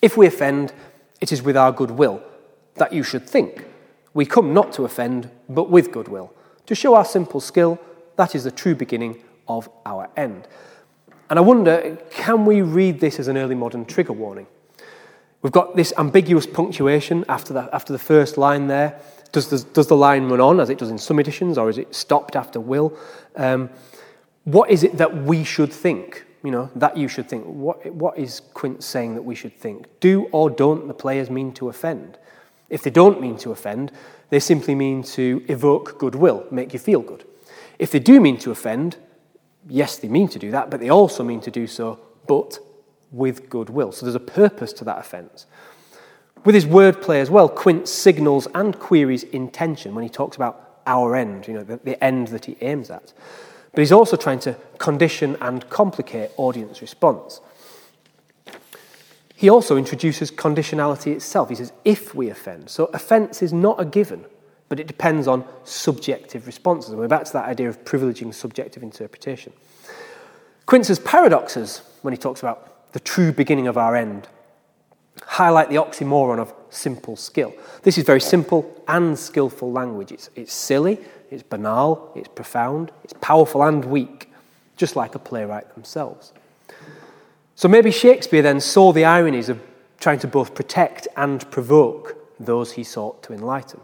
[0.01, 0.74] If we offend,
[1.22, 2.22] it is with our good will
[2.76, 3.66] that you should think.
[4.13, 6.34] We come not to offend, but with goodwill.
[6.68, 7.80] To show our simple skill,
[8.16, 10.47] that is the true beginning of our end.
[11.30, 14.47] And I wonder, can we read this as an early modern trigger warning?
[15.41, 18.99] We've got this ambiguous punctuation after the, after the first line there,
[19.32, 21.78] does the, does the line run on as it does in some editions, or is
[21.78, 22.97] it stopped after will?
[23.36, 23.69] Um,
[24.45, 26.26] what is it that we should think?
[26.43, 27.43] You know, that you should think.
[27.45, 29.88] What, what is Quince saying that we should think?
[29.99, 32.17] Do or don't the players mean to offend?
[32.69, 33.91] If they don't mean to offend,
[34.30, 37.26] they simply mean to evoke goodwill, make you feel good.
[37.78, 38.97] If they do mean to offend,
[39.68, 42.59] yes, they mean to do that, but they also mean to do so, but
[43.11, 43.91] with goodwill.
[43.91, 45.45] So there's a purpose to that offence.
[46.43, 51.16] With his wordplay as well, Quince signals and queries intention when he talks about our
[51.16, 53.13] end, you know, the, the end that he aims at.
[53.72, 57.41] But he's also trying to condition and complicate audience response.
[59.36, 61.49] He also introduces conditionality itself.
[61.49, 62.70] He says, if we offend.
[62.70, 64.26] So offence is not a given,
[64.70, 66.91] but it depends on subjective responses.
[66.91, 69.53] And we're back to that idea of privileging subjective interpretation.
[70.66, 74.28] Quince's paradoxes, when he talks about the true beginning of our end,
[75.24, 77.53] highlight the oxymoron of simple skill.
[77.84, 80.11] This is very simple and skillful language.
[80.11, 80.99] It's, it's silly,
[81.30, 84.32] it's banal, it's profound, it's powerful and weak,
[84.76, 86.34] just like a playwright themselves.
[87.55, 89.61] So maybe Shakespeare then saw the ironies of
[89.99, 93.80] trying to both protect and provoke those he sought to enlighten.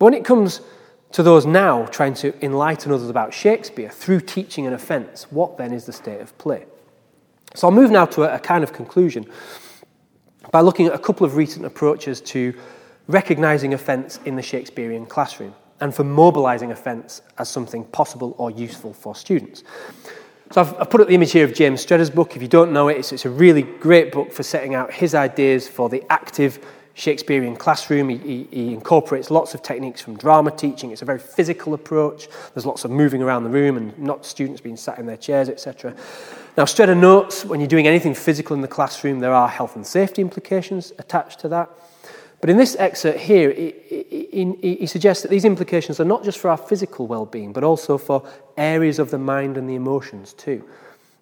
[0.00, 0.62] But when it comes
[1.12, 5.74] to those now trying to enlighten others about Shakespeare through teaching an offence, what then
[5.74, 6.64] is the state of play?
[7.54, 9.26] So I'll move now to a, kind of conclusion
[10.52, 12.54] by looking at a couple of recent approaches to
[13.08, 18.94] recognising offence in the Shakespearean classroom and for mobilising offence as something possible or useful
[18.94, 19.64] for students.
[20.50, 22.36] So I've, I've, put up the image here of James Stredder's book.
[22.36, 25.14] If you don't know it, it's, it's, a really great book for setting out his
[25.14, 26.64] ideas for the active
[27.00, 28.10] Shakespearean classroom.
[28.10, 30.90] He, he, he, incorporates lots of techniques from drama teaching.
[30.90, 32.28] It's a very physical approach.
[32.52, 35.48] There's lots of moving around the room and not students being sat in their chairs,
[35.48, 35.94] etc.
[36.58, 39.86] Now, Stredder notes when you're doing anything physical in the classroom, there are health and
[39.86, 41.70] safety implications attached to that.
[42.42, 43.74] But in this excerpt here, he,
[44.30, 47.64] he, he suggests that these implications are not just for our physical well being, but
[47.64, 48.28] also for
[48.58, 50.68] areas of the mind and the emotions too.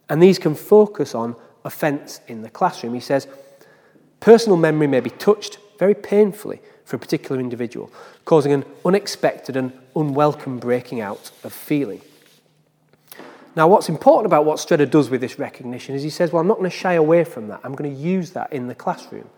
[0.09, 2.95] And these can focus on offence in the classroom.
[2.95, 3.29] He says,
[4.19, 7.91] personal memory may be touched very painfully for a particular individual,
[8.25, 12.01] causing an unexpected and unwelcome breaking out of feeling.
[13.57, 16.47] Now, what's important about what Stredder does with this recognition is he says, Well, I'm
[16.47, 17.61] not going to shy away from that.
[17.65, 19.29] I'm going to use that in the classroom.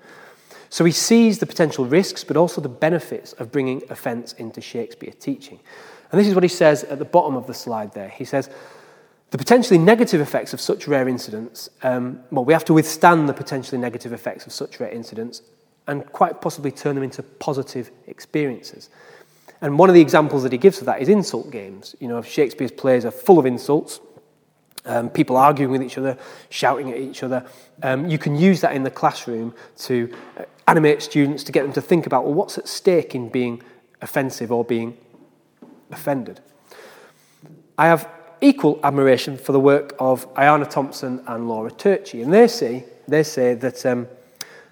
[0.69, 5.13] So he sees the potential risks, but also the benefits of bringing offence into Shakespeare
[5.19, 5.59] teaching.
[6.13, 8.09] And this is what he says at the bottom of the slide there.
[8.09, 8.51] He says,
[9.31, 13.33] the potentially negative effects of such rare incidents, um, well, we have to withstand the
[13.33, 15.43] potentially negative effects of such rare incidents
[15.91, 18.91] and quite possibly turn them into positive experiences.
[19.61, 21.97] And one of the examples that he gives of that is insult games.
[21.99, 23.99] You know, Shakespeare's plays are full of insults,
[24.87, 26.17] um, people arguing with each other,
[26.49, 27.45] shouting at each other.
[27.83, 31.73] Um, you can use that in the classroom to uh, animate students, to get them
[31.73, 33.61] to think about, well, what's at stake in being
[34.01, 34.97] offensive or being
[35.91, 36.41] offended.
[37.77, 38.09] I have
[38.41, 43.25] equal admiration for the work of Ayanna Thompson and Laura Turchi, and they say, they
[43.25, 44.07] say that um,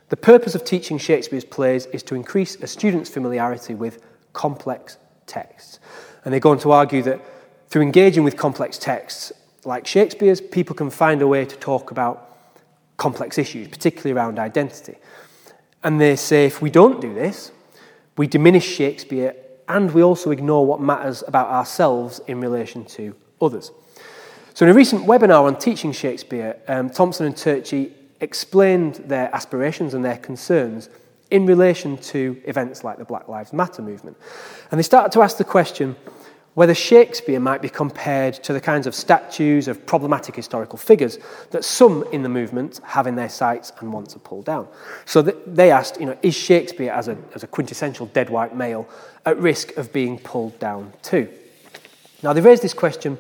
[0.09, 4.03] the purpose of teaching Shakespeare's plays is to increase a student's familiarity with
[4.33, 4.97] complex
[5.27, 5.81] texts.
[6.25, 7.21] And they go on to argue that
[7.69, 9.33] through engaging with complex texts,
[9.65, 12.37] like Shakespeare's, people can find a way to talk about
[12.97, 14.97] complex issues, particularly around identity.
[15.85, 17.53] And they say if we don't do this,
[18.17, 19.35] we diminish Shakespeare
[19.69, 23.71] and we also ignore what matters about ourselves in relation to others.
[24.55, 29.95] So, in a recent webinar on teaching Shakespeare, um, Thompson and Turchi explained their aspirations
[29.95, 30.89] and their concerns
[31.31, 34.17] in relation to events like the Black Lives Matter movement.
[34.71, 35.95] And they started to ask the question
[36.55, 41.19] whether Shakespeare might be compared to the kinds of statues of problematic historical figures
[41.51, 44.67] that some in the movement have in their sights and want to pull down.
[45.05, 48.89] So they asked, you know, is Shakespeare as a, as a quintessential dead white male
[49.25, 51.29] at risk of being pulled down too?
[52.25, 53.19] Now they raised this question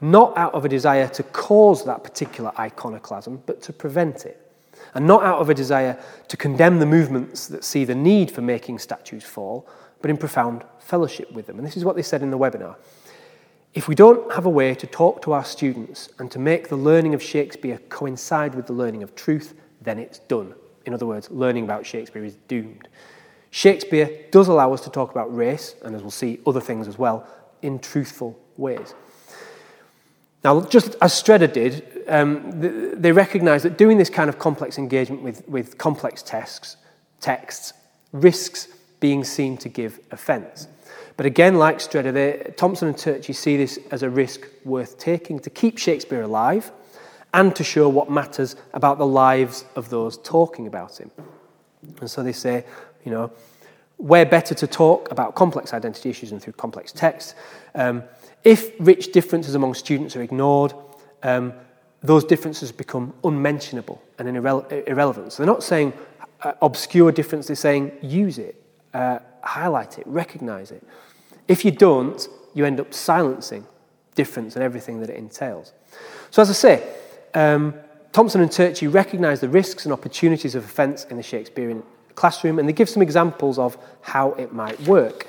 [0.00, 4.42] not out of a desire to cause that particular iconoclasm, but to prevent it.
[4.94, 8.42] And not out of a desire to condemn the movements that see the need for
[8.42, 9.68] making statues fall,
[10.00, 11.58] but in profound fellowship with them.
[11.58, 12.76] And this is what they said in the webinar.
[13.74, 16.76] If we don't have a way to talk to our students and to make the
[16.76, 20.54] learning of Shakespeare coincide with the learning of truth, then it's done.
[20.86, 22.88] In other words, learning about Shakespeare is doomed.
[23.50, 26.98] Shakespeare does allow us to talk about race, and as we'll see, other things as
[26.98, 27.26] well,
[27.62, 28.94] in truthful ways.
[30.46, 32.52] Now, just as Stredder did, um,
[33.00, 36.76] they recognise that doing this kind of complex engagement with, with complex texts,
[37.20, 37.72] texts
[38.12, 38.68] risks
[39.00, 40.68] being seen to give offence.
[41.16, 45.40] But again, like Stredder, they, Thompson and Turchi see this as a risk worth taking
[45.40, 46.70] to keep Shakespeare alive
[47.34, 51.10] and to show what matters about the lives of those talking about him.
[52.00, 52.64] And so they say,
[53.04, 53.32] you know,
[53.96, 57.34] where better to talk about complex identity issues and through complex text.
[57.74, 58.04] Um,
[58.46, 60.72] if rich differences among students are ignored,
[61.24, 61.52] um,
[62.00, 65.32] those differences become unmentionable and irre- irrelevant.
[65.32, 65.92] So they're not saying
[66.42, 68.54] uh, obscure difference, they're saying use it,
[68.94, 70.86] uh, highlight it, recognize it.
[71.48, 73.66] If you don't, you end up silencing
[74.14, 75.72] difference and everything that it entails.
[76.30, 76.88] So, as I say,
[77.34, 77.74] um,
[78.12, 81.82] Thompson and Turchi recognise the risks and opportunities of offence in the Shakespearean
[82.14, 85.26] classroom and they give some examples of how it might work.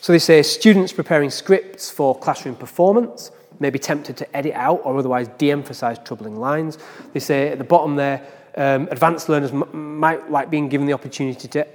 [0.00, 4.80] So, they say students preparing scripts for classroom performance may be tempted to edit out
[4.84, 6.78] or otherwise de emphasise troubling lines.
[7.12, 8.26] They say at the bottom there,
[8.56, 11.66] um, advanced learners m- might like being given the opportunity to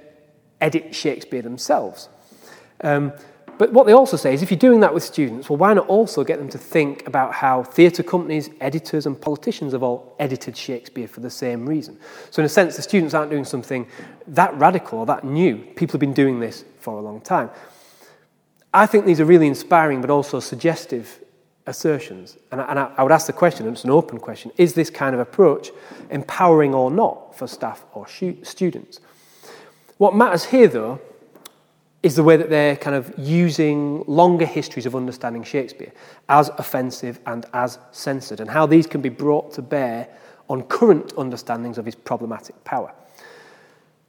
[0.60, 2.08] edit Shakespeare themselves.
[2.82, 3.12] Um,
[3.58, 5.86] but what they also say is if you're doing that with students, well, why not
[5.86, 10.56] also get them to think about how theatre companies, editors, and politicians have all edited
[10.56, 11.98] Shakespeare for the same reason?
[12.30, 13.86] So, in a sense, the students aren't doing something
[14.26, 15.58] that radical or that new.
[15.58, 17.50] People have been doing this for a long time.
[18.74, 21.20] I think these are really inspiring but also suggestive
[21.66, 22.38] assertions.
[22.50, 24.90] And I, and I would ask the question, and it's an open question is this
[24.90, 25.70] kind of approach
[26.10, 28.06] empowering or not for staff or
[28.42, 29.00] students?
[29.98, 31.00] What matters here, though,
[32.02, 35.92] is the way that they're kind of using longer histories of understanding Shakespeare
[36.28, 40.08] as offensive and as censored, and how these can be brought to bear
[40.48, 42.92] on current understandings of his problematic power.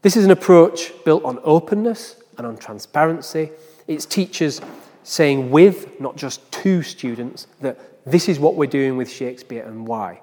[0.02, 3.52] This is an approach built on openness and on transparency.
[3.88, 4.62] It's teachers
[5.04, 9.88] saying with, not just to students, that this is what we're doing with Shakespeare and
[9.88, 10.22] why.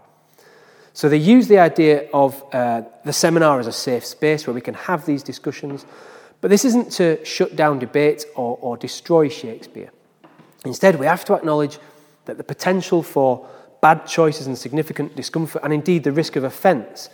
[0.92, 4.60] So they use the idea of uh, the seminar as a safe space where we
[4.60, 5.86] can have these discussions,
[6.40, 9.90] but this isn't to shut down debate or, or destroy Shakespeare.
[10.64, 11.78] Instead, we have to acknowledge
[12.24, 13.46] that the potential for
[13.80, 17.08] bad choices and significant discomfort, and indeed the risk of offence,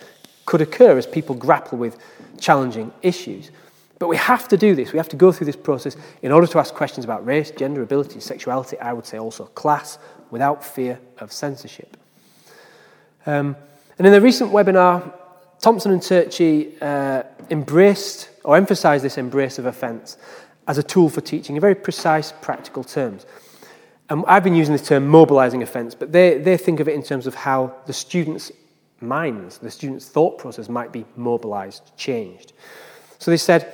[0.47, 1.99] could occur as people grapple with
[2.40, 3.51] challenging issues.
[3.99, 4.92] But we have to do this.
[4.92, 7.82] We have to go through this process in order to ask questions about race, gender,
[7.82, 9.99] ability, sexuality, I would say also class,
[10.30, 11.97] without fear of censorship.
[13.24, 13.57] Um,
[13.99, 15.12] and in the recent webinar,
[15.61, 20.18] Thompson and Turchi uh, embraced or emphasised this embrace of offence
[20.68, 23.24] as a tool for teaching in very precise, practical terms.
[24.11, 27.03] And I've been using this term mobilising offence, but they, they think of it in
[27.03, 28.53] terms of how the students'
[29.01, 32.53] minds, the students' thought process might be mobilised, changed.
[33.18, 33.72] So they said,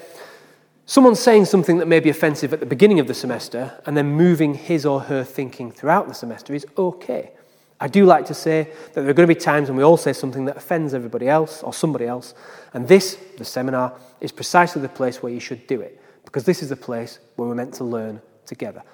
[0.87, 4.13] someone saying something that may be offensive at the beginning of the semester and then
[4.13, 7.33] moving his or her thinking throughout the semester is okay.
[7.81, 9.97] I do like to say that there are going to be times when we all
[9.97, 12.33] say something that offends everybody else or somebody else,
[12.75, 16.63] and this, the seminar, is precisely the place where you should do it, because this
[16.63, 18.85] is the place where we're meant to learn together.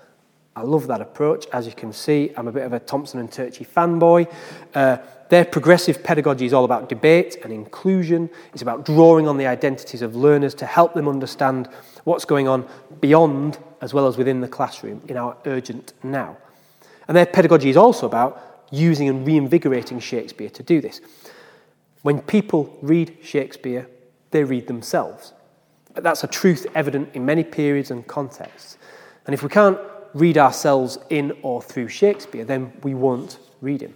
[0.59, 1.46] I love that approach.
[1.52, 4.28] As you can see, I'm a bit of a Thompson and Turchi fanboy.
[4.74, 4.98] Uh,
[5.28, 8.28] their progressive pedagogy is all about debate and inclusion.
[8.52, 11.68] It's about drawing on the identities of learners to help them understand
[12.02, 12.66] what's going on
[13.00, 16.36] beyond as well as within the classroom in our urgent now.
[17.06, 21.00] And their pedagogy is also about using and reinvigorating Shakespeare to do this.
[22.02, 23.88] When people read Shakespeare,
[24.32, 25.34] they read themselves.
[25.94, 28.76] That's a truth evident in many periods and contexts.
[29.24, 29.78] And if we can't
[30.14, 33.94] read ourselves in or through Shakespeare, then we won't read him.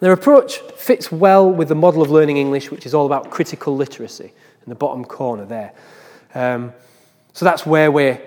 [0.00, 3.76] Their approach fits well with the model of learning English, which is all about critical
[3.76, 4.32] literacy
[4.64, 5.72] in the bottom corner there.
[6.34, 6.72] Um,
[7.32, 8.20] so that's where we're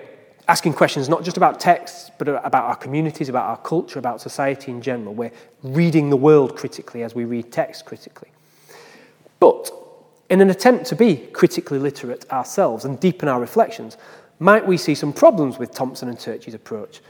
[0.48, 4.72] asking questions not just about texts, but about our communities, about our culture, about society
[4.72, 5.14] in general.
[5.14, 5.32] We're
[5.62, 8.30] reading the world critically as we read text critically.
[9.40, 9.70] But
[10.30, 13.96] in an attempt to be critically literate ourselves and deepen our reflections,
[14.38, 17.00] might we see some problems with Thompson and Turchi's approach?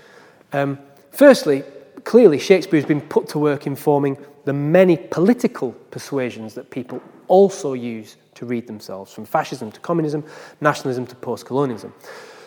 [0.53, 0.79] Um,
[1.11, 1.63] firstly,
[2.05, 7.75] clearly Shakespeare has been put to work informing the many political persuasions that people also
[7.75, 10.25] use to read themselves, from fascism to communism,
[10.61, 11.93] nationalism to post colonialism.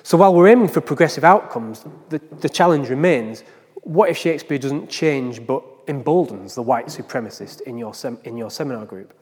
[0.04, 3.44] So while we're aiming for progressive outcomes, the, the challenge remains
[3.84, 8.50] what if Shakespeare doesn't change but emboldens the white supremacist in your, sem- in your
[8.50, 9.14] seminar group?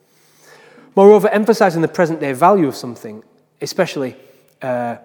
[0.96, 3.24] Moreover, emphasizing the present day value of something,
[3.62, 4.16] especially
[4.62, 4.98] uh,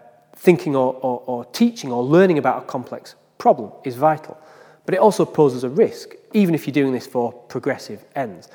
[0.45, 4.39] thinking or, or, or teaching or learning about a complex problem, is vital.
[4.85, 8.49] But it also poses a risk, even if you're doing this for progressive ends.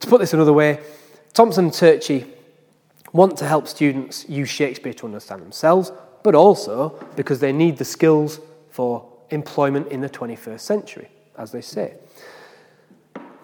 [0.00, 0.80] To put this another way,
[1.34, 2.26] Thompson and Turchi
[3.12, 5.92] want to help students use Shakespeare to understand themselves,
[6.24, 8.40] but also because they need the skills
[8.70, 11.94] for employment in the 21st century, as they say.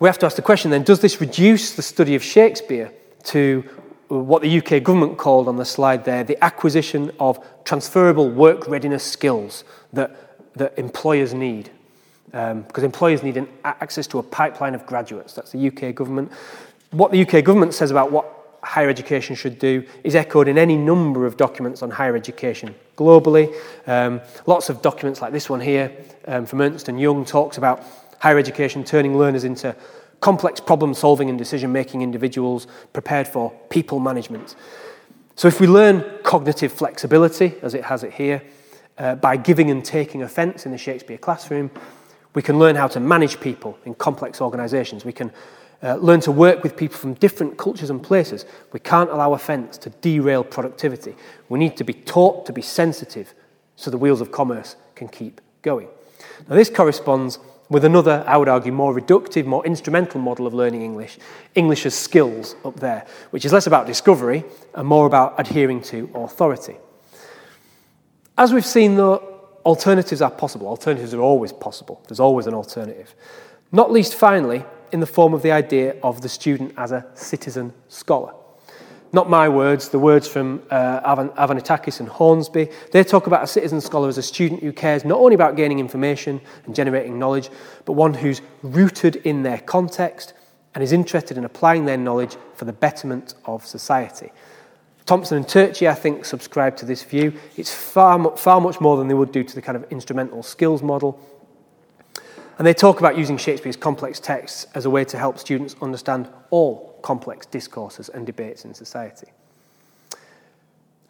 [0.01, 2.93] We have to ask the question then does this reduce the study of Shakespeare
[3.25, 3.65] to
[4.09, 9.03] what the UK government called on the slide there the acquisition of transferable work readiness
[9.03, 11.71] skills that, that employers need?
[12.33, 15.35] Um, because employers need an access to a pipeline of graduates.
[15.35, 16.33] That's the UK government.
[16.91, 18.27] What the UK government says about what
[18.65, 23.55] higher education should do is echoed in any number of documents on higher education globally.
[23.87, 25.93] Um, lots of documents like this one here
[26.27, 27.85] um, from Ernst & Young talks about
[28.19, 29.77] higher education turning learners into
[30.21, 34.57] complex problem solving and decision making individuals prepared for people management.
[35.37, 38.43] So, if we learn cognitive flexibility, as it has it here,
[38.99, 41.71] uh, by giving and taking offence in the Shakespeare classroom,
[42.35, 45.05] we can learn how to manage people in complex organisations.
[45.05, 45.33] We can
[45.83, 48.45] uh, learn to work with people from different cultures and places.
[48.73, 51.15] We can't allow offence to derail productivity.
[51.49, 53.35] We need to be taught to be sensitive
[53.77, 55.89] so the wheels of commerce can keep going.
[56.49, 57.39] Now, this corresponds
[57.69, 61.19] with another, I would argue, more reductive, more instrumental model of learning English,
[61.55, 66.11] English as skills up there, which is less about discovery and more about adhering to
[66.15, 66.77] authority.
[68.37, 70.67] As we've seen, though, alternatives are possible.
[70.67, 72.03] Alternatives are always possible.
[72.09, 73.15] There's always an alternative.
[73.73, 77.73] Not least, finally, in the form of the idea of the student as a citizen
[77.89, 78.35] scholar.
[79.15, 82.69] Not my words, the words from uh, Arvanitakis and Hornsby.
[82.91, 85.79] They talk about a citizen scholar as a student who cares not only about gaining
[85.79, 87.49] information and generating knowledge,
[87.85, 90.33] but one who's rooted in their context
[90.75, 94.33] and is interested in applying their knowledge for the betterment of society.
[95.07, 97.35] Thompson and Turchi, I think, subscribe to this view.
[97.57, 100.83] It's far, far much more than they would do to the kind of instrumental skills
[100.83, 101.21] model.
[102.59, 106.29] And they talk about using Shakespeare's complex texts as a way to help students understand
[106.51, 109.27] all complex discourses and debates in society.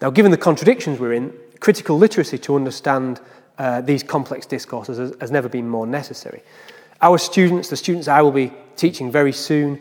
[0.03, 3.21] Now, given the contradictions we're in, critical literacy to understand
[3.59, 6.43] uh, these complex discourses has, has never been more necessary.
[7.01, 9.81] Our students, the students I will be teaching very soon,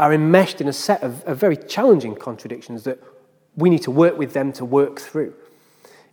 [0.00, 2.98] are enmeshed in a set of, of very challenging contradictions that
[3.54, 5.32] we need to work with them to work through.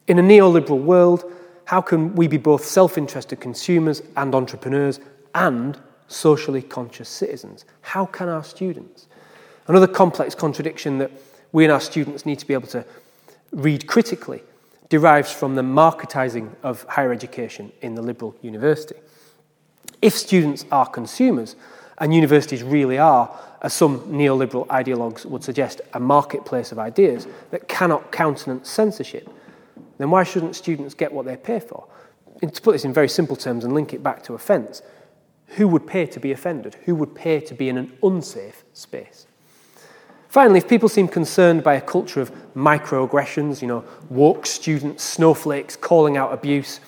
[0.07, 1.23] In a neoliberal world,
[1.65, 4.99] how can we be both self interested consumers and entrepreneurs
[5.33, 7.65] and socially conscious citizens?
[7.81, 9.07] How can our students?
[9.71, 11.11] Another complex contradiction that
[11.53, 12.83] we and our students need to be able to
[13.53, 14.43] read critically
[14.89, 18.97] derives from the marketising of higher education in the liberal university.
[20.01, 21.55] If students are consumers,
[21.99, 27.69] and universities really are, as some neoliberal ideologues would suggest, a marketplace of ideas that
[27.69, 29.29] cannot countenance censorship,
[29.99, 31.87] then why shouldn't students get what they pay for?
[32.41, 34.81] And to put this in very simple terms and link it back to offence,
[35.55, 36.75] who would pay to be offended?
[36.83, 39.27] Who would pay to be in an unsafe space?
[40.31, 45.75] Finally, if people seem concerned by a culture of microaggressions, you know, woke students, snowflakes
[45.75, 46.79] calling out abuse,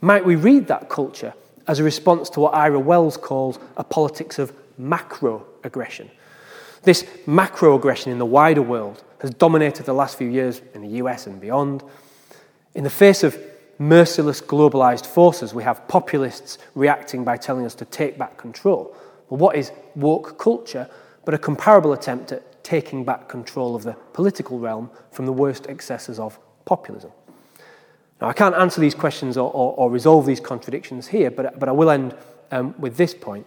[0.00, 1.34] might we read that culture
[1.66, 6.08] as a response to what Ira Wells calls a politics of macroaggression?
[6.82, 11.26] This macroaggression in the wider world has dominated the last few years in the US
[11.26, 11.82] and beyond.
[12.74, 13.38] In the face of
[13.78, 18.96] merciless globalized forces, we have populists reacting by telling us to take back control.
[19.28, 20.88] Well, what is woke culture
[21.26, 25.66] but a comparable attempt at taking back control of the political realm from the worst
[25.66, 27.10] excesses of populism.
[28.20, 31.68] Now, I can't answer these questions or, or, or resolve these contradictions here, but, but
[31.68, 32.14] I will end
[32.50, 33.46] um, with this point.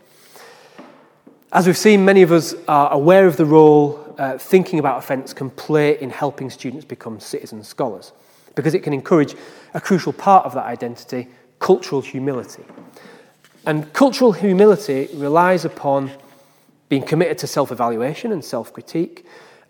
[1.52, 5.34] As we've seen, many of us are aware of the role uh, thinking about offence
[5.34, 8.12] can play in helping students become citizen scholars,
[8.56, 9.36] because it can encourage
[9.76, 11.28] a crucial part of that identity
[11.60, 12.64] cultural humility.
[13.66, 16.12] And cultural humility relies upon
[16.90, 19.26] being committed to self evaluation and self critique,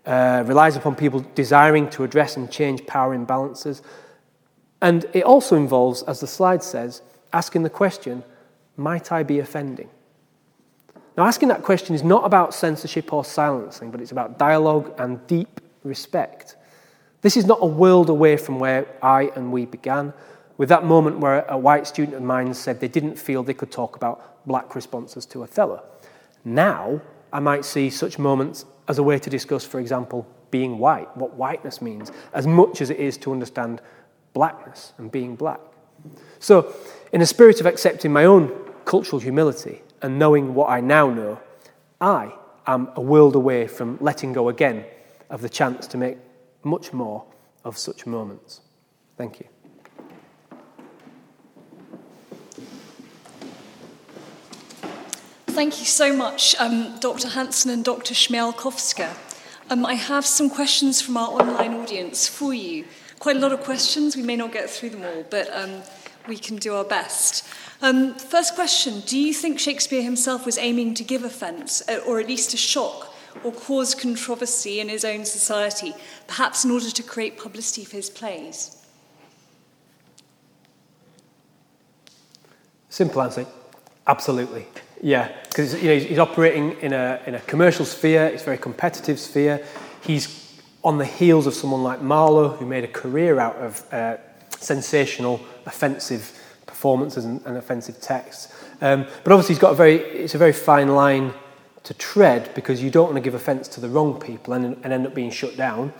[0.06, 3.82] uh, relies upon people desiring to address and change power imbalances.
[4.82, 8.22] And it also involves, as the slide says, asking the question
[8.76, 9.88] might I be offending?
[11.16, 15.24] Now, asking that question is not about censorship or silencing, but it's about dialogue and
[15.28, 16.56] deep respect.
[17.20, 20.12] This is not a world away from where I and we began,
[20.58, 23.70] with that moment where a white student of mine said they didn't feel they could
[23.70, 25.82] talk about black responses to Othello.
[26.44, 27.00] Now,
[27.32, 31.34] I might see such moments as a way to discuss, for example, being white, what
[31.34, 33.80] whiteness means, as much as it is to understand
[34.34, 35.60] blackness and being black.
[36.38, 36.74] So,
[37.12, 38.52] in a spirit of accepting my own
[38.84, 41.40] cultural humility and knowing what I now know,
[42.00, 42.32] I
[42.66, 44.84] am a world away from letting go again
[45.30, 46.18] of the chance to make
[46.62, 47.24] much more
[47.64, 48.60] of such moments.
[49.16, 49.53] Thank you.
[55.54, 57.28] Thank you so much, um, Dr.
[57.28, 58.12] Hansen and Dr.
[58.12, 59.16] Smialkowska.
[59.70, 62.86] Um, I have some questions from our online audience for you.
[63.20, 64.16] Quite a lot of questions.
[64.16, 65.82] We may not get through them all, but um,
[66.26, 67.46] we can do our best.
[67.82, 72.18] Um, first question Do you think Shakespeare himself was aiming to give offence, uh, or
[72.18, 73.14] at least a shock,
[73.44, 75.94] or cause controversy in his own society,
[76.26, 78.84] perhaps in order to create publicity for his plays?
[82.88, 83.46] Simple answer
[84.06, 84.66] absolutely.
[85.04, 88.56] Yeah, because you know, he's, operating in a, in a commercial sphere, it's a very
[88.56, 89.62] competitive sphere.
[90.00, 94.16] he's on the heels of someone like Marlowe, who made a career out of uh,
[94.58, 98.54] sensational, offensive performances and, and offensive texts.
[98.80, 101.34] Um, but obviously, he's got a very, it's a very fine line
[101.82, 104.90] to tread because you don't want to give offence to the wrong people and, and
[104.90, 105.92] end up being shut down.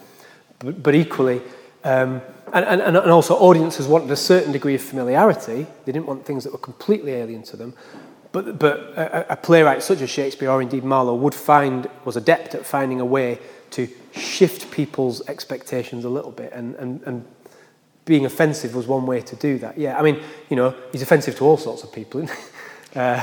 [0.61, 1.43] But, but equally,
[1.85, 2.23] um,
[2.55, 5.67] and, and, and also audiences wanted a certain degree of familiarity.
[5.85, 7.75] They didn't want things that were completely alien to them.
[8.35, 12.57] But, but a, a playwright such as Shakespeare or indeed Marlowe would find, was adept
[12.57, 13.39] at finding a way
[13.71, 17.25] to shift people's expectations a little bit and, and, and
[18.05, 19.79] being offensive was one way to do that.
[19.79, 20.21] Yeah, I mean,
[20.51, 22.29] you know, he's offensive to all sorts of people.
[22.97, 23.21] uh,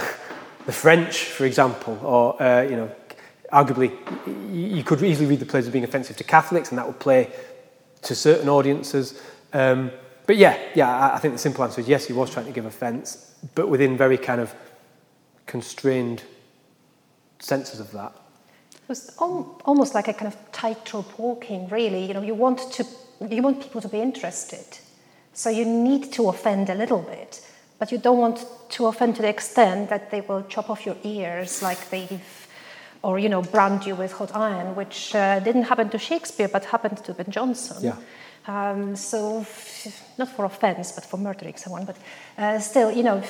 [0.66, 2.90] the French, for example, or, uh, you know,
[3.52, 3.92] arguably,
[4.50, 7.30] you could easily read the plays as being offensive to Catholics, and that would play
[8.04, 9.22] to certain audiences.
[9.52, 9.92] Um,
[10.26, 12.54] but yeah, yeah, I, I think the simple answer is yes, he was trying to
[12.54, 14.56] give offence, but within very kind of
[15.52, 16.24] constrained
[17.40, 18.14] senses of that.
[18.74, 22.06] It was almost like a kind of tightrope walking, really.
[22.06, 22.86] You know, you want to,
[23.30, 24.66] you want people to be interested,
[25.34, 27.46] so you need to offend a little bit,
[27.80, 30.98] but you don't want to offend to the extent that they will chop off your
[31.04, 32.22] ears, like they've
[33.04, 36.64] or you know brand you with hot iron, which uh, didn't happen to Shakespeare but
[36.66, 37.84] happened to Ben Jonson.
[37.84, 37.98] Yeah.
[38.48, 39.46] Um, so
[40.18, 41.86] not for offence, but for murdering someone.
[41.86, 41.98] But
[42.38, 43.22] uh, still, you know,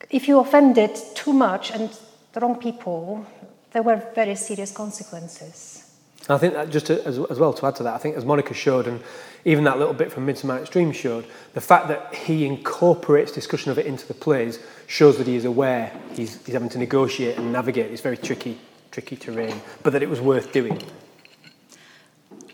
[0.00, 1.90] if, if you offended too much and
[2.32, 3.26] the wrong people,
[3.72, 5.80] there were very serious consequences.
[6.28, 8.24] I think that just to, as, as well to add to that, I think as
[8.24, 9.02] Monica showed, and
[9.44, 13.70] even that little bit from Midsummer Night's Dream showed, the fact that he incorporates discussion
[13.70, 17.36] of it into the plays shows that he is aware he's, he's having to negotiate
[17.36, 18.58] and navigate this very tricky,
[18.90, 20.80] tricky terrain, but that it was worth doing.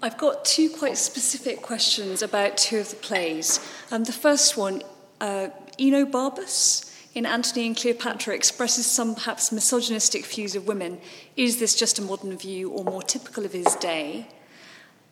[0.02, 3.60] I've got two quite specific questions about two of the plays.
[3.92, 4.82] Um, the first one,
[5.20, 5.48] uh,
[5.78, 11.00] Enobarbus in Antony and Cleopatra expresses some perhaps misogynistic views of women.
[11.36, 14.28] Is this just a modern view or more typical of his day?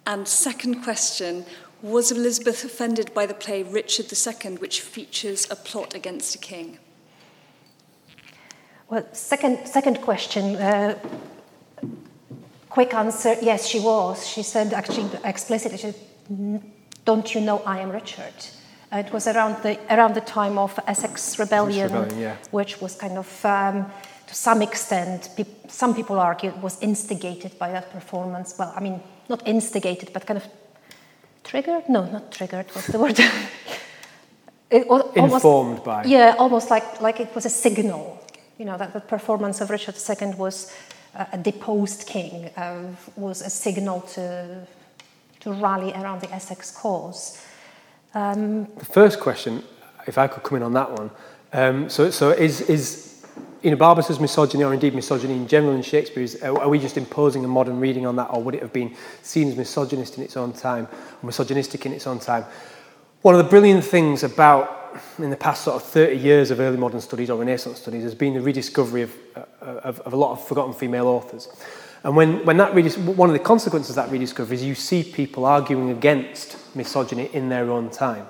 [0.07, 1.45] And second question,
[1.83, 6.79] was Elizabeth offended by the play Richard II, which features a plot against a king?
[8.89, 10.57] Well, second, second question.
[10.57, 10.99] Uh,
[12.71, 14.27] quick answer yes, she was.
[14.27, 15.93] She said actually explicitly, she
[17.05, 18.35] Don't you know I am Richard?
[18.93, 22.37] Uh, it was around the, around the time of Essex Rebellion, Rebellion yeah.
[22.51, 23.87] which was kind of, um,
[24.27, 28.55] to some extent, pe- some people argue was instigated by that performance.
[28.59, 30.47] Well, I mean, not instigated, but kind of
[31.45, 31.89] triggered?
[31.89, 32.67] No, not triggered.
[32.73, 33.21] What's the word?
[34.71, 36.05] it was almost, Informed by.
[36.05, 38.19] Yeah, almost like, like it was a signal
[38.59, 40.73] you know, that the performance of Richard II was
[41.15, 42.83] uh, a deposed king, uh,
[43.17, 44.67] was a signal to,
[45.41, 47.43] to rally around the Essex cause.
[48.15, 49.63] Um, the first question,
[50.07, 51.11] if I could come in on that one,
[51.53, 53.27] um, so, so is, is
[53.63, 57.49] Enobarbus's misogyny, or indeed misogyny in general in Shakespeare, is, are we just imposing a
[57.49, 60.53] modern reading on that, or would it have been seen as misogynist in its own
[60.53, 60.89] time,
[61.23, 62.45] misogynistic in its own time?
[63.23, 64.77] One of the brilliant things about
[65.19, 68.15] in the past sort of 30 years of early modern studies or Renaissance studies has
[68.15, 71.49] been the rediscovery of, uh, of, of a lot of forgotten female authors.
[72.05, 75.03] And when, when that redis- one of the consequences of that rediscovery is you see
[75.03, 78.27] people arguing against misogyny in their own time.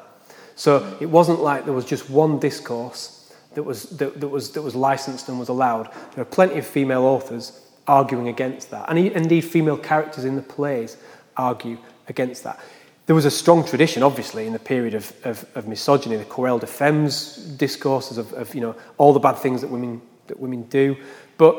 [0.57, 4.63] So it wasn't like there was just one discourse that was, that, that was, that
[4.63, 5.89] was licensed and was allowed.
[6.15, 8.89] There are plenty of female authors arguing against that.
[8.89, 10.97] And indeed, female characters in the plays
[11.37, 12.61] argue against that.
[13.07, 16.59] There was a strong tradition, obviously, in the period of, of, of misogyny, the Querelle
[16.59, 20.65] des Femmes discourses of, of you know, all the bad things that women, that women
[20.65, 20.97] do.
[21.39, 21.57] But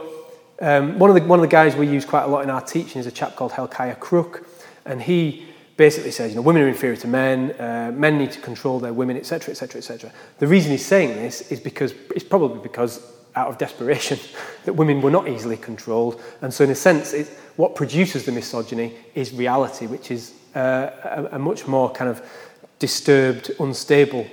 [0.62, 2.62] um, one, of the, one of the guys we use quite a lot in our
[2.62, 4.46] teaching is a chap called Helkiah Crooke,
[4.86, 5.48] and he
[5.80, 8.92] basically says, you know, women are inferior to men, uh, men need to control their
[8.92, 10.12] women, etc., etc., etc.
[10.38, 13.02] The reason he's saying this is because it's probably because
[13.34, 14.20] out of desperation
[14.66, 18.32] that women were not easily controlled, and so in a sense, it, what produces the
[18.34, 22.22] misogyny is reality, which is uh, a, a much more kind of
[22.80, 24.28] disturbed, unstable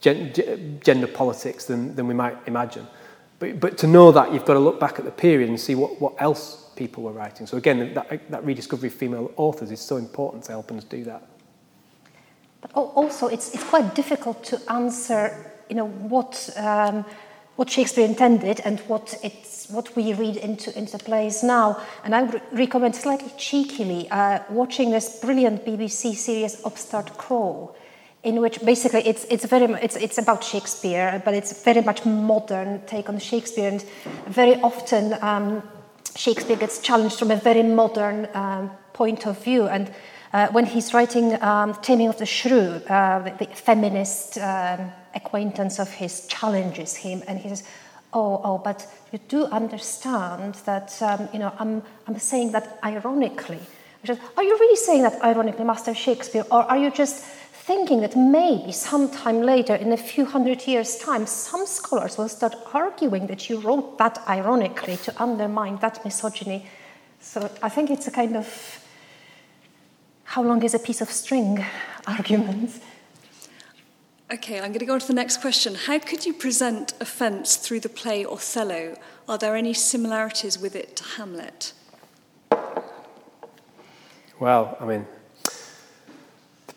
[0.00, 2.84] gen- gender politics than, than we might imagine.
[3.38, 5.76] But, but to know that, you've got to look back at the period and see
[5.76, 7.46] what, what else people were writing.
[7.46, 11.04] So again, that, that rediscovery of female authors is so important to helping us do
[11.04, 11.22] that.
[12.62, 15.20] But also, it's, it's quite difficult to answer,
[15.68, 17.04] you know, what, um,
[17.56, 21.78] what Shakespeare intended and what it's what we read into, into plays now.
[22.02, 27.74] And I would recommend slightly cheekily uh, watching this brilliant BBC series Upstart Crow,
[28.22, 32.80] in which basically it's, it's, very, it's, it's about Shakespeare, but it's very much modern
[32.86, 33.68] take on Shakespeare.
[33.68, 33.84] And
[34.28, 35.62] very often um,
[36.16, 39.68] Shakespeare gets challenged from a very modern um, point of view.
[39.68, 39.92] And
[40.32, 45.78] uh, when he's writing um, Taming of the Shrew, uh, the, the feminist um, acquaintance
[45.78, 47.64] of his challenges him, and he says,
[48.12, 53.60] oh, oh, but you do understand that, um, you know, I'm, I'm saying that ironically.
[54.36, 57.24] Are you really saying that ironically, Master Shakespeare, or are you just
[57.66, 62.54] thinking that maybe sometime later, in a few hundred years' time, some scholars will start
[62.72, 66.66] arguing that you wrote that ironically to undermine that misogyny?
[67.20, 68.46] So I think it's a kind of
[70.24, 71.64] how long is a piece of string
[72.06, 72.70] argument.
[74.32, 75.74] Okay, I'm going to go on to the next question.
[75.74, 78.96] How could you present offence through the play Othello?
[79.28, 81.72] Are there any similarities with it to Hamlet?
[84.38, 85.19] Well, I mean, the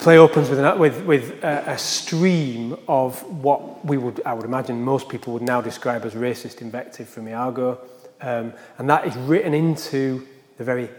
[0.04, 4.44] play opens with, an, with, with a, a stream of what we would, I would
[4.44, 7.80] imagine, most people would now describe as racist invective from Iago,
[8.20, 10.28] um, and that is written into
[10.58, 10.90] the very,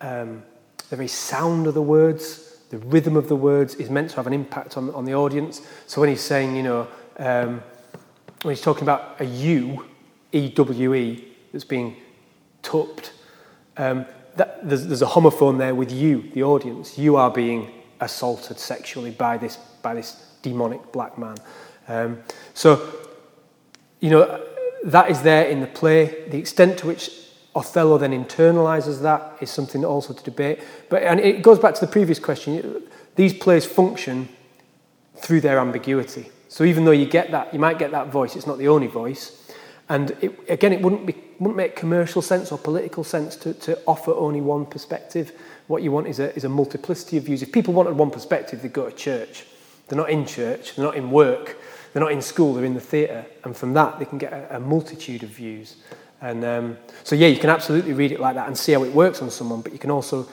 [0.00, 0.44] um,
[0.88, 4.28] the very sound of the words, the rhythm of the words is meant to have
[4.28, 5.60] an impact on, on the audience.
[5.88, 6.86] So when he's saying, you know,
[7.18, 7.60] um,
[8.42, 9.84] when he's talking about a U,
[10.30, 11.96] E-W-E, that's being
[12.62, 13.14] tupped,
[13.78, 14.06] um,
[14.36, 16.96] that, there's, there's a homophone there with you, the audience.
[16.96, 21.36] You are being assaulted sexually by this, by this demonic black man.
[21.88, 22.22] Um,
[22.54, 22.80] so,
[24.00, 24.44] you know,
[24.84, 26.28] that is there in the play.
[26.28, 27.10] The extent to which
[27.54, 30.60] Othello then internalizes that is something also to debate.
[30.88, 32.82] But and it goes back to the previous question.
[33.16, 34.28] These plays function
[35.16, 36.30] through their ambiguity.
[36.48, 38.36] So even though you get that, you might get that voice.
[38.36, 39.40] It's not the only voice.
[39.88, 43.78] And it, again, it wouldn't, be, wouldn't make commercial sense or political sense to, to
[43.86, 45.32] offer only one perspective.
[45.66, 47.42] What you want is a, is a multiplicity of views.
[47.42, 49.44] If people wanted one perspective, they'd go to church.
[49.88, 51.56] They're not in church, they're not in work,
[51.92, 53.26] they're not in school, they're in the theatre.
[53.44, 55.76] And from that, they can get a, a multitude of views.
[56.20, 58.92] And um, so, yeah, you can absolutely read it like that and see how it
[58.92, 60.26] works on someone, but you can also,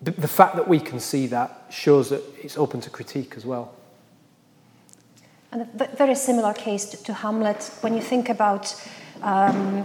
[0.00, 3.44] the, the fact that we can see that shows that it's open to critique as
[3.44, 3.74] well.
[5.50, 8.72] And a very similar case to, Hamlet, when you think about
[9.20, 9.84] um,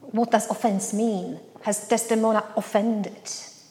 [0.00, 1.40] what does offense mean?
[1.62, 3.30] Has Desdemona offended?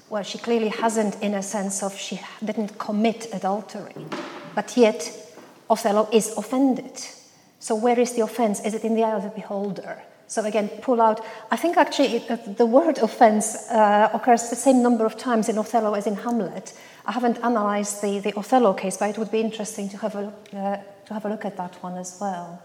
[0.09, 4.05] Well, she clearly hasn't in a sense of she didn't commit adultery,
[4.53, 5.11] but yet
[5.69, 6.99] Othello is offended.
[7.59, 8.59] So where is the offense?
[8.63, 10.03] Is it in the eye of the beholder?
[10.27, 11.23] So again, pull out.
[11.51, 15.49] I think actually it, uh, the word offense uh, occurs the same number of times
[15.49, 16.73] in Othello as in Hamlet.
[17.05, 20.33] I haven't analyzed the, the Othello case, but it would be interesting to have, a,
[20.53, 22.61] uh, to have a look at that one as well.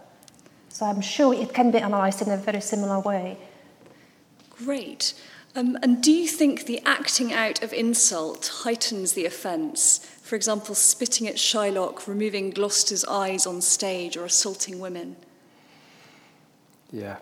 [0.69, 3.37] So I'm sure it can be analysed in a very similar way.
[4.63, 5.13] Great.
[5.55, 9.97] Um, and do you think the acting out of insult heightens the offence?
[10.21, 15.17] For example, spitting at Shylock, removing Gloucester's eyes on stage, or assaulting women?
[16.91, 17.17] Yeah.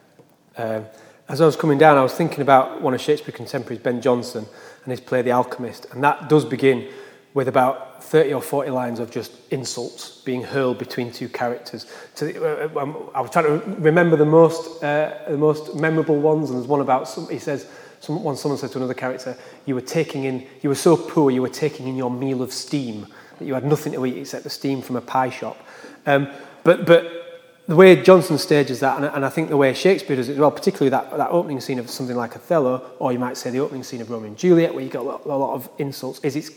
[0.58, 0.86] Um,
[1.28, 4.46] as I was coming down, I was thinking about one of Shakespeare's contemporaries, Ben Jonson,
[4.84, 5.88] and his play The Alchemist.
[5.92, 6.88] And that does begin
[7.34, 11.86] with about 30 or 40 lines of just insults being hurled between two characters.
[12.22, 16.58] Uh, um, I was trying to remember the most, uh, the most memorable ones, and
[16.58, 17.68] there's one about, some, he says,
[18.00, 21.42] someone, someone said to another character, you were taking in, you were so poor, you
[21.42, 23.06] were taking in your meal of steam,
[23.38, 25.58] that you had nothing to eat except the steam from a pie shop.
[26.06, 26.30] Um,
[26.64, 27.20] but, but
[27.68, 30.40] the way Jonson stages that, and, and I think the way Shakespeare does it as
[30.40, 33.60] well, particularly that, that opening scene of something like Othello, or you might say the
[33.60, 36.20] opening scene of Romeo and Juliet, where you get a lot, a lot of insults,
[36.22, 36.50] is it's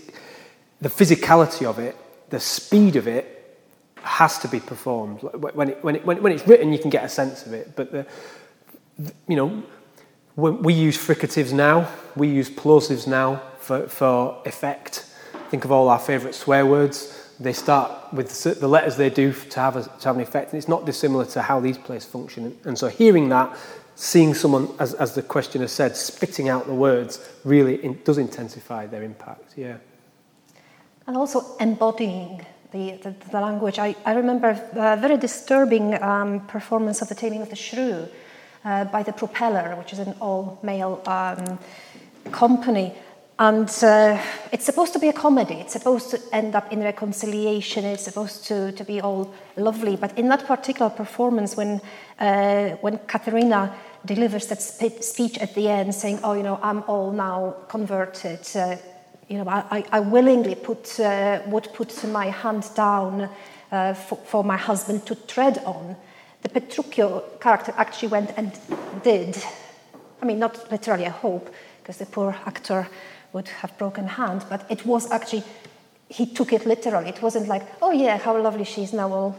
[0.82, 1.96] the physicality of it,
[2.30, 3.38] the speed of it,
[4.02, 5.20] has to be performed.
[5.22, 7.92] When, it, when, it, when, it's written, you can get a sense of it, but
[7.92, 8.04] the
[9.28, 9.62] you know,
[10.36, 15.06] we use fricatives now, we use plosives now for, for effect.
[15.50, 17.34] Think of all our favourite swear words.
[17.38, 20.58] They start with the letters they do to have, a, to have an effect, and
[20.58, 22.56] it's not dissimilar to how these plays function.
[22.64, 23.56] And so, hearing that,
[23.94, 28.86] seeing someone, as, as the questioner said, spitting out the words, really in, does intensify
[28.86, 29.54] their impact.
[29.56, 29.78] Yeah
[31.06, 33.78] and also embodying the, the, the language.
[33.78, 38.08] I, I remember a very disturbing um, performance of The Taming of the Shrew
[38.64, 41.58] uh, by The Propeller, which is an all male um,
[42.30, 42.94] company.
[43.38, 44.22] And uh,
[44.52, 45.54] it's supposed to be a comedy.
[45.54, 47.84] It's supposed to end up in reconciliation.
[47.84, 49.96] It's supposed to, to be all lovely.
[49.96, 51.80] But in that particular performance, when,
[52.20, 53.74] uh, when Katharina
[54.04, 58.76] delivers that speech at the end saying, Oh, you know, I'm all now converted, uh,
[59.32, 63.30] you know, I, I willingly put, uh, would put my hand down
[63.70, 65.96] uh, for, for my husband to tread on.
[66.42, 68.52] The Petruchio character actually went and
[69.02, 69.42] did.
[70.20, 71.48] I mean, not literally, I hope,
[71.80, 72.86] because the poor actor
[73.32, 75.44] would have broken hand, but it was actually,
[76.10, 77.08] he took it literally.
[77.08, 79.34] It wasn't like, oh yeah, how lovely she is now.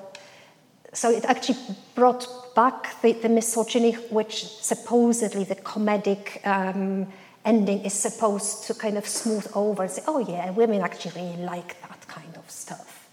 [0.91, 1.59] So it actually
[1.93, 7.07] brought back the, the misogyny, which supposedly the comedic um,
[7.45, 11.43] ending is supposed to kind of smooth over and say, oh yeah, women actually really
[11.43, 13.09] like that kind of stuff.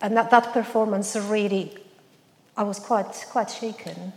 [0.00, 1.76] And that, that performance really,
[2.56, 4.12] I was quite, quite shaken.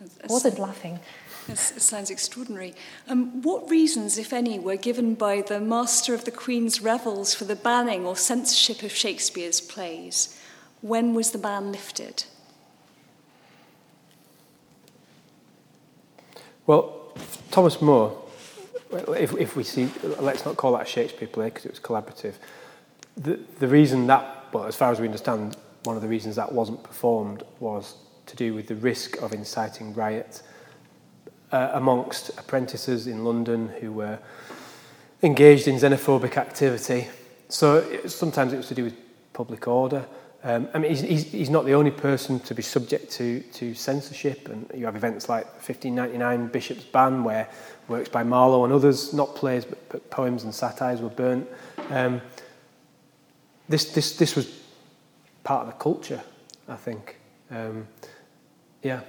[0.00, 1.00] I wasn't laughing.
[1.46, 2.74] This, it sounds extraordinary.
[3.08, 7.44] Um, what reasons, if any, were given by the Master of the Queen's Revels for
[7.44, 10.38] the banning or censorship of Shakespeare's plays?
[10.80, 12.24] When was the ban lifted?
[16.66, 17.12] Well,
[17.50, 18.27] Thomas More,
[18.90, 19.90] if, if we see,
[20.20, 22.34] let's not call that a Shakespeare play because it was collaborative.
[23.16, 26.52] The, the reason that, well, as far as we understand, one of the reasons that
[26.52, 27.96] wasn't performed was
[28.26, 30.42] to do with the risk of inciting riot
[31.50, 34.18] uh, amongst apprentices in London who were
[35.22, 37.08] engaged in xenophobic activity.
[37.48, 38.94] So it, sometimes it was to do with
[39.32, 40.06] public order.
[40.44, 43.74] Um, I mean, he's, he's, he's not the only person to be subject to, to
[43.74, 47.48] censorship, and you have events like 1599 Bishop's Ban, where
[47.88, 51.48] works by Marlowe and others, not plays but, but poems and satires, were burnt.
[51.90, 52.20] Um,
[53.68, 54.62] this, this, this was
[55.42, 56.22] part of the culture,
[56.68, 57.18] I think.
[57.50, 57.88] Um,
[58.82, 59.00] yeah.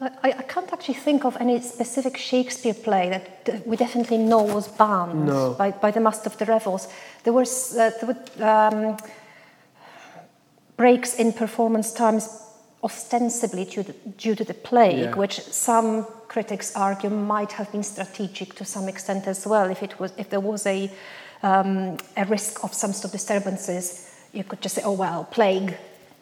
[0.00, 4.68] I, I can't actually think of any specific Shakespeare play that we definitely know was
[4.68, 5.54] banned no.
[5.54, 6.88] by, by the Master of the Revels.
[7.22, 8.96] There was uh, there were um,
[10.76, 12.40] breaks in performance times
[12.82, 15.14] ostensibly due to, due to the plague, yeah.
[15.14, 19.70] which some critics argue might have been strategic to some extent as well.
[19.70, 20.90] If it was, if there was a
[21.42, 25.76] um, a risk of some sort of disturbances, you could just say, "Oh well, plague,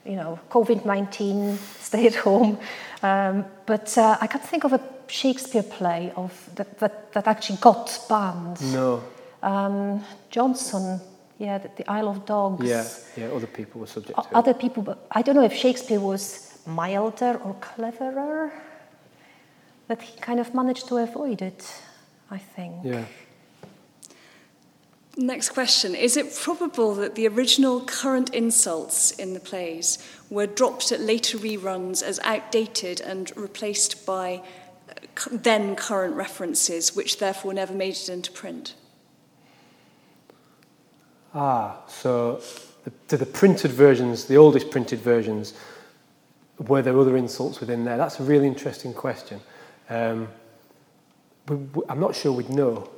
[0.05, 2.59] you know, COVID 19, stay at home.
[3.03, 7.59] Um, but uh, I can't think of a Shakespeare play of that, that, that actually
[7.61, 8.61] got banned.
[8.73, 9.03] No.
[9.43, 11.01] Um, Jonson,
[11.43, 12.65] yeah, the, the, Isle of Dogs.
[12.65, 12.87] Yeah,
[13.17, 16.57] yeah, other people were subject to Other people, but I don't know if Shakespeare was
[16.67, 18.53] milder or cleverer,
[19.89, 21.69] but he kind of managed to avoid it,
[22.31, 22.77] I think.
[22.85, 23.05] Yeah.
[25.17, 25.97] Next question.
[25.97, 29.99] Is it probable that the original current insults in the plays
[30.31, 34.43] were dropped at later reruns as outdated and replaced by
[34.89, 34.93] uh,
[35.31, 38.75] then current references, which therefore never made it into print?
[41.35, 42.41] Ah, so
[43.09, 45.55] the, the printed versions, the oldest printed versions,
[46.59, 47.97] were there other insults within there?
[47.97, 49.41] That's a really interesting question.
[49.89, 50.29] Um,
[51.49, 52.89] we, we, I'm not sure we'd know.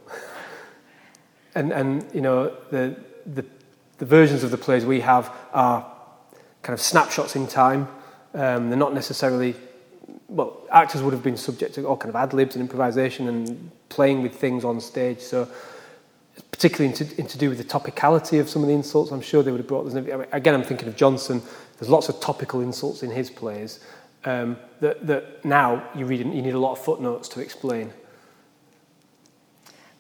[1.55, 2.97] and, and you know, the,
[3.27, 3.45] the,
[3.99, 5.87] the versions of the plays we have are
[6.63, 7.89] kind of snapshots in time.
[8.35, 9.55] Um, they're not necessarily,
[10.29, 13.71] well, actors would have been subject to all kind of ad libs and improvisation and
[13.89, 15.21] playing with things on stage.
[15.21, 15.49] So,
[16.51, 19.21] particularly in to, in to do with the topicality of some of the insults, I'm
[19.21, 19.87] sure they would have brought.
[19.93, 21.43] Mean, again, I'm thinking of Jonson.
[21.79, 23.81] There's lots of topical insults in his plays
[24.25, 27.93] um, that, that now you read, you need a lot of footnotes to explain.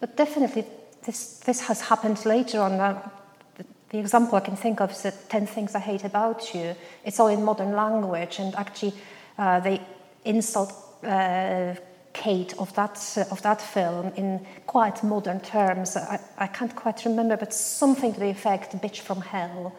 [0.00, 0.64] But definitely,
[1.04, 2.72] this, this has happened later on.
[2.72, 3.08] Uh,
[3.56, 6.74] the, the, example I can think of is the 10 Things I Hate About You.
[7.04, 8.94] It's all in modern language, and actually,
[9.38, 9.80] uh, they
[10.24, 11.74] insult uh,
[12.14, 15.96] Kate of that, uh, of that film in quite modern terms.
[15.96, 19.74] I, I can't quite remember, but something to the effect, bitch from hell,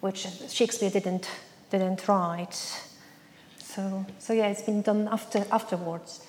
[0.00, 1.28] which Shakespeare didn't,
[1.70, 2.54] didn't write.
[3.58, 6.24] So, so yeah, it's been done after, afterwards.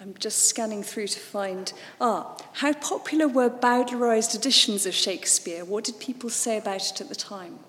[0.00, 1.72] I'm just scanning through to find.
[2.00, 5.64] Ah, how popular were Bowdlerized editions of Shakespeare?
[5.64, 7.60] What did people say about it at the time?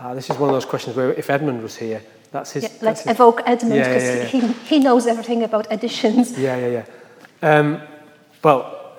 [0.00, 2.02] Ah, this is one of those questions where if Edmund was here,
[2.32, 2.64] that's his.
[2.64, 6.36] Yeah, let's his, evoke Edmund because yeah, yeah, he, he knows everything about editions.
[6.38, 6.84] Yeah, yeah,
[7.42, 7.58] yeah.
[7.58, 7.82] Um,
[8.42, 8.96] well,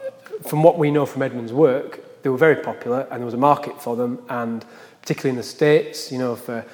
[0.47, 3.45] from what we know from Edmund's work, they were very popular and there was a
[3.51, 4.63] market for them, and
[5.01, 6.65] particularly in the States, you know, for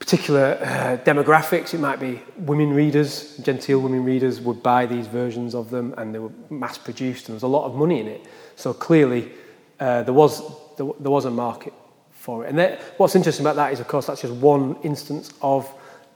[0.00, 1.74] particular uh, demographics.
[1.74, 6.14] It might be women readers, genteel women readers would buy these versions of them and
[6.14, 8.26] they were mass produced and there was a lot of money in it.
[8.56, 9.30] So clearly
[9.78, 10.40] uh, there, was,
[10.78, 11.74] there, there, was a market
[12.10, 12.48] for it.
[12.48, 15.70] And that, what's interesting about that is, of course, that's just one instance of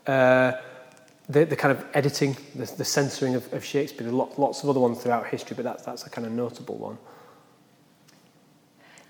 [0.06, 0.52] uh,
[1.28, 4.08] the, the kind of editing, the, the censoring of, of Shakespeare.
[4.10, 6.98] Lots of other ones throughout history, but that's, that's a kind of notable one.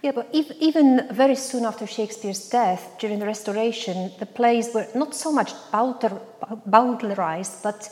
[0.02, 5.14] Yeah, but even very soon after Shakespeare's death, during the Restoration, the plays were not
[5.14, 7.88] so much Bowdlerized, but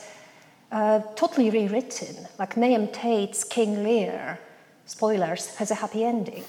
[0.71, 2.27] uh, totally rewritten.
[2.37, 4.39] Like Nahum Tate's King Lear,
[4.85, 6.43] spoilers, has a happy ending.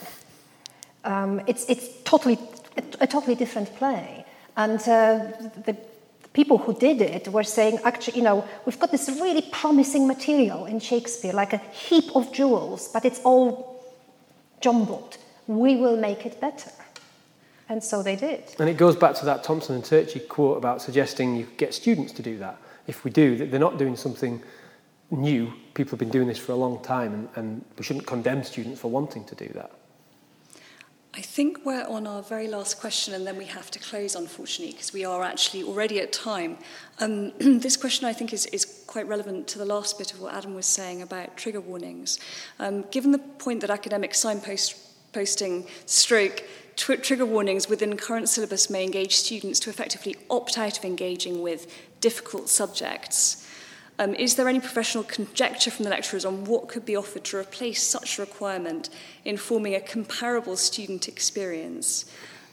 [1.04, 2.38] Um, it's it's totally
[2.76, 4.24] a, a, totally different play,
[4.56, 5.32] and uh,
[5.64, 5.76] the
[6.34, 10.66] people who did it were saying, actually, you know, we've got this really promising material
[10.66, 13.82] in Shakespeare, like a heap of jewels, but it's all
[14.60, 15.16] jumbled
[15.46, 16.70] we will make it better.
[17.68, 18.54] And so they did.
[18.58, 22.12] And it goes back to that Thompson and Turchi quote about suggesting you get students
[22.14, 22.58] to do that.
[22.86, 24.42] If we do, they're not doing something
[25.10, 25.52] new.
[25.72, 28.80] People have been doing this for a long time, and, and we shouldn't condemn students
[28.80, 29.70] for wanting to do that.
[31.16, 34.72] I think we're on our very last question, and then we have to close, unfortunately,
[34.72, 36.58] because we are actually already at time.
[36.98, 40.34] Um, this question, I think, is, is quite relevant to the last bit of what
[40.34, 42.18] Adam was saying about trigger warnings.
[42.58, 46.42] Um, given the point that academic signposting stroke
[46.74, 51.42] tr- trigger warnings within current syllabus may engage students to effectively opt out of engaging
[51.42, 53.48] with difficult subjects.
[53.98, 57.36] Um, is there any professional conjecture from the lecturers on what could be offered to
[57.36, 58.90] replace such a requirement
[59.24, 62.04] in forming a comparable student experience?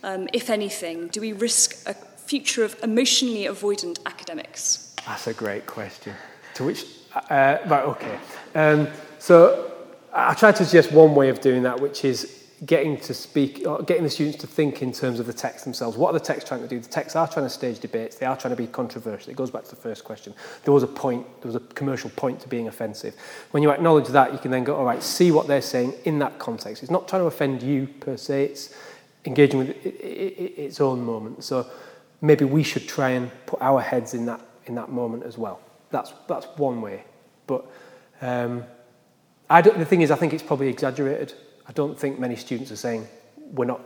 [0.03, 4.95] Um, if anything, do we risk a future of emotionally avoidant academics?
[5.05, 6.13] That's a great question.
[6.55, 6.85] To which,
[7.29, 8.19] uh, right, okay.
[8.53, 8.87] Um,
[9.17, 9.71] so
[10.13, 13.81] I tried to suggest one way of doing that, which is getting to speak, or
[13.81, 15.97] getting the students to think in terms of the text themselves.
[15.97, 16.79] What are the texts trying to do?
[16.79, 18.17] The texts are trying to stage debates.
[18.17, 19.31] They are trying to be controversial.
[19.31, 20.35] It goes back to the first question.
[20.63, 23.15] There was a point, there was a commercial point to being offensive.
[23.49, 26.19] When you acknowledge that, you can then go, all right, see what they're saying in
[26.19, 26.83] that context.
[26.83, 28.45] It's not trying to offend you per se.
[28.45, 28.75] It's
[29.25, 31.43] engaging with it, it, it, its own moment.
[31.43, 31.65] So
[32.21, 35.59] maybe we should try and put our heads in that in that moment as well.
[35.89, 37.05] That's that's one way.
[37.47, 37.65] But
[38.21, 38.65] um,
[39.49, 41.33] I don't, the thing is, I think it's probably exaggerated.
[41.67, 43.07] I don't think many students are saying,
[43.53, 43.81] we're not,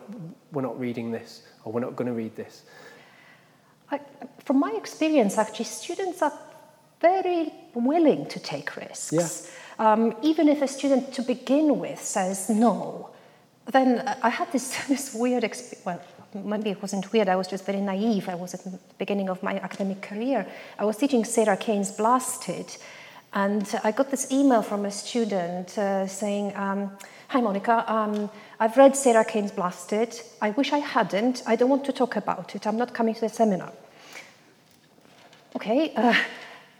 [0.51, 2.63] we're not reading this or we're not going to read this.
[3.91, 3.99] I,
[4.43, 6.33] from my experience, actually, students are
[7.01, 9.11] very willing to take risks.
[9.11, 9.93] Yeah.
[9.93, 13.09] Um, even if a student to begin with says no,
[13.71, 15.85] then I had this, this weird experience.
[15.85, 16.01] Well,
[16.33, 18.29] maybe it wasn't weird, I was just very naive.
[18.29, 20.45] I was at the beginning of my academic career.
[20.77, 22.75] I was teaching Sarah Kane's Blasted,
[23.33, 26.91] and I got this email from a student uh, saying, um,
[27.29, 27.83] Hi, Monica.
[27.91, 28.29] Um,
[28.59, 30.19] I've read Sarah Kane's Blasted.
[30.41, 31.41] I wish I hadn't.
[31.47, 32.67] I don't want to talk about it.
[32.67, 33.73] I'm not coming to the seminar.
[35.55, 35.91] Okay.
[35.95, 36.13] Uh,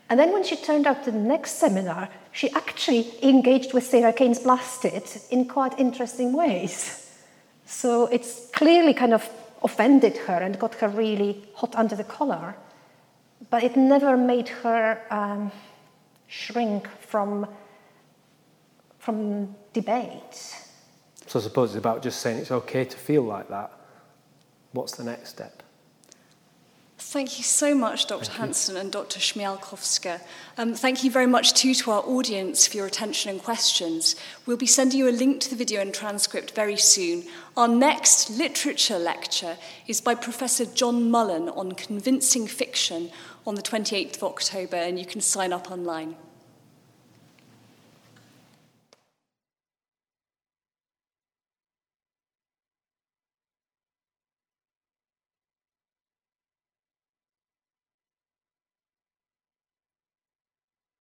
[0.10, 4.14] and then when she turned out to the next seminar, she actually engaged with Sarah
[4.14, 7.12] Kane's Blasted in quite interesting ways.
[7.66, 9.28] So it's clearly kind of
[9.64, 12.56] offended her and got her really hot under the collar.
[13.50, 15.52] But it never made her um,
[16.28, 17.48] shrink from,
[19.06, 20.34] from debate.
[21.28, 23.72] So I suppose it's about just saying it's okay to feel like that.
[24.72, 25.62] What's the next step?
[26.98, 28.32] Thank you so much, Dr.
[28.32, 29.20] Hansen and Dr.
[29.20, 30.22] Smialkowska.
[30.58, 34.16] Um, thank you very much too to our audience for your attention and questions.
[34.48, 37.26] We'll be sending you a link to the video and transcript very soon.
[37.56, 43.12] Our next literature lecture is by Professor John Mullan on convincing fiction
[43.46, 46.16] on the 28th of October, and you can sign up online.